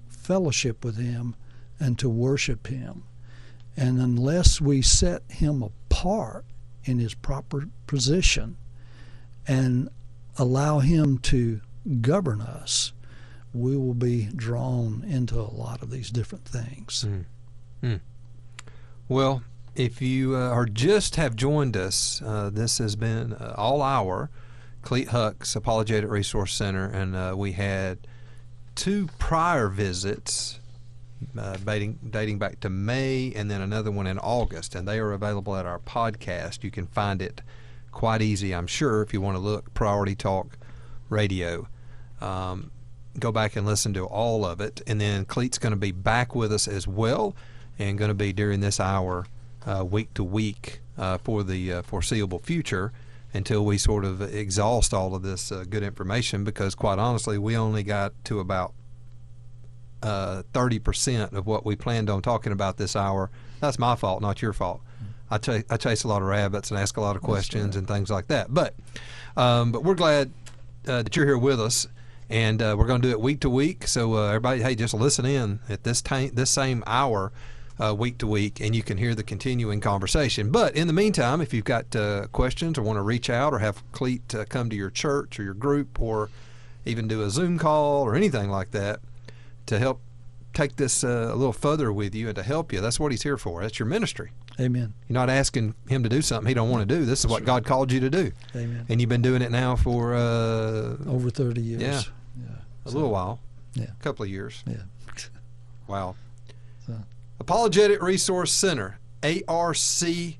fellowship 0.10 0.84
with 0.84 0.98
Him 0.98 1.34
and 1.80 1.98
to 2.00 2.10
worship 2.10 2.68
Him. 2.68 3.04
And 3.78 4.02
unless 4.02 4.60
we 4.60 4.82
set 4.82 5.24
Him 5.30 5.64
apart 5.64 6.44
in 6.84 7.00
His 7.00 7.14
proper 7.14 7.70
position 7.88 8.58
and 9.48 9.88
allow 10.38 10.80
Him 10.80 11.18
to 11.20 11.62
govern 12.02 12.42
us, 12.42 12.92
we 13.54 13.78
will 13.78 13.94
be 13.94 14.26
drawn 14.36 15.06
into 15.08 15.40
a 15.40 15.54
lot 15.56 15.82
of 15.82 15.90
these 15.90 16.10
different 16.10 16.44
things. 16.44 17.06
Mm. 17.08 17.26
Mm. 17.82 18.00
Well, 19.08 19.42
if 19.76 20.02
you 20.02 20.36
uh, 20.36 20.50
are 20.50 20.66
just 20.66 21.18
have 21.18 21.36
joined 21.36 21.76
us, 21.76 22.22
uh, 22.26 22.50
this 22.52 22.78
has 22.78 22.96
been 22.96 23.34
uh, 23.34 23.54
all 23.58 23.82
hour 23.82 24.30
Clete 24.82 25.10
Hux 25.10 25.56
Apologetic 25.56 26.10
Resource 26.10 26.54
Center, 26.54 26.86
and 26.86 27.16
uh, 27.16 27.34
we 27.36 27.54
had 27.54 28.08
two 28.76 29.10
prior 29.18 29.68
visits 29.68 30.60
uh, 31.38 31.58
dating, 31.58 32.00
dating 32.10 32.38
back 32.38 32.60
to 32.60 32.70
May 32.70 33.34
and 33.36 33.50
then 33.50 33.62
another 33.62 33.92
one 33.92 34.08
in 34.08 34.20
August, 34.20 34.76
and 34.76 34.88
they 34.88 35.00
are 35.00 35.12
available 35.12 35.56
at 35.56 35.66
our 35.66 35.80
podcast. 35.80 36.64
You 36.64 36.72
can 36.72 36.88
find 36.88 37.22
it 37.22 37.42
quite 37.92 38.22
easy, 38.22 38.54
I'm 38.54 38.68
sure, 38.68 39.02
if 39.02 39.14
you 39.14 39.22
want 39.22 39.36
to 39.36 39.42
look 39.42 39.74
Priority 39.74 40.16
Talk 40.16 40.58
Radio. 41.10 41.68
Um, 42.22 42.72
go 43.20 43.32
back 43.32 43.56
and 43.56 43.66
listen 43.66 43.94
to 43.96 44.06
all 44.06 44.46
of 44.46 44.62
it, 44.62 44.82
and 44.86 45.02
then 45.02 45.26
Clete's 45.26 45.58
going 45.58 45.72
to 45.72 45.78
be 45.78 45.92
back 45.92 46.36
with 46.36 46.54
us 46.54 46.68
as 46.68 46.88
well, 46.88 47.36
and 47.80 47.98
going 47.98 48.10
to 48.10 48.16
be 48.16 48.34
during 48.34 48.60
this 48.60 48.80
hour, 48.80 49.26
week 49.90 50.14
to 50.14 50.24
week, 50.24 50.82
uh, 50.98 51.18
for 51.18 51.44
the 51.44 51.74
uh, 51.74 51.82
foreseeable 51.82 52.40
future 52.40 52.92
until 53.34 53.66
we 53.66 53.78
sort 53.78 54.06
of 54.06 54.22
exhaust 54.22 54.94
all 54.94 55.14
of 55.14 55.22
this 55.22 55.52
uh, 55.52 55.66
good 55.70 55.84
information 55.84 56.44
because 56.44 56.74
quite 56.74 56.98
honestly 56.98 57.38
we 57.38 57.56
only 57.58 57.84
got 57.84 58.14
to 58.24 58.40
about 58.40 58.74
uh, 60.02 60.44
30% 60.54 61.34
of 61.34 61.46
what 61.46 61.66
we 61.66 61.76
planned 61.76 62.10
on 62.10 62.22
talking 62.22 62.52
about 62.54 62.78
this 62.78 62.96
hour. 62.96 63.30
That's 63.60 63.78
my 63.80 63.96
fault 63.96 64.22
not 64.22 64.42
your 64.42 64.54
fault. 64.54 64.82
I, 65.30 65.40
ch- 65.40 65.66
I 65.70 65.78
chase 65.78 66.04
a 66.04 66.08
lot 66.08 66.22
of 66.22 66.28
rabbits 66.28 66.70
and 66.70 66.80
ask 66.80 66.98
a 66.98 67.02
lot 67.02 67.16
of 67.16 67.24
questions 67.24 67.76
and 67.76 67.88
things 67.88 68.12
like 68.12 68.28
that. 68.28 68.54
But 68.54 68.76
um, 69.36 69.72
but 69.72 69.84
we're 69.84 69.96
glad 69.96 70.32
uh, 70.88 71.02
that 71.02 71.16
you're 71.16 71.26
here 71.26 71.38
with 71.38 71.60
us 71.60 71.88
and 72.30 72.62
uh, 72.62 72.76
we're 72.78 72.86
going 72.86 73.02
to 73.02 73.08
do 73.08 73.12
it 73.12 73.20
week 73.20 73.42
to 73.42 73.50
week. 73.50 73.88
So 73.88 74.14
uh, 74.14 74.28
everybody 74.28 74.62
hey 74.62 74.76
just 74.76 74.94
listen 74.94 75.26
in 75.26 75.60
at 75.68 75.84
this 75.84 76.02
time 76.02 76.32
this 76.34 76.52
same 76.52 76.84
hour 76.86 77.34
uh, 77.80 77.94
week 77.94 78.18
to 78.20 78.28
week, 78.28 78.60
and 78.62 78.76
you 78.76 78.84
can 78.84 78.98
hear 78.98 79.16
the 79.16 79.24
continuing 79.24 79.82
conversation. 79.82 80.52
But 80.52 80.76
in 80.76 80.88
the 80.88 80.94
meantime, 80.94 81.42
if 81.42 81.54
you've 81.54 81.66
got 81.66 81.96
uh, 81.96 82.28
questions 82.32 82.78
or 82.78 82.84
want 82.84 82.98
to 82.98 83.02
reach 83.02 83.30
out 83.30 83.54
or 83.54 83.60
have 83.60 83.84
Clete 83.92 84.34
uh, 84.34 84.46
come 84.48 84.70
to 84.70 84.76
your 84.76 84.90
church 84.90 85.40
or 85.40 85.44
your 85.44 85.54
group 85.54 86.00
or 86.00 86.30
even 86.86 87.08
do 87.08 87.22
a 87.22 87.30
Zoom 87.30 87.58
call 87.58 88.04
or 88.04 88.16
anything 88.16 88.50
like 88.50 88.72
that 88.72 89.00
to 89.66 89.80
help 89.80 90.02
take 90.54 90.78
this 90.78 91.04
uh, 91.04 91.30
a 91.32 91.36
little 91.36 91.54
further 91.54 91.92
with 91.92 92.16
you 92.16 92.28
and 92.28 92.36
to 92.36 92.44
help 92.44 92.72
you, 92.72 92.80
that's 92.82 93.00
what 93.00 93.12
he's 93.12 93.24
here 93.24 93.38
for. 93.38 93.62
That's 93.62 93.78
your 93.78 93.88
ministry. 93.88 94.32
Amen. 94.60 94.94
You're 95.08 95.16
not 95.16 95.30
asking 95.30 95.76
him 95.90 96.04
to 96.04 96.10
do 96.10 96.22
something 96.22 96.48
he 96.48 96.54
don't 96.54 96.70
want 96.70 96.88
to 96.88 96.96
do. 96.96 97.04
This 97.04 97.20
is 97.20 97.28
what 97.28 97.44
God 97.44 97.66
called 97.66 97.92
you 97.92 98.00
to 98.00 98.10
do. 98.10 98.32
Amen. 98.56 98.86
And 98.88 99.02
you've 99.02 99.10
been 99.10 99.22
doing 99.22 99.42
it 99.42 99.52
now 99.52 99.76
for 99.76 100.16
uh, 100.16 100.96
over 101.08 101.30
30 101.30 101.62
years. 101.62 101.82
Yeah. 101.82 102.02
Yeah. 102.40 102.56
a 102.86 102.90
little 102.90 103.12
while. 103.12 103.40
Yeah. 103.74 103.88
A 104.00 104.04
couple 104.04 104.24
of 104.24 104.30
years. 104.32 104.64
Yeah. 104.66 104.78
Wow. 105.88 106.16
Apologetic 107.40 108.02
Resource 108.02 108.52
Center, 108.52 109.00
arc.org, 109.48 110.32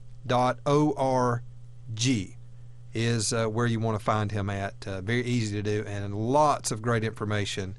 is 2.94 3.34
uh, 3.34 3.46
where 3.48 3.66
you 3.66 3.80
want 3.80 4.00
to 4.00 4.04
find 4.04 4.32
him 4.32 4.50
at. 4.50 4.74
Uh, 4.88 5.02
very 5.02 5.24
easy 5.26 5.62
to 5.62 5.62
do, 5.62 5.84
and 5.86 6.16
lots 6.16 6.72
of 6.72 6.82
great 6.82 7.04
information 7.04 7.78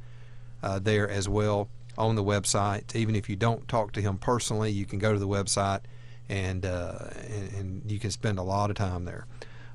uh, 0.63 0.79
there 0.79 1.09
as 1.09 1.29
well 1.29 1.69
on 1.97 2.15
the 2.15 2.23
website. 2.23 2.95
Even 2.95 3.17
if 3.17 3.29
you 3.29 3.37
don't 3.37 3.67
talk 3.69 3.93
to 3.93 4.03
him 4.03 4.19
personally, 4.19 4.71
you 4.71 4.85
can 4.85 4.99
go 4.99 5.13
to 5.13 5.19
the 5.19 5.29
website 5.29 5.81
and, 6.29 6.67
uh, 6.67 7.09
and, 7.29 7.53
and 7.55 7.91
you 7.91 7.99
can 7.99 8.11
spend 8.11 8.39
a 8.39 8.43
lot 8.43 8.69
of 8.69 8.77
time 8.77 9.07
there. 9.07 9.27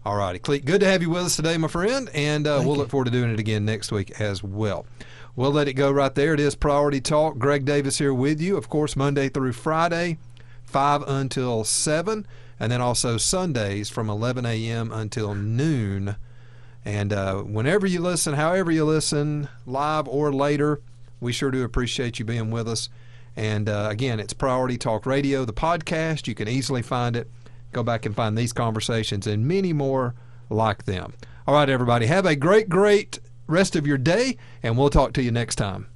All 0.05 0.15
righty, 0.15 0.39
Clete, 0.39 0.65
good 0.65 0.81
to 0.81 0.87
have 0.87 1.01
you 1.01 1.09
with 1.09 1.23
us 1.23 1.35
today, 1.35 1.57
my 1.57 1.67
friend, 1.67 2.09
and 2.13 2.47
uh, 2.47 2.57
we'll 2.63 2.73
you. 2.73 2.79
look 2.79 2.89
forward 2.89 3.05
to 3.05 3.11
doing 3.11 3.31
it 3.31 3.39
again 3.39 3.65
next 3.65 3.91
week 3.91 4.19
as 4.19 4.43
well. 4.43 4.85
We'll 5.34 5.51
let 5.51 5.69
it 5.69 5.73
go 5.73 5.89
right 5.89 6.13
there. 6.13 6.34
It 6.34 6.41
is 6.41 6.55
Priority 6.55 6.99
Talk. 6.99 7.38
Greg 7.38 7.63
Davis 7.63 7.99
here 7.99 8.13
with 8.13 8.41
you, 8.41 8.57
of 8.57 8.67
course, 8.67 8.97
Monday 8.97 9.29
through 9.29 9.53
Friday, 9.53 10.17
5 10.65 11.03
until 11.07 11.63
7, 11.63 12.27
and 12.59 12.71
then 12.71 12.82
also 12.82 13.15
Sundays 13.15 13.89
from 13.89 14.09
11 14.09 14.45
a.m. 14.45 14.91
until 14.91 15.34
noon. 15.34 16.17
And 16.84 17.13
uh, 17.13 17.43
whenever 17.43 17.88
you 17.88 18.01
listen, 18.01 18.34
however 18.34 18.71
you 18.71 18.84
listen, 18.84 19.47
live 19.65 20.05
or 20.09 20.34
later, 20.34 20.82
we 21.21 21.32
sure 21.32 21.49
do 21.49 21.63
appreciate 21.63 22.19
you 22.19 22.25
being 22.25 22.51
with 22.51 22.67
us. 22.67 22.89
And 23.38 23.69
uh, 23.69 23.88
again, 23.89 24.19
it's 24.19 24.34
Priority 24.34 24.77
Talk 24.77 25.05
Radio, 25.05 25.45
the 25.45 25.53
podcast. 25.53 26.27
You 26.27 26.36
can 26.36 26.49
easily 26.49 26.82
find 26.82 27.15
it. 27.15 27.29
Go 27.71 27.84
back 27.84 28.05
and 28.05 28.13
find 28.13 28.38
these 28.38 28.51
conversations 28.51 29.27
and 29.27 29.47
many 29.47 29.71
more 29.71 30.13
like 30.49 30.84
them. 30.84 31.13
All 31.47 31.53
right, 31.53 31.69
everybody, 31.69 32.07
have 32.07 32.25
a 32.25 32.36
great, 32.36 32.67
great 32.67 33.19
rest 33.51 33.75
of 33.75 33.85
your 33.85 33.97
day, 33.97 34.37
and 34.63 34.77
we'll 34.77 34.89
talk 34.89 35.13
to 35.13 35.21
you 35.21 35.31
next 35.31 35.57
time. 35.57 35.90